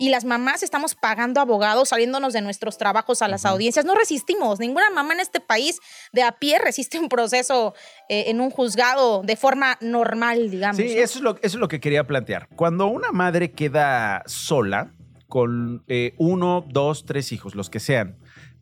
Y 0.01 0.09
las 0.09 0.23
mamás 0.23 0.63
estamos 0.63 0.95
pagando 0.95 1.41
abogados, 1.41 1.89
saliéndonos 1.89 2.31
de 2.31 2.41
nuestros 2.41 2.77
trabajos 2.77 3.21
a 3.21 3.27
las 3.27 3.45
audiencias. 3.45 3.83
No 3.83 3.95
resistimos. 3.95 4.57
Ninguna 4.59 4.89
mamá 4.89 5.13
en 5.13 5.19
este 5.19 5.41
país 5.41 5.79
de 6.13 6.23
a 6.23 6.31
pie 6.31 6.57
resiste 6.57 6.97
un 6.99 7.09
proceso 7.09 7.73
eh, 8.07 8.25
en 8.27 8.39
un 8.39 8.49
juzgado 8.49 9.23
de 9.23 9.35
forma 9.35 9.77
normal, 9.81 10.49
digamos. 10.49 10.77
Sí, 10.77 10.95
¿no? 10.95 11.01
eso 11.01 11.17
es, 11.17 11.21
lo, 11.21 11.31
eso 11.31 11.39
es 11.41 11.55
lo 11.55 11.67
que 11.67 11.81
quería 11.81 12.07
plantear. 12.07 12.47
Cuando 12.55 12.87
una 12.87 13.11
madre 13.11 13.51
queda 13.51 14.23
sola 14.25 14.93
con 15.27 15.83
eh, 15.87 16.13
uno, 16.17 16.65
dos, 16.67 17.05
tres 17.05 17.33
hijos, 17.33 17.53
los 17.55 17.69
que 17.69 17.81
sean. 17.81 18.17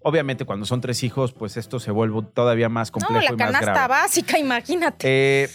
Obviamente, 0.08 0.46
cuando 0.46 0.66
son 0.66 0.80
tres 0.80 1.04
hijos, 1.04 1.34
pues 1.34 1.58
esto 1.58 1.82
se 1.82 1.92
vuelve 1.92 2.22
todavía 2.34 2.70
más 2.70 2.92
complejo 2.92 3.16
No, 3.16 3.20
la 3.20 3.26
y 3.26 3.36
más 3.36 3.38
canasta 3.46 3.74
grave. 3.74 3.90
básica, 3.90 4.40
imagínate. 4.40 5.44
Eh, 5.44 5.50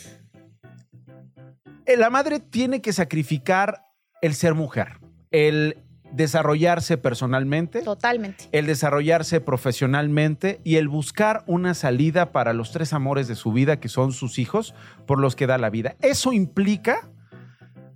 la 1.97 2.11
madre 2.11 2.39
tiene 2.39 2.83
que 2.83 2.93
sacrificar 2.93 3.87
el 4.21 4.35
ser 4.35 4.53
mujer, 4.53 4.99
el 5.31 5.79
desarrollarse 6.13 6.99
personalmente, 6.99 7.81
Totalmente. 7.81 8.51
el 8.53 8.67
desarrollarse 8.67 9.41
profesionalmente 9.41 10.61
y 10.65 10.77
el 10.77 10.87
buscar 10.87 11.45
una 11.47 11.73
salida 11.73 12.31
para 12.31 12.53
los 12.53 12.73
tres 12.73 12.93
amores 12.93 13.29
de 13.29 13.37
su 13.37 13.55
vida, 13.55 13.81
que 13.81 13.89
son 13.89 14.13
sus 14.13 14.39
hijos, 14.39 14.75
por 15.07 15.19
los 15.19 15.35
que 15.35 15.47
da 15.47 15.57
la 15.57 15.71
vida. 15.71 15.97
Eso 16.03 16.35
implica 16.35 17.09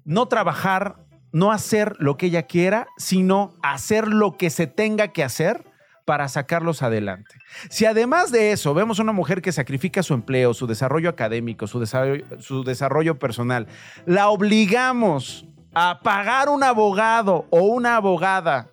no 0.07 0.27
trabajar, 0.29 1.05
no 1.33 1.53
hacer 1.53 1.97
lo 1.99 2.17
que 2.17 2.27
ella 2.29 2.45
quiera, 2.45 2.87
sino 2.97 3.53
hacer 3.63 4.09
lo 4.09 4.39
que 4.39 4.49
se 4.49 4.67
tenga 4.67 5.09
que 5.09 5.23
hacer 5.23 5.66
para 6.07 6.29
sacarlos 6.29 6.83
adelante. 6.83 7.35
Si 7.69 7.85
además 7.85 8.31
de 8.31 8.53
eso 8.53 8.73
vemos 8.73 9.01
una 9.01 9.13
mujer 9.13 9.43
que 9.43 9.53
sacrifica 9.53 10.03
su 10.03 10.15
empleo, 10.15 10.55
su 10.55 10.67
desarrollo 10.67 11.11
académico, 11.11 11.67
su 11.67 11.81
desarrollo, 11.81 12.25
su 12.41 12.65
desarrollo 12.65 13.19
personal, 13.19 13.67
la 14.07 14.29
obligamos 14.29 15.47
a 15.75 16.01
pagar 16.03 16.49
un 16.49 16.63
abogado 16.63 17.47
o 17.51 17.63
una 17.63 17.97
abogada, 17.97 18.71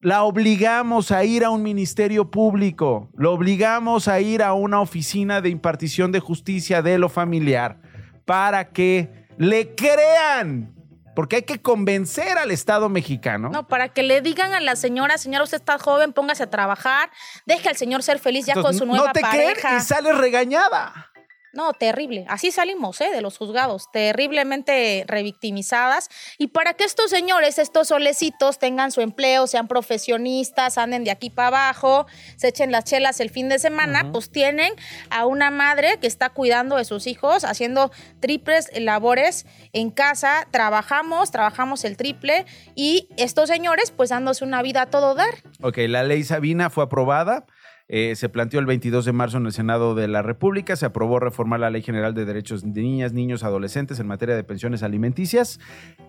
la 0.00 0.22
obligamos 0.22 1.10
a 1.10 1.24
ir 1.24 1.44
a 1.44 1.50
un 1.50 1.62
ministerio 1.62 2.30
público, 2.30 3.10
lo 3.16 3.32
obligamos 3.32 4.06
a 4.06 4.20
ir 4.20 4.42
a 4.42 4.52
una 4.52 4.80
oficina 4.80 5.40
de 5.40 5.48
impartición 5.48 6.12
de 6.12 6.20
justicia 6.20 6.82
de 6.82 6.98
lo 6.98 7.08
familiar 7.08 7.80
para 8.26 8.68
que 8.68 9.26
le 9.38 9.74
crean. 9.74 10.75
Porque 11.16 11.36
hay 11.36 11.42
que 11.42 11.60
convencer 11.62 12.36
al 12.36 12.50
Estado 12.50 12.90
mexicano. 12.90 13.48
No, 13.48 13.66
para 13.66 13.88
que 13.88 14.02
le 14.02 14.20
digan 14.20 14.52
a 14.52 14.60
la 14.60 14.76
señora, 14.76 15.16
señora, 15.16 15.44
usted 15.44 15.56
está 15.56 15.78
joven, 15.78 16.12
póngase 16.12 16.42
a 16.42 16.50
trabajar, 16.50 17.10
deje 17.46 17.70
al 17.70 17.76
señor 17.76 18.02
ser 18.02 18.18
feliz 18.18 18.44
ya 18.44 18.52
Entonces, 18.52 18.78
con 18.82 18.86
su 18.86 18.92
nueva 18.92 19.06
no 19.06 19.12
te 19.12 19.22
creen 19.22 19.54
pareja. 19.54 19.78
y 19.78 19.80
sales 19.80 20.16
regañada. 20.18 21.10
No, 21.56 21.72
terrible. 21.72 22.26
Así 22.28 22.50
salimos, 22.50 23.00
¿eh? 23.00 23.10
De 23.10 23.22
los 23.22 23.38
juzgados, 23.38 23.90
terriblemente 23.90 25.04
revictimizadas. 25.08 26.10
Y 26.36 26.48
para 26.48 26.74
que 26.74 26.84
estos 26.84 27.10
señores, 27.10 27.58
estos 27.58 27.88
solecitos, 27.88 28.58
tengan 28.58 28.92
su 28.92 29.00
empleo, 29.00 29.46
sean 29.46 29.66
profesionistas, 29.66 30.76
anden 30.76 31.04
de 31.04 31.10
aquí 31.10 31.30
para 31.30 31.48
abajo, 31.48 32.06
se 32.36 32.48
echen 32.48 32.70
las 32.72 32.84
chelas 32.84 33.20
el 33.20 33.30
fin 33.30 33.48
de 33.48 33.58
semana, 33.58 34.12
pues 34.12 34.30
tienen 34.30 34.74
a 35.08 35.24
una 35.24 35.50
madre 35.50 35.98
que 35.98 36.06
está 36.06 36.28
cuidando 36.28 36.76
de 36.76 36.84
sus 36.84 37.06
hijos, 37.06 37.44
haciendo 37.44 37.90
triples 38.20 38.70
labores 38.78 39.46
en 39.72 39.90
casa. 39.90 40.46
Trabajamos, 40.50 41.30
trabajamos 41.30 41.84
el 41.84 41.96
triple 41.96 42.44
y 42.74 43.08
estos 43.16 43.48
señores, 43.48 43.92
pues 43.92 44.10
dándose 44.10 44.44
una 44.44 44.60
vida 44.60 44.82
a 44.82 44.86
todo 44.86 45.14
dar. 45.14 45.34
Ok, 45.62 45.78
la 45.88 46.02
ley 46.02 46.22
Sabina 46.22 46.68
fue 46.68 46.84
aprobada. 46.84 47.46
Eh, 47.88 48.16
se 48.16 48.28
planteó 48.28 48.58
el 48.58 48.66
22 48.66 49.04
de 49.04 49.12
marzo 49.12 49.36
en 49.38 49.46
el 49.46 49.52
Senado 49.52 49.94
de 49.94 50.08
la 50.08 50.22
República. 50.22 50.74
Se 50.74 50.86
aprobó 50.86 51.20
reformar 51.20 51.60
la 51.60 51.70
Ley 51.70 51.82
General 51.82 52.14
de 52.14 52.24
Derechos 52.24 52.62
de 52.62 52.82
Niñas, 52.82 53.12
Niños, 53.12 53.44
Adolescentes 53.44 54.00
en 54.00 54.06
materia 54.06 54.34
de 54.34 54.44
pensiones 54.44 54.82
alimenticias. 54.82 55.60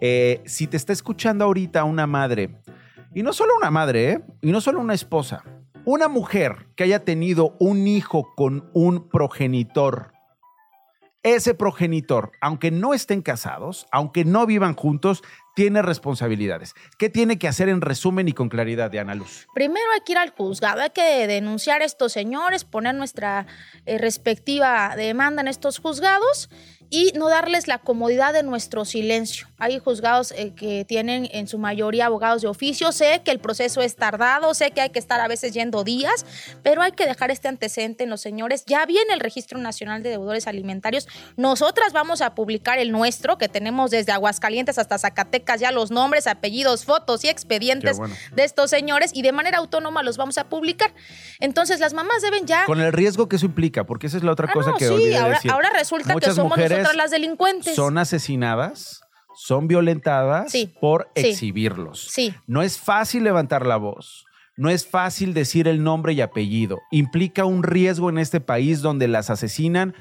Eh, 0.02 0.42
si 0.46 0.68
te 0.68 0.78
está 0.78 0.94
escuchando 0.94 1.46
ahorita 1.46 1.84
una 1.84 2.08
madre, 2.08 2.50
y 3.14 3.24
no 3.24 3.34
solo 3.34 3.54
una 3.58 3.72
madre, 3.72 4.12
¿eh? 4.12 4.22
y 4.42 4.52
no 4.52 4.62
solo 4.62 4.80
una 4.80 4.94
esposa, 4.94 5.44
una 5.86 6.08
mujer 6.08 6.68
que 6.76 6.84
haya 6.84 7.04
tenido 7.04 7.56
un 7.60 7.88
hijo 7.88 8.34
con 8.36 8.70
un 8.74 9.08
progenitor, 9.08 10.12
ese 11.24 11.54
progenitor, 11.54 12.32
aunque 12.42 12.72
no 12.72 12.94
estén 12.94 13.22
casados, 13.22 13.86
aunque 13.92 14.26
no 14.26 14.46
vivan 14.46 14.76
juntos, 14.76 15.24
tiene 15.58 15.82
responsabilidades. 15.82 16.76
¿Qué 17.00 17.10
tiene 17.10 17.40
que 17.40 17.48
hacer 17.48 17.68
en 17.68 17.82
resumen 17.82 18.28
y 18.28 18.34
con 18.34 18.48
claridad, 18.48 18.92
Diana 18.92 19.16
Luz? 19.16 19.48
Primero 19.56 19.88
hay 19.92 20.02
que 20.06 20.12
ir 20.12 20.20
al 20.20 20.30
juzgado, 20.30 20.84
hay 20.84 20.92
que 20.92 21.26
denunciar 21.26 21.82
a 21.82 21.86
estos 21.86 22.14
señores, 22.14 22.64
poner 22.64 22.94
nuestra 22.94 23.48
eh, 23.88 23.98
respectiva 23.98 24.94
demanda 24.96 25.42
en 25.42 25.48
estos 25.48 25.80
juzgados 25.80 26.52
y 26.90 27.12
no 27.16 27.30
darles 27.30 27.68
la 27.68 27.80
comodidad 27.80 28.34
de 28.34 28.44
nuestro 28.44 28.86
silencio. 28.86 29.48
Hay 29.58 29.80
juzgados 29.80 30.32
eh, 30.32 30.54
que 30.56 30.86
tienen 30.86 31.28
en 31.32 31.48
su 31.48 31.58
mayoría 31.58 32.06
abogados 32.06 32.44
de 32.44 32.48
oficio. 32.48 32.92
Sé 32.92 33.22
que 33.26 33.32
el 33.32 33.40
proceso 33.40 33.82
es 33.82 33.96
tardado, 33.96 34.54
sé 34.54 34.72
que 34.72 34.82
hay 34.82 34.90
que 34.92 35.00
estar 35.00 35.20
a 35.20 35.28
veces 35.28 35.54
yendo 35.54 35.84
días, 35.84 36.26
pero 36.62 36.82
hay 36.82 36.92
que 36.92 37.06
dejar 37.06 37.32
este 37.32 37.48
antecedente 37.48 38.04
en 38.04 38.10
los 38.10 38.22
señores. 38.22 38.64
Ya 38.68 38.86
viene 38.86 39.14
el 39.14 39.20
Registro 39.20 39.58
Nacional 39.58 40.04
de 40.04 40.12
Deudores 40.12 40.46
Alimentarios. 40.48 41.08
Nosotras 41.36 41.94
vamos 41.94 42.22
a 42.22 42.36
publicar 42.36 42.78
el 42.78 42.92
nuestro, 42.92 43.38
que 43.38 43.50
tenemos 43.50 43.90
desde 43.90 44.12
Aguascalientes 44.12 44.78
hasta 44.78 44.98
Zacatecas, 45.00 45.60
ya 45.60 45.72
los 45.72 45.90
nombres, 45.90 46.28
apellidos, 46.28 46.86
fotos 46.86 47.24
y 47.24 47.30
expedientes 47.30 47.98
bueno. 47.98 48.16
de 48.36 48.44
estos 48.44 48.70
señores 48.70 49.12
y 49.14 49.24
de 49.24 49.32
manera 49.32 49.58
autónoma 49.58 50.04
los 50.04 50.18
vamos 50.18 50.38
a 50.38 50.50
publicar. 50.50 50.94
Entonces 51.40 51.80
las 51.80 51.94
mamás 51.94 52.22
deben 52.22 52.46
ya... 52.46 52.66
Con 52.66 52.80
el 52.80 52.94
riesgo 52.94 53.28
que 53.28 53.38
eso 53.38 53.46
implica, 53.46 53.86
porque 53.86 54.08
esa 54.08 54.18
es 54.18 54.24
la 54.24 54.32
otra 54.34 54.48
cosa 54.48 54.68
Ah, 54.68 54.72
no, 54.72 54.78
que 54.78 54.88
sí, 54.88 55.16
ahora, 55.16 55.36
decir. 55.36 55.52
ahora 55.52 55.70
resulta 55.70 56.14
Muchas 56.14 56.30
que 56.32 56.36
somos 56.36 56.58
mujeres 56.58 56.77
nosotras 56.80 56.96
las 56.96 57.12
delincuentes. 57.12 57.76
Son 57.76 57.98
asesinadas, 57.98 59.02
son 59.36 59.68
violentadas 59.68 60.52
Sí, 60.52 60.74
por 60.80 61.10
sí. 61.16 61.28
exhibirlos. 61.28 62.08
Sí. 62.12 62.34
No 62.48 62.62
es 62.62 62.78
fácil 62.80 63.24
levantar 63.24 63.66
la 63.66 63.78
voz. 63.78 64.26
No 64.56 64.70
es 64.70 64.88
fácil 64.88 65.34
decir 65.36 65.68
el 65.68 65.84
nombre 65.84 66.14
y 66.14 66.22
apellido. 66.22 66.80
Implica 66.90 67.46
un 67.46 67.62
riesgo 67.62 68.10
en 68.10 68.18
este 68.18 68.42
país 68.42 68.82
donde 68.82 69.08
las 69.08 69.30
asesinan 69.30 69.94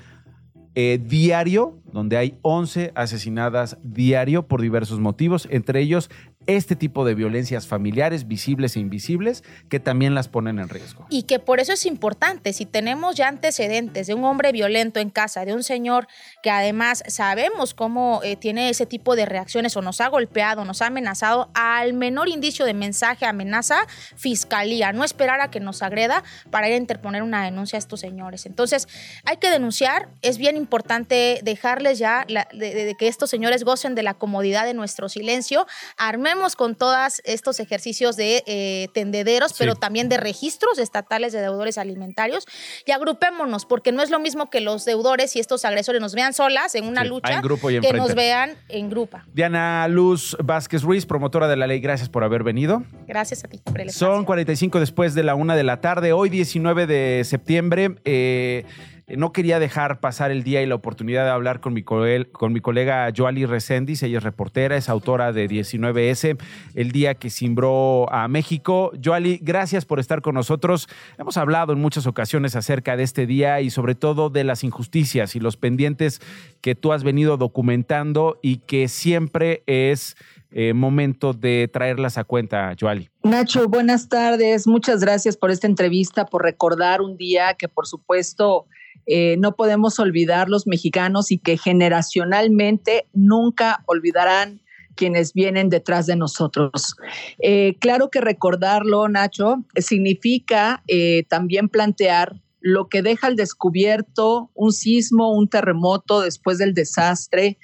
eh, 0.74 0.99
diario, 1.03 1.83
donde 1.93 2.16
hay 2.16 2.39
11 2.43 2.93
asesinadas 2.95 3.79
diario 3.83 4.47
por 4.47 4.61
diversos 4.61 5.01
motivos, 5.01 5.47
entre 5.51 5.81
ellos 5.81 6.11
este 6.47 6.76
tipo 6.76 7.05
de 7.05 7.14
violencias 7.14 7.66
familiares, 7.66 8.28
visibles 8.28 8.76
e 8.76 8.80
invisibles, 8.80 9.42
que 9.68 9.80
también 9.80 10.14
las 10.14 10.28
ponen 10.28 10.59
en 10.59 10.68
riesgo. 10.68 11.07
Y 11.11 11.24
que 11.24 11.38
por 11.38 11.61
eso 11.61 11.72
es 11.72 11.86
importante, 11.86 12.53
si 12.53 12.66
tenemos 12.66 13.16
ya 13.16 13.28
antecedentes 13.28 14.07
de 14.07 14.14
un 14.14 14.24
hombre 14.24 14.53
violento 14.53 15.01
en 15.01 15.11
casa, 15.11 15.44
de 15.44 15.55
un 15.55 15.62
señor 15.62 16.07
que 16.42 16.51
además 16.51 17.03
sabemos 17.09 17.74
cómo 17.74 18.20
eh, 18.22 18.36
tiene 18.36 18.70
ese 18.70 18.86
tipo 18.86 19.16
de 19.16 19.26
reacciones 19.26 19.76
o 19.76 19.82
nos 19.82 20.01
ha 20.01 20.09
golpeado, 20.09 20.64
nos 20.64 20.82
ha 20.82 20.86
amenazado, 20.86 21.51
al 21.55 21.92
menor 21.94 22.28
indicio 22.28 22.64
de 22.64 22.74
mensaje, 22.74 23.26
amenaza, 23.26 23.86
fiscalía, 24.16 24.92
no 24.92 25.05
esperar 25.05 25.40
a 25.40 25.51
que 25.51 25.61
nos 25.61 25.82
agreda 25.82 26.22
para 26.51 26.68
ir 26.68 26.74
a 26.74 26.78
interponer 26.78 27.22
una 27.22 27.44
denuncia 27.44 27.76
a 27.76 27.80
estos 27.80 28.01
señores. 28.01 28.47
Entonces, 28.47 28.86
hay 29.24 29.38
que 29.38 29.51
denunciar, 29.51 30.09
es 30.22 30.38
bien 30.38 30.57
importante 30.57 31.40
dejarles 31.42 31.99
ya 31.99 32.24
la- 32.28 32.47
de, 32.53 32.74
de- 32.74 32.94
que 32.97 33.09
estos 33.09 33.30
señores 33.30 33.64
gocen 33.64 33.94
de 33.94 34.03
la 34.03 34.14
comodidad 34.14 34.64
de 34.64 34.74
nuestro 34.74 35.09
silencio, 35.09 35.66
armemos 35.97 36.36
con 36.57 36.74
todos 36.74 37.20
estos 37.24 37.61
ejercicios 37.61 38.16
de 38.16 38.45
eh, 38.47 38.89
tendederos, 38.93 39.55
pero 39.59 39.74
también 39.74 40.09
de 40.09 40.18
registros 40.18 40.78
estatales 40.78 41.32
de 41.32 41.41
deudores 41.41 41.78
alimentarios 41.78 42.47
y 42.84 42.93
agrupémonos, 42.93 43.64
porque 43.64 43.91
no 43.91 44.03
es 44.03 44.11
lo 44.11 44.20
mismo 44.20 44.51
que 44.51 44.61
los 44.61 44.84
deudores 44.84 45.34
y 45.34 45.41
estos 45.41 45.64
agresores 45.64 46.01
nos 46.01 46.14
vean 46.14 46.34
solas 46.34 46.74
en 46.74 46.84
una 46.84 47.03
Sí, 47.03 47.09
lucha 47.09 47.34
en 47.34 47.43
grupo 47.43 47.70
y 47.70 47.80
que 47.80 47.93
nos 47.93 48.14
vean 48.14 48.57
en 48.68 48.91
grupa. 48.91 49.24
Diana 49.32 49.89
Luz 49.89 50.37
Vázquez 50.43 50.82
Ruiz, 50.82 51.07
promotora 51.07 51.49
de 51.49 51.57
la 51.57 51.66
ley, 51.66 51.80
gracias 51.80 52.09
por 52.09 52.22
haber 52.22 52.43
venido. 52.43 52.82
Gracias 53.07 53.45
a 53.45 53.49
ti 53.49 53.61
por 53.64 53.80
el 53.80 53.89
espacio. 53.89 54.07
Son 54.07 54.24
45 54.24 54.78
después 54.78 55.14
de 55.14 55.22
la 55.22 55.34
una 55.34 55.57
de 55.57 55.64
la 55.64 55.80
tarde. 55.80 56.12
Hoy, 56.12 56.28
19 56.28 56.87
de 56.87 57.22
septiembre, 57.24 57.97
eh, 58.05 58.64
no 59.09 59.32
quería 59.32 59.61
dejar 59.61 60.00
pasar 60.00 60.32
el 60.32 60.42
día 60.42 60.62
y 60.62 60.66
la 60.66 60.74
oportunidad 60.74 61.24
de 61.24 61.30
hablar 61.30 61.61
con 61.61 61.72
mi, 61.72 61.84
con 61.84 62.52
mi 62.52 62.61
colega 62.61 63.09
Joali 63.16 63.46
Reséndiz. 63.46 64.02
Ella 64.02 64.18
es 64.18 64.24
reportera, 64.24 64.76
es 64.76 64.88
autora 64.88 65.32
de 65.32 65.48
19S, 65.48 66.36
el 66.74 66.90
día 66.90 67.14
que 67.14 67.30
cimbró 67.30 68.12
a 68.12 68.26
México. 68.26 68.90
Joali, 69.02 69.38
gracias 69.40 69.84
por 69.84 70.00
estar 70.00 70.22
con 70.22 70.34
nosotros. 70.34 70.88
Hemos 71.18 71.36
hablado 71.36 71.72
en 71.72 71.80
muchas 71.80 72.09
ocasiones 72.09 72.57
acerca 72.57 72.96
de 72.96 73.04
este 73.04 73.26
día 73.26 73.61
y 73.61 73.70
sobre 73.70 73.94
todo 73.94 74.28
de 74.28 74.42
las 74.42 74.64
injusticias 74.64 75.36
y 75.36 75.40
los 75.40 75.57
pendientes 75.57 76.20
que 76.61 76.74
tú 76.74 76.92
has 76.92 77.04
venido 77.04 77.36
documentando 77.36 78.40
y 78.42 78.57
que 78.57 78.88
siempre 78.88 79.62
es 79.66 80.16
eh, 80.50 80.72
momento 80.72 81.32
de 81.32 81.68
traerlas 81.72 82.18
a 82.18 82.24
cuenta, 82.24 82.74
Joali. 82.80 83.09
Nacho, 83.22 83.68
buenas 83.68 84.09
tardes. 84.09 84.66
Muchas 84.66 85.00
gracias 85.00 85.36
por 85.36 85.52
esta 85.52 85.68
entrevista, 85.68 86.26
por 86.26 86.42
recordar 86.42 87.02
un 87.02 87.16
día 87.16 87.54
que 87.54 87.68
por 87.68 87.86
supuesto 87.86 88.66
eh, 89.07 89.36
no 89.38 89.55
podemos 89.55 89.99
olvidar 89.99 90.49
los 90.49 90.66
mexicanos 90.66 91.30
y 91.30 91.38
que 91.38 91.57
generacionalmente 91.57 93.07
nunca 93.12 93.82
olvidarán 93.86 94.61
quienes 94.94 95.32
vienen 95.32 95.68
detrás 95.68 96.07
de 96.07 96.16
nosotros. 96.16 96.97
Eh, 97.38 97.76
claro 97.80 98.11
que 98.11 98.20
recordarlo, 98.20 99.09
Nacho, 99.09 99.64
significa 99.76 100.82
eh, 100.88 101.24
también 101.28 101.68
plantear 101.68 102.40
lo 102.61 102.88
que 102.88 103.03
deja 103.03 103.26
al 103.26 103.36
descubierto 103.36 104.51
un 104.55 104.72
sismo, 104.72 105.32
un 105.32 105.49
terremoto 105.49 106.22
después 106.22 106.59
del 106.59 106.74
desastre, 106.74 107.59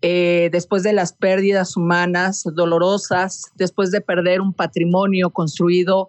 después 0.00 0.84
de 0.84 0.92
las 0.92 1.12
pérdidas 1.12 1.76
humanas 1.76 2.44
dolorosas, 2.54 3.50
después 3.56 3.90
de 3.90 4.00
perder 4.00 4.40
un 4.40 4.52
patrimonio 4.52 5.30
construido 5.30 6.08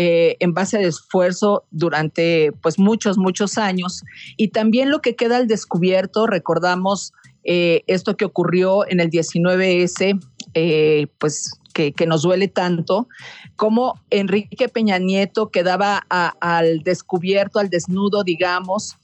eh, 0.00 0.36
en 0.38 0.54
base 0.54 0.78
de 0.78 0.86
esfuerzo 0.86 1.64
durante 1.72 2.52
pues 2.62 2.78
muchos, 2.78 3.18
muchos 3.18 3.58
años. 3.58 4.04
Y 4.36 4.50
también 4.50 4.90
lo 4.90 5.00
que 5.00 5.16
queda 5.16 5.38
al 5.38 5.48
descubierto, 5.48 6.28
recordamos 6.28 7.12
eh, 7.42 7.82
esto 7.88 8.16
que 8.16 8.24
ocurrió 8.24 8.88
en 8.88 9.00
el 9.00 9.10
19S, 9.10 10.20
eh, 10.54 11.08
pues 11.18 11.50
que, 11.78 12.06
nos 12.06 12.22
duele 12.22 12.48
tanto, 12.48 13.08
como 13.56 14.00
Enrique 14.10 14.68
Peña 14.68 14.98
Nieto 14.98 15.50
quedaba 15.50 15.98
al 16.08 16.82
descubierto, 16.82 17.60
al 17.60 17.70
desnudo, 17.70 18.24
digamos, 18.24 18.96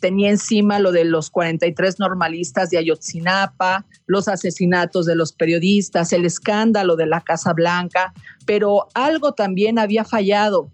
tenía 0.00 0.30
encima 0.30 0.78
lo 0.78 0.92
de 0.92 1.04
los 1.04 1.30
43 1.30 1.98
normalistas 1.98 2.68
de 2.70 2.78
Ayotzinapa, 2.78 3.86
los 4.06 4.28
asesinatos 4.28 5.06
de 5.06 5.16
los 5.16 5.32
periodistas, 5.32 6.12
el 6.12 6.26
escándalo 6.26 6.96
de 6.96 7.06
la 7.06 7.22
Casa 7.22 7.52
Blanca, 7.52 8.12
pero 8.44 8.88
algo 8.94 9.32
también 9.32 9.78
había 9.78 10.04
fallado. 10.04 10.70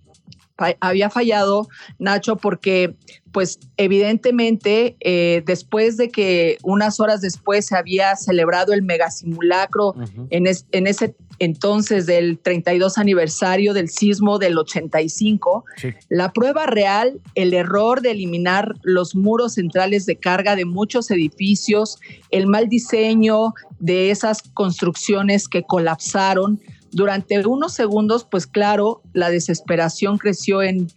Había 0.81 1.09
fallado, 1.09 1.69
Nacho, 1.99 2.37
porque 2.37 2.97
pues 3.33 3.61
evidentemente 3.77 4.97
eh, 5.01 5.43
después 5.47 5.97
de 5.97 6.11
que 6.11 6.59
unas 6.63 6.99
horas 6.99 7.21
después 7.21 7.67
se 7.67 7.77
había 7.77 8.17
celebrado 8.17 8.73
el 8.73 8.83
megasimulacro 8.83 9.95
en, 10.31 10.47
en 10.73 10.87
ese 10.87 11.15
entonces 11.39 12.07
del 12.07 12.39
32 12.39 12.99
aniversario 12.99 13.75
del 13.75 13.89
sismo 13.89 14.39
del 14.39 14.59
85, 14.59 15.65
la 16.09 16.33
prueba 16.33 16.67
real, 16.67 17.21
el 17.35 17.55
error 17.55 18.01
de 18.01 18.11
eliminar 18.11 18.75
los 18.83 19.15
muros 19.15 19.55
centrales 19.55 20.07
de 20.07 20.17
carga 20.17 20.57
de 20.57 20.65
muchos 20.65 21.11
edificios, 21.11 21.99
el 22.31 22.47
mal 22.47 22.69
diseño 22.69 23.55
de 23.79 24.11
esas 24.11 24.43
construcciones 24.43 25.49
que 25.49 25.63
colapsaron, 25.63 26.61
durante 26.91 27.47
unos 27.47 27.75
segundos, 27.75 28.27
pues 28.31 28.47
claro, 28.47 29.03
la 29.13 29.31
desesperación 29.31 30.19
creció 30.19 30.63
en, 30.63 30.89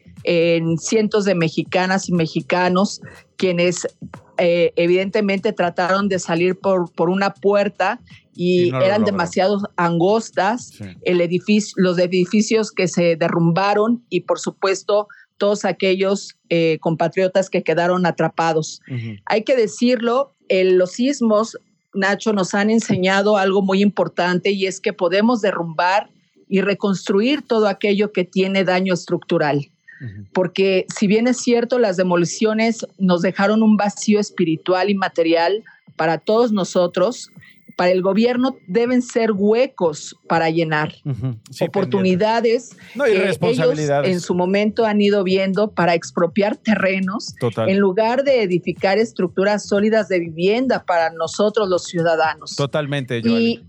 cientos 0.77 1.25
de 1.25 1.33
mexicanas 1.33 2.07
y 2.07 2.13
mexicanos, 2.13 3.01
quienes 3.37 3.87
eh, 4.37 4.71
evidentemente 4.75 5.51
trataron 5.51 6.09
de 6.09 6.19
salir 6.19 6.59
por, 6.59 6.91
por 6.91 7.09
una 7.09 7.33
puerta 7.33 7.99
y, 8.35 8.69
eran 8.75 9.03
demasiado 9.03 9.59
angostas, 9.77 10.73
el 11.01 11.21
edificio, 11.21 11.73
los 11.77 11.97
edificios 11.97 12.71
que 12.71 12.87
se 12.87 13.15
derrumbaron 13.15 14.05
y 14.09 14.21
por 14.21 14.39
supuesto 14.39 15.07
todos 15.37 15.65
aquellos 15.65 16.37
eh, 16.49 16.77
compatriotas 16.81 17.49
que 17.49 17.63
quedaron 17.63 18.05
atrapados. 18.05 18.79
Hay 19.25 19.43
que 19.43 19.55
decirlo, 19.55 20.35
los 20.49 20.91
sismos 20.91 21.57
Nacho, 21.93 22.33
nos 22.33 22.53
han 22.53 22.69
enseñado 22.69 23.37
algo 23.37 23.61
muy 23.61 23.81
importante 23.81 24.51
y 24.51 24.65
es 24.65 24.79
que 24.79 24.93
podemos 24.93 25.41
derrumbar 25.41 26.09
y 26.47 26.61
reconstruir 26.61 27.41
todo 27.41 27.67
aquello 27.67 28.11
que 28.11 28.23
tiene 28.23 28.63
daño 28.63 28.93
estructural. 28.93 29.71
Porque 30.33 30.87
si 30.93 31.05
bien 31.05 31.27
es 31.27 31.37
cierto, 31.37 31.77
las 31.77 31.95
demoliciones 31.95 32.87
nos 32.97 33.21
dejaron 33.21 33.61
un 33.61 33.77
vacío 33.77 34.19
espiritual 34.19 34.89
y 34.89 34.95
material 34.95 35.63
para 35.95 36.17
todos 36.17 36.51
nosotros, 36.51 37.29
para 37.81 37.93
el 37.93 38.03
gobierno 38.03 38.57
deben 38.67 39.01
ser 39.01 39.31
huecos 39.31 40.15
para 40.27 40.51
llenar, 40.51 40.93
oportunidades 41.61 42.77
que 42.93 43.35
ellos 43.41 43.79
en 44.03 44.19
su 44.19 44.35
momento 44.35 44.85
han 44.85 45.01
ido 45.01 45.23
viendo 45.23 45.71
para 45.71 45.95
expropiar 45.95 46.57
terrenos 46.57 47.33
en 47.65 47.79
lugar 47.79 48.23
de 48.23 48.43
edificar 48.43 48.99
estructuras 48.99 49.67
sólidas 49.67 50.09
de 50.09 50.19
vivienda 50.19 50.83
para 50.85 51.09
nosotros 51.09 51.69
los 51.69 51.85
ciudadanos. 51.85 52.55
Totalmente, 52.55 53.17
y, 53.25 53.63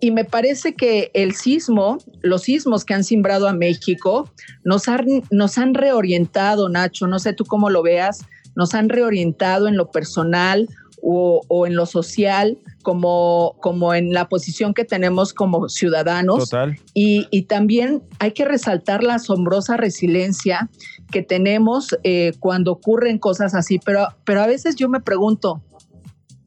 y 0.00 0.10
me 0.12 0.24
parece 0.24 0.74
que 0.74 1.10
el 1.12 1.34
sismo, 1.34 1.98
los 2.22 2.44
sismos 2.44 2.86
que 2.86 2.94
han 2.94 3.04
simbrado 3.04 3.48
a 3.48 3.52
México, 3.52 4.32
nos 4.64 4.88
han, 4.88 5.04
nos 5.30 5.58
han 5.58 5.74
reorientado, 5.74 6.70
Nacho, 6.70 7.06
no 7.06 7.18
sé 7.18 7.34
tú 7.34 7.44
cómo 7.44 7.68
lo 7.68 7.82
veas, 7.82 8.24
nos 8.54 8.72
han 8.72 8.88
reorientado 8.88 9.68
en 9.68 9.76
lo 9.76 9.90
personal 9.90 10.70
o, 11.08 11.66
en 11.66 11.76
lo 11.76 11.86
social, 11.86 12.58
como, 12.82 13.54
como 13.60 13.94
en 13.94 14.12
la 14.12 14.28
posición 14.28 14.74
que 14.74 14.84
tenemos 14.84 15.32
como 15.32 15.68
ciudadanos. 15.68 16.50
Total. 16.50 16.76
Y, 16.94 17.28
y 17.30 17.42
también 17.42 18.02
hay 18.18 18.32
que 18.32 18.44
resaltar 18.44 19.04
la 19.04 19.14
asombrosa 19.14 19.76
resiliencia 19.76 20.68
que 21.12 21.22
tenemos 21.22 21.96
eh, 22.02 22.32
cuando 22.40 22.72
ocurren 22.72 23.18
cosas 23.18 23.54
así, 23.54 23.78
pero, 23.78 24.08
pero 24.24 24.42
a 24.42 24.48
veces 24.48 24.74
yo 24.74 24.88
me 24.88 25.00
pregunto, 25.00 25.62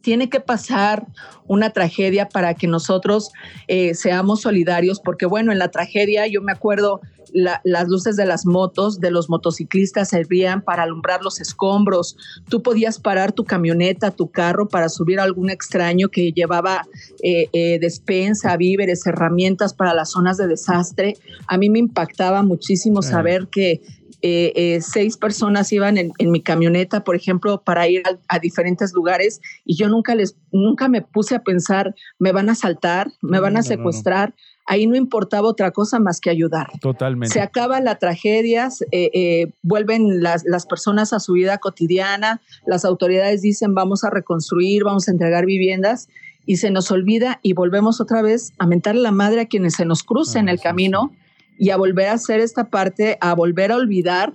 tiene 0.09 0.27
que 0.27 0.39
pasar 0.39 1.05
una 1.45 1.69
tragedia 1.69 2.27
para 2.29 2.55
que 2.55 2.65
nosotros 2.65 3.29
eh, 3.67 3.93
seamos 3.93 4.41
solidarios, 4.41 4.99
porque 4.99 5.27
bueno, 5.27 5.51
en 5.51 5.59
la 5.59 5.69
tragedia 5.69 6.25
yo 6.25 6.41
me 6.41 6.51
acuerdo 6.51 6.99
las 7.31 7.87
luces 7.87 8.15
de 8.15 8.25
las 8.25 8.47
motos, 8.47 8.99
de 8.99 9.11
los 9.11 9.29
motociclistas 9.29 10.09
servían 10.09 10.63
para 10.63 10.81
alumbrar 10.81 11.21
los 11.21 11.39
escombros, 11.39 12.17
tú 12.49 12.63
podías 12.63 12.97
parar 12.97 13.33
tu 13.33 13.45
camioneta, 13.45 14.09
tu 14.09 14.31
carro 14.31 14.67
para 14.67 14.89
subir 14.89 15.19
a 15.19 15.23
algún 15.25 15.51
extraño 15.51 16.09
que 16.09 16.31
llevaba 16.31 16.87
eh, 17.21 17.49
eh, 17.53 17.77
despensa, 17.79 18.57
víveres, 18.57 19.05
herramientas 19.05 19.75
para 19.75 19.93
las 19.93 20.09
zonas 20.09 20.37
de 20.37 20.47
desastre. 20.47 21.17
A 21.45 21.59
mí 21.59 21.69
me 21.69 21.77
impactaba 21.77 22.41
muchísimo 22.41 23.03
saber 23.03 23.47
que 23.47 23.81
eh, 24.21 24.51
eh, 24.55 24.81
seis 24.81 25.17
personas 25.17 25.71
iban 25.71 25.97
en, 25.97 26.13
mi 26.19 26.41
camioneta, 26.41 27.03
por 27.03 27.15
ejemplo, 27.15 27.61
para 27.61 27.87
ir 27.87 28.03
a, 28.27 28.39
diferentes 28.39 28.93
lugares 28.93 29.39
y 29.63 29.75
yo 29.75 29.87
nunca 29.87 30.13
les, 30.15 30.35
nunca 30.51 30.89
me 30.89 31.01
puse 31.01 31.35
a 31.35 31.43
pensar, 31.43 31.95
me 32.17 32.31
van 32.31 32.49
a 32.49 32.53
asaltar, 32.53 33.11
me 33.21 33.39
van 33.39 33.55
a 33.55 33.63
secuestrar. 33.63 34.33
Ahí 34.65 34.87
no 34.87 34.95
importaba 34.95 35.47
otra 35.47 35.71
cosa 35.71 35.99
más 35.99 36.19
que 36.19 36.29
ayudar. 36.29 36.67
Totalmente. 36.79 37.33
Se 37.33 37.41
acaba 37.41 37.79
la 37.79 37.95
tragedia, 37.95 38.69
eh, 38.91 39.51
vuelven 39.63 40.21
las, 40.21 40.43
las 40.45 40.65
personas 40.65 41.13
a 41.13 41.19
su 41.19 41.33
vida 41.33 41.57
cotidiana, 41.57 42.41
las 42.65 42.85
autoridades 42.85 43.41
dicen 43.41 43.73
vamos 43.73 44.03
a 44.03 44.09
reconstruir, 44.09 44.83
vamos 44.83 45.07
a 45.07 45.11
entregar 45.11 45.45
viviendas 45.45 46.09
y 46.45 46.57
se 46.57 46.71
nos 46.71 46.91
olvida 46.91 47.39
y 47.41 47.53
volvemos 47.53 48.01
otra 48.01 48.21
vez 48.21 48.53
a 48.57 48.67
mentar 48.67 48.95
la 48.95 49.11
madre 49.11 49.41
a 49.41 49.45
quienes 49.45 49.75
se 49.75 49.85
nos 49.85 50.03
crucen 50.03 50.49
el 50.49 50.59
camino 50.59 51.11
y 51.59 51.69
a 51.69 51.77
volver 51.77 52.07
a 52.07 52.13
hacer 52.13 52.39
esta 52.39 52.69
parte, 52.69 53.17
a 53.21 53.35
volver 53.35 53.71
a 53.71 53.75
olvidar 53.75 54.33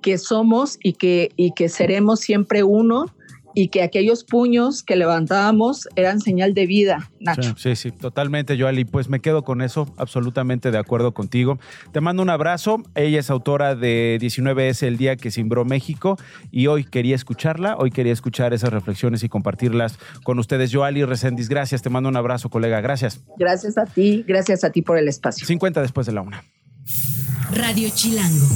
que 0.00 0.16
somos 0.16 0.78
y 0.82 0.94
que, 0.94 1.32
y 1.36 1.52
que 1.52 1.68
seremos 1.68 2.20
siempre 2.20 2.62
uno 2.62 3.06
y 3.54 3.68
que 3.68 3.82
aquellos 3.82 4.24
puños 4.24 4.82
que 4.82 4.96
levantábamos 4.96 5.88
eran 5.96 6.20
señal 6.20 6.54
de 6.54 6.66
vida, 6.66 7.10
Nacho. 7.20 7.54
Sí, 7.56 7.76
sí, 7.76 7.90
totalmente, 7.90 8.58
Joali. 8.58 8.84
Pues 8.84 9.08
me 9.08 9.20
quedo 9.20 9.42
con 9.42 9.62
eso, 9.62 9.92
absolutamente 9.96 10.70
de 10.70 10.78
acuerdo 10.78 11.14
contigo. 11.14 11.58
Te 11.92 12.00
mando 12.00 12.22
un 12.22 12.30
abrazo. 12.30 12.82
Ella 12.94 13.20
es 13.20 13.30
autora 13.30 13.74
de 13.74 14.18
19S, 14.20 14.86
el 14.86 14.96
día 14.96 15.16
que 15.16 15.30
cimbró 15.30 15.64
México, 15.64 16.16
y 16.50 16.66
hoy 16.66 16.84
quería 16.84 17.14
escucharla, 17.14 17.76
hoy 17.76 17.90
quería 17.90 18.12
escuchar 18.12 18.52
esas 18.52 18.72
reflexiones 18.72 19.22
y 19.22 19.28
compartirlas 19.28 19.98
con 20.24 20.38
ustedes. 20.38 20.74
Joali 20.74 21.04
Reséndiz, 21.04 21.48
gracias. 21.48 21.82
Te 21.82 21.90
mando 21.90 22.08
un 22.08 22.16
abrazo, 22.16 22.48
colega. 22.48 22.80
Gracias. 22.80 23.22
Gracias 23.38 23.78
a 23.78 23.84
ti, 23.84 24.24
gracias 24.26 24.64
a 24.64 24.70
ti 24.70 24.82
por 24.82 24.98
el 24.98 25.08
espacio. 25.08 25.46
50 25.46 25.80
después 25.80 26.06
de 26.06 26.12
la 26.12 26.22
una. 26.22 26.44
Radio 27.52 27.88
Chilango. 27.94 28.46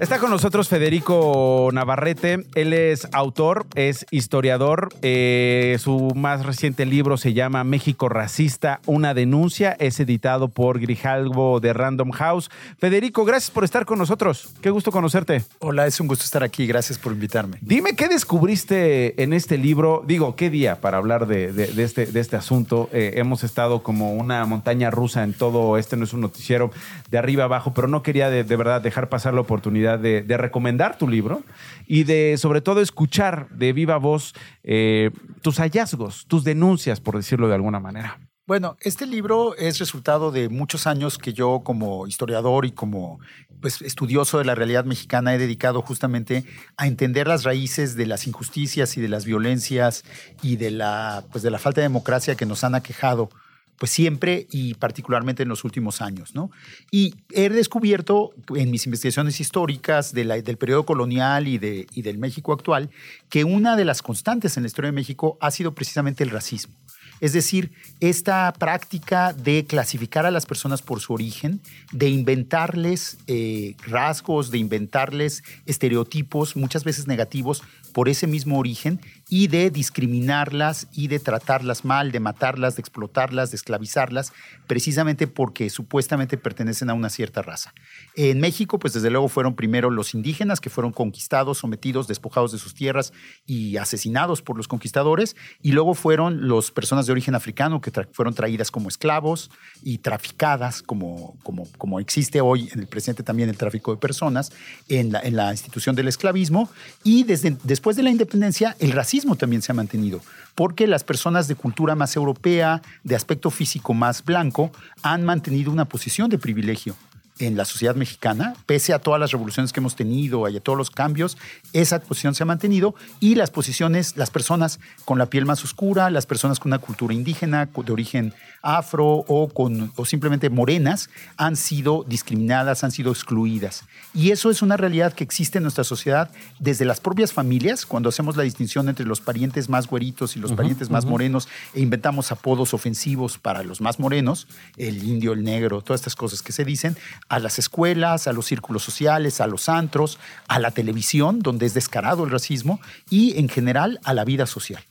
Está 0.00 0.18
con 0.18 0.28
nosotros 0.30 0.68
Federico 0.68 1.70
Navarrete. 1.72 2.44
Él 2.56 2.72
es 2.72 3.08
autor, 3.12 3.64
es 3.74 4.04
historiador. 4.10 4.88
Eh, 5.02 5.76
su 5.80 6.12
más 6.16 6.44
reciente 6.44 6.84
libro 6.84 7.16
se 7.16 7.32
llama 7.32 7.62
México 7.64 8.08
Racista, 8.08 8.80
una 8.86 9.14
denuncia. 9.14 9.74
Es 9.78 10.00
editado 10.00 10.48
por 10.48 10.80
Grijalvo 10.80 11.60
de 11.60 11.72
Random 11.72 12.10
House. 12.10 12.50
Federico, 12.78 13.24
gracias 13.24 13.50
por 13.52 13.62
estar 13.64 13.86
con 13.86 13.98
nosotros. 13.98 14.50
Qué 14.60 14.68
gusto 14.68 14.90
conocerte. 14.90 15.42
Hola, 15.60 15.86
es 15.86 15.98
un 16.00 16.08
gusto 16.08 16.24
estar 16.24 16.42
aquí. 16.42 16.66
Gracias 16.66 16.98
por 16.98 17.12
invitarme. 17.12 17.58
Dime 17.62 17.94
qué 17.94 18.08
descubriste 18.08 19.22
en 19.22 19.32
este 19.32 19.56
libro. 19.58 20.02
Digo, 20.06 20.34
qué 20.34 20.50
día 20.50 20.80
para 20.80 20.98
hablar 20.98 21.26
de, 21.28 21.52
de- 21.52 21.68
de 21.68 21.82
este, 21.84 22.06
de 22.06 22.20
este 22.20 22.36
asunto. 22.36 22.90
Eh, 22.92 23.12
hemos 23.16 23.42
estado 23.44 23.82
como 23.82 24.12
una 24.14 24.44
montaña 24.44 24.90
rusa 24.90 25.22
en 25.22 25.32
todo. 25.34 25.78
Este 25.78 25.96
no 25.96 26.04
es 26.04 26.12
un 26.12 26.20
noticiero 26.20 26.72
de 27.10 27.16
arriba 27.18 27.33
abajo, 27.42 27.74
pero 27.74 27.88
no 27.88 28.02
quería 28.02 28.30
de, 28.30 28.44
de 28.44 28.56
verdad 28.56 28.80
dejar 28.80 29.08
pasar 29.08 29.34
la 29.34 29.40
oportunidad 29.40 29.98
de, 29.98 30.22
de 30.22 30.36
recomendar 30.36 30.96
tu 30.96 31.08
libro 31.08 31.42
y 31.86 32.04
de, 32.04 32.36
sobre 32.38 32.60
todo, 32.60 32.80
escuchar 32.80 33.48
de 33.50 33.72
viva 33.72 33.96
voz 33.96 34.34
eh, 34.62 35.10
tus 35.42 35.58
hallazgos, 35.58 36.26
tus 36.26 36.44
denuncias, 36.44 37.00
por 37.00 37.16
decirlo 37.16 37.48
de 37.48 37.54
alguna 37.54 37.80
manera. 37.80 38.18
Bueno, 38.46 38.76
este 38.80 39.06
libro 39.06 39.56
es 39.56 39.78
resultado 39.78 40.30
de 40.30 40.50
muchos 40.50 40.86
años 40.86 41.16
que 41.16 41.32
yo 41.32 41.62
como 41.64 42.06
historiador 42.06 42.66
y 42.66 42.72
como 42.72 43.18
pues, 43.62 43.80
estudioso 43.80 44.36
de 44.36 44.44
la 44.44 44.54
realidad 44.54 44.84
mexicana 44.84 45.34
he 45.34 45.38
dedicado 45.38 45.80
justamente 45.80 46.44
a 46.76 46.86
entender 46.86 47.26
las 47.26 47.44
raíces 47.44 47.96
de 47.96 48.04
las 48.04 48.26
injusticias 48.26 48.98
y 48.98 49.00
de 49.00 49.08
las 49.08 49.24
violencias 49.24 50.04
y 50.42 50.56
de 50.56 50.70
la, 50.70 51.24
pues, 51.32 51.42
de 51.42 51.50
la 51.50 51.58
falta 51.58 51.80
de 51.80 51.86
democracia 51.86 52.34
que 52.34 52.44
nos 52.44 52.64
han 52.64 52.74
aquejado 52.74 53.30
pues 53.78 53.90
siempre 53.90 54.46
y 54.50 54.74
particularmente 54.74 55.42
en 55.42 55.48
los 55.48 55.64
últimos 55.64 56.00
años, 56.00 56.34
¿no? 56.34 56.50
Y 56.90 57.14
he 57.32 57.48
descubierto 57.48 58.32
en 58.54 58.70
mis 58.70 58.86
investigaciones 58.86 59.40
históricas 59.40 60.12
del 60.12 60.56
periodo 60.58 60.84
colonial 60.84 61.48
y, 61.48 61.58
de, 61.58 61.86
y 61.92 62.02
del 62.02 62.18
México 62.18 62.52
actual 62.52 62.90
que 63.28 63.44
una 63.44 63.76
de 63.76 63.84
las 63.84 64.02
constantes 64.02 64.56
en 64.56 64.62
la 64.62 64.68
historia 64.68 64.90
de 64.90 64.96
México 64.96 65.36
ha 65.40 65.50
sido 65.50 65.74
precisamente 65.74 66.24
el 66.24 66.30
racismo. 66.30 66.74
Es 67.20 67.32
decir, 67.32 67.72
esta 68.00 68.52
práctica 68.52 69.32
de 69.32 69.64
clasificar 69.64 70.26
a 70.26 70.30
las 70.30 70.46
personas 70.46 70.82
por 70.82 71.00
su 71.00 71.12
origen, 71.12 71.60
de 71.92 72.08
inventarles 72.08 73.18
eh, 73.26 73.76
rasgos, 73.86 74.50
de 74.50 74.58
inventarles 74.58 75.42
estereotipos, 75.64 76.56
muchas 76.56 76.84
veces 76.84 77.06
negativos, 77.06 77.62
por 77.94 78.10
ese 78.10 78.26
mismo 78.26 78.58
origen, 78.58 79.00
y 79.30 79.46
de 79.46 79.70
discriminarlas 79.70 80.86
y 80.92 81.08
de 81.08 81.18
tratarlas 81.18 81.84
mal, 81.84 82.12
de 82.12 82.20
matarlas, 82.20 82.76
de 82.76 82.80
explotarlas, 82.80 83.50
de 83.50 83.56
esclavizarlas, 83.56 84.32
precisamente 84.66 85.26
porque 85.26 85.70
supuestamente 85.70 86.36
pertenecen 86.36 86.90
a 86.90 86.94
una 86.94 87.08
cierta 87.08 87.40
raza. 87.40 87.72
En 88.16 88.40
México, 88.40 88.78
pues 88.78 88.92
desde 88.92 89.10
luego 89.10 89.28
fueron 89.28 89.54
primero 89.54 89.90
los 89.90 90.14
indígenas 90.14 90.60
que 90.60 90.70
fueron 90.70 90.92
conquistados, 90.92 91.58
sometidos, 91.58 92.06
despojados 92.06 92.52
de 92.52 92.58
sus 92.58 92.74
tierras 92.74 93.12
y 93.46 93.76
asesinados 93.76 94.42
por 94.42 94.56
los 94.56 94.68
conquistadores, 94.68 95.36
y 95.62 95.72
luego 95.72 95.94
fueron 95.94 96.48
las 96.48 96.70
personas 96.70 97.06
de 97.06 97.12
origen 97.12 97.34
africano 97.34 97.80
que 97.80 97.92
fueron 98.12 98.34
traídas 98.34 98.70
como 98.70 98.88
esclavos 98.88 99.50
y 99.82 99.98
traficadas, 99.98 100.82
como, 100.82 101.38
como, 101.42 101.66
como 101.78 102.00
existe 102.00 102.40
hoy 102.40 102.68
en 102.72 102.80
el 102.80 102.86
presente 102.86 103.22
también 103.22 103.48
el 103.48 103.56
tráfico 103.56 103.92
de 103.92 103.98
personas 103.98 104.52
en 104.88 105.12
la, 105.12 105.20
en 105.20 105.36
la 105.36 105.52
institución 105.52 105.96
del 105.96 106.08
esclavismo, 106.08 106.68
y 107.04 107.24
desde, 107.24 107.56
después 107.62 107.83
de 107.92 108.02
la 108.02 108.10
independencia 108.10 108.76
el 108.78 108.92
racismo 108.92 109.36
también 109.36 109.60
se 109.60 109.72
ha 109.72 109.74
mantenido, 109.74 110.20
porque 110.54 110.86
las 110.86 111.04
personas 111.04 111.48
de 111.48 111.54
cultura 111.54 111.94
más 111.94 112.16
europea, 112.16 112.80
de 113.02 113.14
aspecto 113.14 113.50
físico 113.50 113.92
más 113.92 114.24
blanco, 114.24 114.72
han 115.02 115.24
mantenido 115.24 115.70
una 115.70 115.84
posición 115.84 116.30
de 116.30 116.38
privilegio 116.38 116.96
en 117.38 117.56
la 117.56 117.64
sociedad 117.64 117.96
mexicana, 117.96 118.54
pese 118.66 118.92
a 118.92 119.00
todas 119.00 119.20
las 119.20 119.32
revoluciones 119.32 119.72
que 119.72 119.80
hemos 119.80 119.96
tenido 119.96 120.48
y 120.48 120.56
a 120.56 120.60
todos 120.60 120.78
los 120.78 120.90
cambios, 120.90 121.36
esa 121.72 122.00
posición 122.00 122.34
se 122.34 122.44
ha 122.44 122.46
mantenido 122.46 122.94
y 123.20 123.34
las 123.34 123.50
posiciones, 123.50 124.16
las 124.16 124.30
personas 124.30 124.78
con 125.04 125.18
la 125.18 125.26
piel 125.26 125.44
más 125.44 125.64
oscura, 125.64 126.10
las 126.10 126.26
personas 126.26 126.60
con 126.60 126.70
una 126.70 126.78
cultura 126.78 127.12
indígena, 127.12 127.66
de 127.66 127.92
origen 127.92 128.34
afro 128.64 129.06
o, 129.06 129.48
con, 129.48 129.92
o 129.94 130.04
simplemente 130.04 130.50
morenas, 130.50 131.10
han 131.36 131.54
sido 131.54 132.04
discriminadas, 132.08 132.82
han 132.82 132.90
sido 132.90 133.12
excluidas. 133.12 133.84
Y 134.14 134.30
eso 134.30 134.50
es 134.50 134.62
una 134.62 134.76
realidad 134.76 135.12
que 135.12 135.22
existe 135.22 135.58
en 135.58 135.64
nuestra 135.64 135.84
sociedad 135.84 136.30
desde 136.58 136.84
las 136.84 137.00
propias 137.00 137.32
familias, 137.32 137.84
cuando 137.86 138.08
hacemos 138.08 138.36
la 138.36 138.42
distinción 138.42 138.88
entre 138.88 139.04
los 139.06 139.20
parientes 139.20 139.68
más 139.68 139.86
güeritos 139.86 140.36
y 140.36 140.40
los 140.40 140.52
parientes 140.52 140.90
más 140.90 141.04
morenos 141.04 141.48
e 141.74 141.80
inventamos 141.80 142.32
apodos 142.32 142.74
ofensivos 142.74 143.38
para 143.38 143.62
los 143.62 143.80
más 143.80 144.00
morenos, 144.00 144.48
el 144.76 145.04
indio, 145.04 145.32
el 145.32 145.44
negro, 145.44 145.82
todas 145.82 146.00
estas 146.00 146.16
cosas 146.16 146.42
que 146.42 146.52
se 146.52 146.64
dicen, 146.64 146.96
a 147.28 147.38
las 147.38 147.58
escuelas, 147.58 148.26
a 148.26 148.32
los 148.32 148.46
círculos 148.46 148.82
sociales, 148.82 149.40
a 149.40 149.46
los 149.46 149.68
antros, 149.68 150.18
a 150.48 150.58
la 150.58 150.70
televisión, 150.70 151.40
donde 151.40 151.66
es 151.66 151.74
descarado 151.74 152.24
el 152.24 152.30
racismo, 152.30 152.80
y 153.10 153.38
en 153.38 153.48
general 153.48 154.00
a 154.04 154.14
la 154.14 154.24
vida 154.24 154.46
social. 154.46 154.82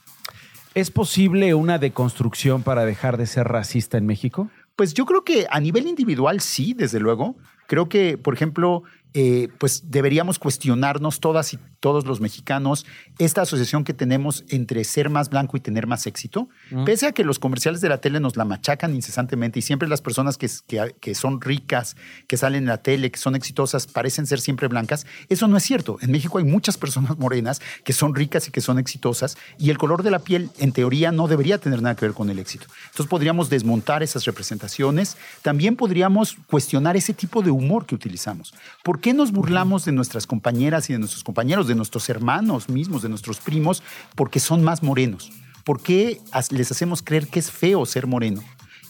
¿Es 0.75 0.89
posible 0.89 1.53
una 1.53 1.77
deconstrucción 1.77 2.63
para 2.63 2.83
dejar 2.83 3.17
de 3.17 3.27
ser 3.27 3.47
racista 3.47 3.99
en 3.99 4.07
México? 4.07 4.49
Pues 4.75 4.95
yo 4.95 5.05
creo 5.05 5.23
que 5.23 5.45
a 5.51 5.59
nivel 5.59 5.85
individual 5.85 6.41
sí, 6.41 6.73
desde 6.73 6.99
luego. 6.99 7.35
Creo 7.67 7.89
que, 7.89 8.17
por 8.17 8.33
ejemplo, 8.33 8.81
eh, 9.13 9.49
pues 9.59 9.91
deberíamos 9.91 10.39
cuestionarnos 10.39 11.19
todas 11.19 11.53
y 11.53 11.59
todos 11.79 12.07
los 12.07 12.21
mexicanos 12.21 12.87
esta 13.17 13.41
asociación 13.41 13.83
que 13.83 13.93
tenemos 13.93 14.43
entre 14.49 14.83
ser 14.83 15.09
más 15.09 15.29
blanco 15.29 15.57
y 15.57 15.59
tener 15.59 15.87
más 15.87 16.07
éxito. 16.07 16.49
Mm. 16.71 16.85
Pese 16.85 17.07
a 17.07 17.11
que 17.11 17.23
los 17.23 17.39
comerciales 17.39 17.81
de 17.81 17.89
la 17.89 17.99
tele 17.99 18.19
nos 18.19 18.37
la 18.37 18.45
machacan 18.45 18.95
incesantemente 18.95 19.59
y 19.59 19.61
siempre 19.61 19.87
las 19.87 20.01
personas 20.01 20.37
que, 20.37 20.49
que, 20.67 20.95
que 20.99 21.15
son 21.15 21.41
ricas, 21.41 21.95
que 22.27 22.37
salen 22.37 22.63
en 22.63 22.69
la 22.69 22.77
tele, 22.77 23.11
que 23.11 23.19
son 23.19 23.35
exitosas, 23.35 23.87
parecen 23.87 24.25
ser 24.25 24.39
siempre 24.39 24.67
blancas, 24.67 25.05
eso 25.29 25.47
no 25.47 25.57
es 25.57 25.63
cierto. 25.63 25.97
En 26.01 26.11
México 26.11 26.37
hay 26.37 26.43
muchas 26.43 26.77
personas 26.77 27.17
morenas 27.17 27.61
que 27.83 27.93
son 27.93 28.15
ricas 28.15 28.47
y 28.47 28.51
que 28.51 28.61
son 28.61 28.79
exitosas 28.79 29.37
y 29.57 29.69
el 29.69 29.77
color 29.77 30.03
de 30.03 30.11
la 30.11 30.19
piel, 30.19 30.49
en 30.57 30.71
teoría, 30.71 31.11
no 31.11 31.27
debería 31.27 31.57
tener 31.57 31.81
nada 31.81 31.95
que 31.95 32.05
ver 32.05 32.13
con 32.13 32.29
el 32.29 32.39
éxito. 32.39 32.67
Entonces 32.85 33.07
podríamos 33.07 33.49
desmontar 33.49 34.03
esas 34.03 34.25
representaciones. 34.25 35.17
También 35.41 35.75
podríamos 35.75 36.37
cuestionar 36.47 36.97
ese 36.97 37.13
tipo 37.13 37.41
de 37.41 37.51
humor 37.51 37.85
que 37.85 37.95
utilizamos. 37.95 38.53
¿Por 38.83 38.99
qué 38.99 39.13
nos 39.13 39.31
burlamos 39.31 39.85
de 39.85 39.91
nuestras 39.91 40.27
compañeras 40.27 40.89
y 40.89 40.93
de 40.93 40.99
nuestros 40.99 41.23
compañeros, 41.23 41.67
de 41.67 41.75
nuestros 41.75 42.09
hermanos 42.09 42.69
mismos, 42.69 43.02
de 43.03 43.09
nuestros 43.09 43.39
primos, 43.39 43.83
porque 44.15 44.39
son 44.39 44.63
más 44.63 44.81
morenos? 44.81 45.31
¿Por 45.63 45.81
qué 45.81 46.19
les 46.49 46.71
hacemos 46.71 47.01
creer 47.01 47.27
que 47.27 47.39
es 47.39 47.51
feo 47.51 47.85
ser 47.85 48.07
moreno? 48.07 48.41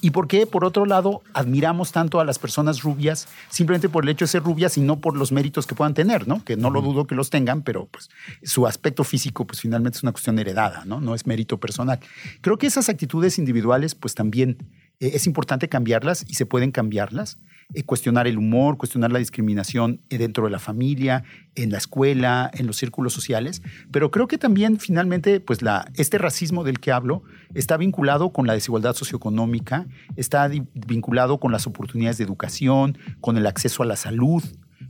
¿Y 0.03 0.11
por 0.11 0.27
qué, 0.27 0.45
por 0.45 0.65
otro 0.65 0.85
lado, 0.85 1.21
admiramos 1.33 1.93
tanto 1.93 2.19
a 2.19 2.25
las 2.25 2.37
personas 2.37 2.83
rubias 2.83 3.29
simplemente 3.49 3.87
por 3.87 4.03
el 4.03 4.09
hecho 4.09 4.25
de 4.25 4.27
ser 4.27 4.43
rubias 4.43 4.77
y 4.77 4.81
no 4.81 4.99
por 4.99 5.15
los 5.15 5.31
méritos 5.31 5.65
que 5.65 5.75
puedan 5.75 5.93
tener, 5.93 6.27
¿no? 6.27 6.43
Que 6.43 6.57
no 6.57 6.69
lo 6.71 6.81
dudo 6.81 7.07
que 7.07 7.15
los 7.15 7.29
tengan, 7.29 7.61
pero 7.61 7.85
pues 7.85 8.09
su 8.43 8.67
aspecto 8.67 9.05
físico 9.05 9.47
pues 9.47 9.61
finalmente 9.61 9.99
es 9.99 10.03
una 10.03 10.11
cuestión 10.11 10.37
heredada, 10.39 10.83
¿no? 10.83 10.99
No 10.99 11.15
es 11.15 11.25
mérito 11.25 11.57
personal. 11.57 12.01
Creo 12.41 12.57
que 12.57 12.67
esas 12.67 12.89
actitudes 12.89 13.39
individuales 13.39 13.95
pues 13.95 14.13
también 14.13 14.57
eh, 14.99 15.11
es 15.13 15.25
importante 15.25 15.69
cambiarlas 15.69 16.25
y 16.27 16.33
se 16.33 16.45
pueden 16.45 16.71
cambiarlas. 16.71 17.37
Eh, 17.73 17.83
cuestionar 17.83 18.27
el 18.27 18.37
humor, 18.37 18.77
cuestionar 18.77 19.11
la 19.11 19.19
discriminación 19.19 20.01
eh, 20.09 20.17
dentro 20.17 20.45
de 20.45 20.51
la 20.51 20.59
familia, 20.59 21.23
en 21.55 21.71
la 21.71 21.77
escuela, 21.77 22.51
en 22.53 22.67
los 22.67 22.77
círculos 22.77 23.13
sociales. 23.13 23.61
Pero 23.91 24.11
creo 24.11 24.27
que 24.27 24.37
también 24.37 24.79
finalmente 24.79 25.39
pues 25.39 25.59
este 25.95 26.17
racismo 26.17 26.63
del 26.63 26.79
que 26.79 26.91
hablo 26.91 27.23
está 27.53 27.77
vinculado 27.77 28.31
con 28.31 28.45
la 28.45 28.53
desigualdad 28.53 28.93
socioeconómica, 28.93 29.87
está 30.15 30.49
vinculado 30.73 31.39
con 31.39 31.51
las 31.51 31.65
oportunidades 31.65 32.17
de 32.17 32.25
educación, 32.25 32.97
con 33.21 33.37
el 33.37 33.47
acceso 33.47 33.81
a 33.81 33.85
la 33.85 33.95
salud, 33.95 34.43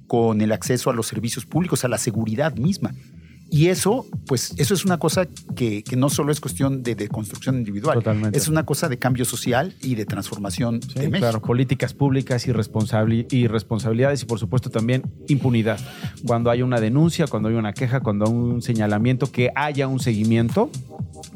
con 0.07 0.41
el 0.41 0.51
acceso 0.51 0.89
a 0.89 0.93
los 0.93 1.07
servicios 1.07 1.45
públicos, 1.45 1.85
a 1.85 1.87
la 1.87 1.97
seguridad 1.97 2.55
misma. 2.55 2.93
Y 3.53 3.67
eso, 3.67 4.07
pues, 4.25 4.55
eso 4.57 4.73
es 4.73 4.83
una 4.83 4.97
cosa 4.97 5.27
que, 5.55 5.83
que 5.83 5.95
no 5.95 6.09
solo 6.09 6.31
es 6.31 6.41
cuestión 6.41 6.81
de, 6.81 6.95
de 6.95 7.07
construcción 7.07 7.55
individual, 7.55 7.99
Totalmente. 7.99 8.35
es 8.35 8.47
una 8.47 8.65
cosa 8.65 8.89
de 8.89 8.97
cambio 8.97 9.25
social 9.25 9.75
y 9.79 9.93
de 9.93 10.07
transformación 10.07 10.79
de 10.79 11.07
México. 11.07 11.19
Claro, 11.19 11.39
políticas 11.39 11.93
públicas 11.93 12.47
y, 12.47 12.49
y 12.49 13.47
responsabilidades 13.47 14.23
y 14.23 14.25
por 14.25 14.39
supuesto 14.39 14.71
también 14.71 15.03
impunidad. 15.27 15.79
Cuando 16.25 16.49
hay 16.49 16.63
una 16.63 16.79
denuncia, 16.79 17.27
cuando 17.27 17.49
hay 17.49 17.53
una 17.53 17.73
queja, 17.73 17.99
cuando 17.99 18.25
hay 18.25 18.31
un 18.31 18.63
señalamiento, 18.63 19.31
que 19.31 19.51
haya 19.53 19.87
un 19.87 19.99
seguimiento, 19.99 20.71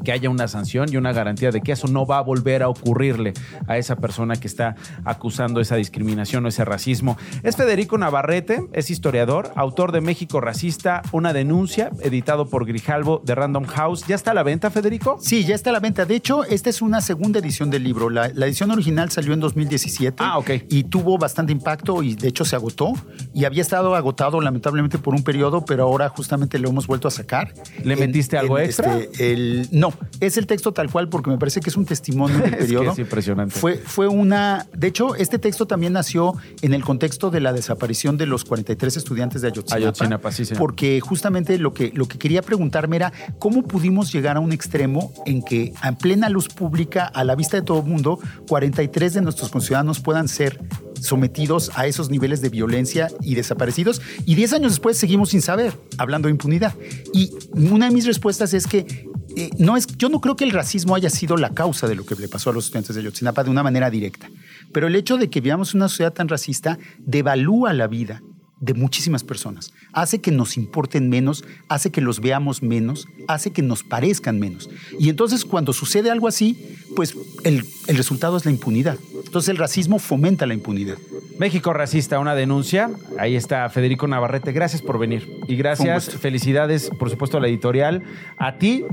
que 0.04 0.12
haya 0.12 0.30
una 0.30 0.48
sanción 0.48 0.88
y 0.92 0.96
una 0.96 1.12
garantía 1.12 1.50
de 1.50 1.60
que 1.60 1.72
eso 1.72 1.88
no 1.88 2.06
va 2.06 2.18
a 2.18 2.22
volver 2.22 2.62
a 2.62 2.68
ocurrirle 2.68 3.32
a 3.66 3.78
esa 3.78 3.96
persona 3.96 4.36
que 4.36 4.46
está 4.46 4.76
acusando 5.04 5.60
esa 5.60 5.76
discriminación 5.76 6.44
o 6.44 6.48
ese 6.48 6.64
racismo. 6.64 7.16
Es 7.42 7.56
Federico 7.56 7.98
Navarrete, 7.98 8.68
es 8.72 8.90
historiador, 8.90 9.52
autor 9.56 9.92
de 9.92 10.00
México 10.00 10.40
Racista, 10.40 11.02
una 11.12 11.32
denuncia, 11.32 11.90
editado 12.02 12.48
por 12.48 12.66
Grijalvo 12.66 13.22
de 13.24 13.34
Random 13.34 13.64
House. 13.64 14.04
¿Ya 14.06 14.14
está 14.14 14.32
a 14.32 14.34
la 14.34 14.42
venta, 14.42 14.70
Federico? 14.70 15.18
Sí, 15.20 15.44
ya 15.44 15.54
está 15.54 15.70
a 15.70 15.72
la 15.72 15.80
venta. 15.80 16.04
De 16.04 16.14
hecho, 16.14 16.44
esta 16.44 16.70
es 16.70 16.82
una 16.82 17.00
segunda 17.00 17.38
edición 17.38 17.70
del 17.70 17.84
libro. 17.84 18.10
La, 18.10 18.28
la 18.34 18.46
edición 18.46 18.70
original 18.70 19.10
salió 19.10 19.32
en 19.32 19.40
2017 19.40 20.16
Ah, 20.20 20.40
y 20.68 20.84
tuvo 20.84 21.18
bastante 21.18 21.52
impacto 21.52 22.02
y 22.02 22.14
de 22.14 22.28
hecho 22.28 22.44
se 22.44 22.56
agotó. 22.56 22.92
Y 23.34 23.44
había 23.44 23.62
estado 23.62 23.94
agotado 23.94 24.40
lamentablemente 24.40 24.98
por 24.98 25.14
un 25.14 25.22
periodo, 25.22 25.64
pero 25.64 25.84
ahora 25.84 26.08
justamente 26.08 26.58
lo 26.58 26.68
hemos 26.68 26.86
vuelto 26.86 27.08
a 27.08 27.10
sacar. 27.10 27.52
¿Le 27.82 27.96
metiste 27.96 28.36
algo 28.38 28.58
extra? 28.58 28.98
este, 28.98 29.32
el, 29.32 29.68
no, 29.78 29.92
es 30.20 30.36
el 30.36 30.46
texto 30.46 30.72
tal 30.72 30.90
cual 30.90 31.08
porque 31.08 31.30
me 31.30 31.38
parece 31.38 31.60
que 31.60 31.70
es 31.70 31.76
un 31.76 31.84
testimonio 31.84 32.38
del 32.42 32.54
Es 32.54 32.60
que 32.60 32.64
periodo. 32.64 32.92
es 32.92 32.98
impresionante. 32.98 33.54
Fue, 33.54 33.76
fue 33.76 34.08
una. 34.08 34.66
De 34.76 34.86
hecho, 34.86 35.14
este 35.14 35.38
texto 35.38 35.66
también 35.66 35.92
nació 35.92 36.34
en 36.62 36.74
el 36.74 36.84
contexto 36.84 37.30
de 37.30 37.40
la 37.40 37.52
desaparición 37.52 38.16
de 38.16 38.26
los 38.26 38.44
43 38.44 38.96
estudiantes 38.96 39.42
de 39.42 39.48
Ayotzinapa. 39.48 39.76
Ayotzinapa, 39.76 40.32
sí, 40.32 40.44
señor. 40.44 40.58
Porque 40.58 41.00
justamente 41.00 41.58
lo 41.58 41.72
que, 41.72 41.92
lo 41.94 42.06
que 42.08 42.18
quería 42.18 42.42
preguntarme 42.42 42.96
era 42.96 43.12
cómo 43.38 43.62
pudimos 43.62 44.12
llegar 44.12 44.36
a 44.36 44.40
un 44.40 44.52
extremo 44.52 45.12
en 45.26 45.42
que, 45.42 45.72
en 45.82 45.96
plena 45.96 46.28
luz 46.28 46.48
pública, 46.48 47.04
a 47.04 47.24
la 47.24 47.34
vista 47.34 47.56
de 47.56 47.62
todo 47.62 47.80
el 47.80 47.86
mundo, 47.86 48.18
43 48.48 49.14
de 49.14 49.20
nuestros 49.22 49.50
conciudadanos 49.50 50.00
puedan 50.00 50.28
ser 50.28 50.60
sometidos 51.00 51.70
a 51.74 51.86
esos 51.86 52.10
niveles 52.10 52.40
de 52.40 52.48
violencia 52.48 53.08
y 53.22 53.34
desaparecidos. 53.34 54.00
Y 54.26 54.34
10 54.34 54.54
años 54.54 54.72
después 54.72 54.96
seguimos 54.96 55.30
sin 55.30 55.42
saber, 55.42 55.72
hablando 55.96 56.26
de 56.28 56.32
impunidad. 56.32 56.74
Y 57.12 57.30
una 57.52 57.86
de 57.88 57.94
mis 57.94 58.06
respuestas 58.06 58.54
es 58.54 58.66
que 58.66 59.07
eh, 59.38 59.50
no 59.58 59.76
es, 59.76 59.86
yo 59.96 60.08
no 60.08 60.20
creo 60.20 60.36
que 60.36 60.44
el 60.44 60.50
racismo 60.50 60.94
haya 60.94 61.10
sido 61.10 61.36
la 61.36 61.50
causa 61.50 61.86
de 61.86 61.94
lo 61.94 62.04
que 62.04 62.14
le 62.16 62.28
pasó 62.28 62.50
a 62.50 62.52
los 62.52 62.64
estudiantes 62.66 62.94
de 62.96 63.02
Ayotzinapa 63.02 63.44
de 63.44 63.50
una 63.50 63.62
manera 63.62 63.90
directa. 63.90 64.28
Pero 64.72 64.86
el 64.86 64.96
hecho 64.96 65.16
de 65.16 65.30
que 65.30 65.40
vivamos 65.40 65.74
una 65.74 65.88
sociedad 65.88 66.12
tan 66.12 66.28
racista 66.28 66.78
devalúa 66.98 67.72
la 67.72 67.86
vida 67.86 68.22
de 68.60 68.74
muchísimas 68.74 69.24
personas. 69.24 69.72
Hace 69.92 70.20
que 70.20 70.30
nos 70.30 70.56
importen 70.56 71.08
menos, 71.08 71.44
hace 71.68 71.90
que 71.90 72.00
los 72.00 72.20
veamos 72.20 72.62
menos, 72.62 73.08
hace 73.26 73.50
que 73.50 73.62
nos 73.62 73.82
parezcan 73.84 74.38
menos. 74.38 74.68
Y 74.98 75.08
entonces 75.08 75.44
cuando 75.44 75.72
sucede 75.72 76.10
algo 76.10 76.28
así, 76.28 76.76
pues 76.96 77.14
el, 77.44 77.64
el 77.86 77.96
resultado 77.96 78.36
es 78.36 78.44
la 78.44 78.50
impunidad. 78.50 78.98
Entonces 79.24 79.48
el 79.48 79.56
racismo 79.56 79.98
fomenta 79.98 80.46
la 80.46 80.54
impunidad. 80.54 80.96
México 81.38 81.72
racista, 81.72 82.18
una 82.18 82.34
denuncia. 82.34 82.90
Ahí 83.18 83.36
está 83.36 83.68
Federico 83.70 84.08
Navarrete. 84.08 84.52
Gracias 84.52 84.82
por 84.82 84.98
venir. 84.98 85.38
Y 85.46 85.54
gracias, 85.54 86.10
felicidades, 86.10 86.90
por 86.98 87.10
supuesto, 87.10 87.36
a 87.38 87.40
la 87.40 87.46
editorial. 87.46 88.02
A 88.38 88.58
ti, 88.58 88.84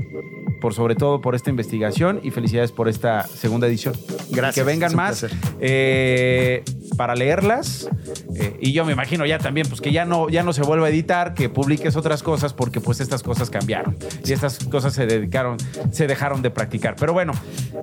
por 0.60 0.72
sobre 0.72 0.94
todo, 0.94 1.20
por 1.20 1.34
esta 1.34 1.50
investigación. 1.50 2.20
Y 2.22 2.30
felicidades 2.30 2.70
por 2.70 2.88
esta 2.88 3.26
segunda 3.26 3.66
edición. 3.66 3.94
Gracias, 4.30 4.56
Y 4.56 4.60
que 4.60 4.64
vengan 4.64 4.94
más 4.94 5.26
eh, 5.60 6.62
para 6.96 7.14
leerlas. 7.14 7.88
Eh, 8.34 8.56
y 8.60 8.72
yo 8.72 8.84
me 8.84 8.92
imagino 8.92 9.26
ya 9.26 9.38
también, 9.38 9.68
pues 9.68 9.80
que 9.80 9.92
ya 9.92 10.04
no, 10.04 10.28
ya 10.28 10.42
no 10.42 10.52
se 10.52 10.62
vuelva 10.62 10.86
a 10.86 10.90
editar, 10.90 11.34
que 11.34 11.48
publiques 11.48 11.96
otras 11.96 12.22
cosas, 12.22 12.52
porque 12.52 12.80
pues 12.80 13.00
estas 13.00 13.22
cosas 13.22 13.50
cambiaron. 13.50 13.96
Y 14.24 14.32
estas 14.32 14.58
cosas 14.64 14.94
se 14.94 15.06
dedicaron, 15.06 15.58
se 15.92 16.06
dejaron 16.06 16.42
de 16.42 16.50
practicar. 16.50 16.96
Pero 16.96 17.12
bueno, 17.12 17.32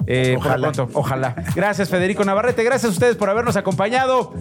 eh, 0.07 0.34
por 0.38 0.47
Ojalá. 0.47 0.72
pronto, 0.72 0.89
ojalá. 0.93 1.36
Gracias, 1.55 1.89
Federico 1.89 2.24
Navarrete. 2.26 2.64
Gracias 2.64 2.89
a 2.89 2.93
ustedes 2.93 3.16
por 3.16 3.30
habernos 3.30 3.55
acompañado. 3.55 4.34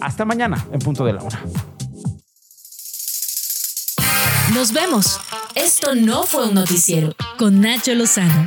Hasta 0.00 0.24
mañana, 0.24 0.66
en 0.72 0.80
punto 0.80 1.04
de 1.04 1.12
la 1.12 1.22
una. 1.22 1.40
Nos 4.54 4.72
vemos. 4.72 5.20
Esto 5.54 5.94
no 5.94 6.24
fue 6.24 6.48
un 6.48 6.54
noticiero 6.54 7.14
con 7.38 7.60
Nacho 7.60 7.94
Lozano. 7.94 8.46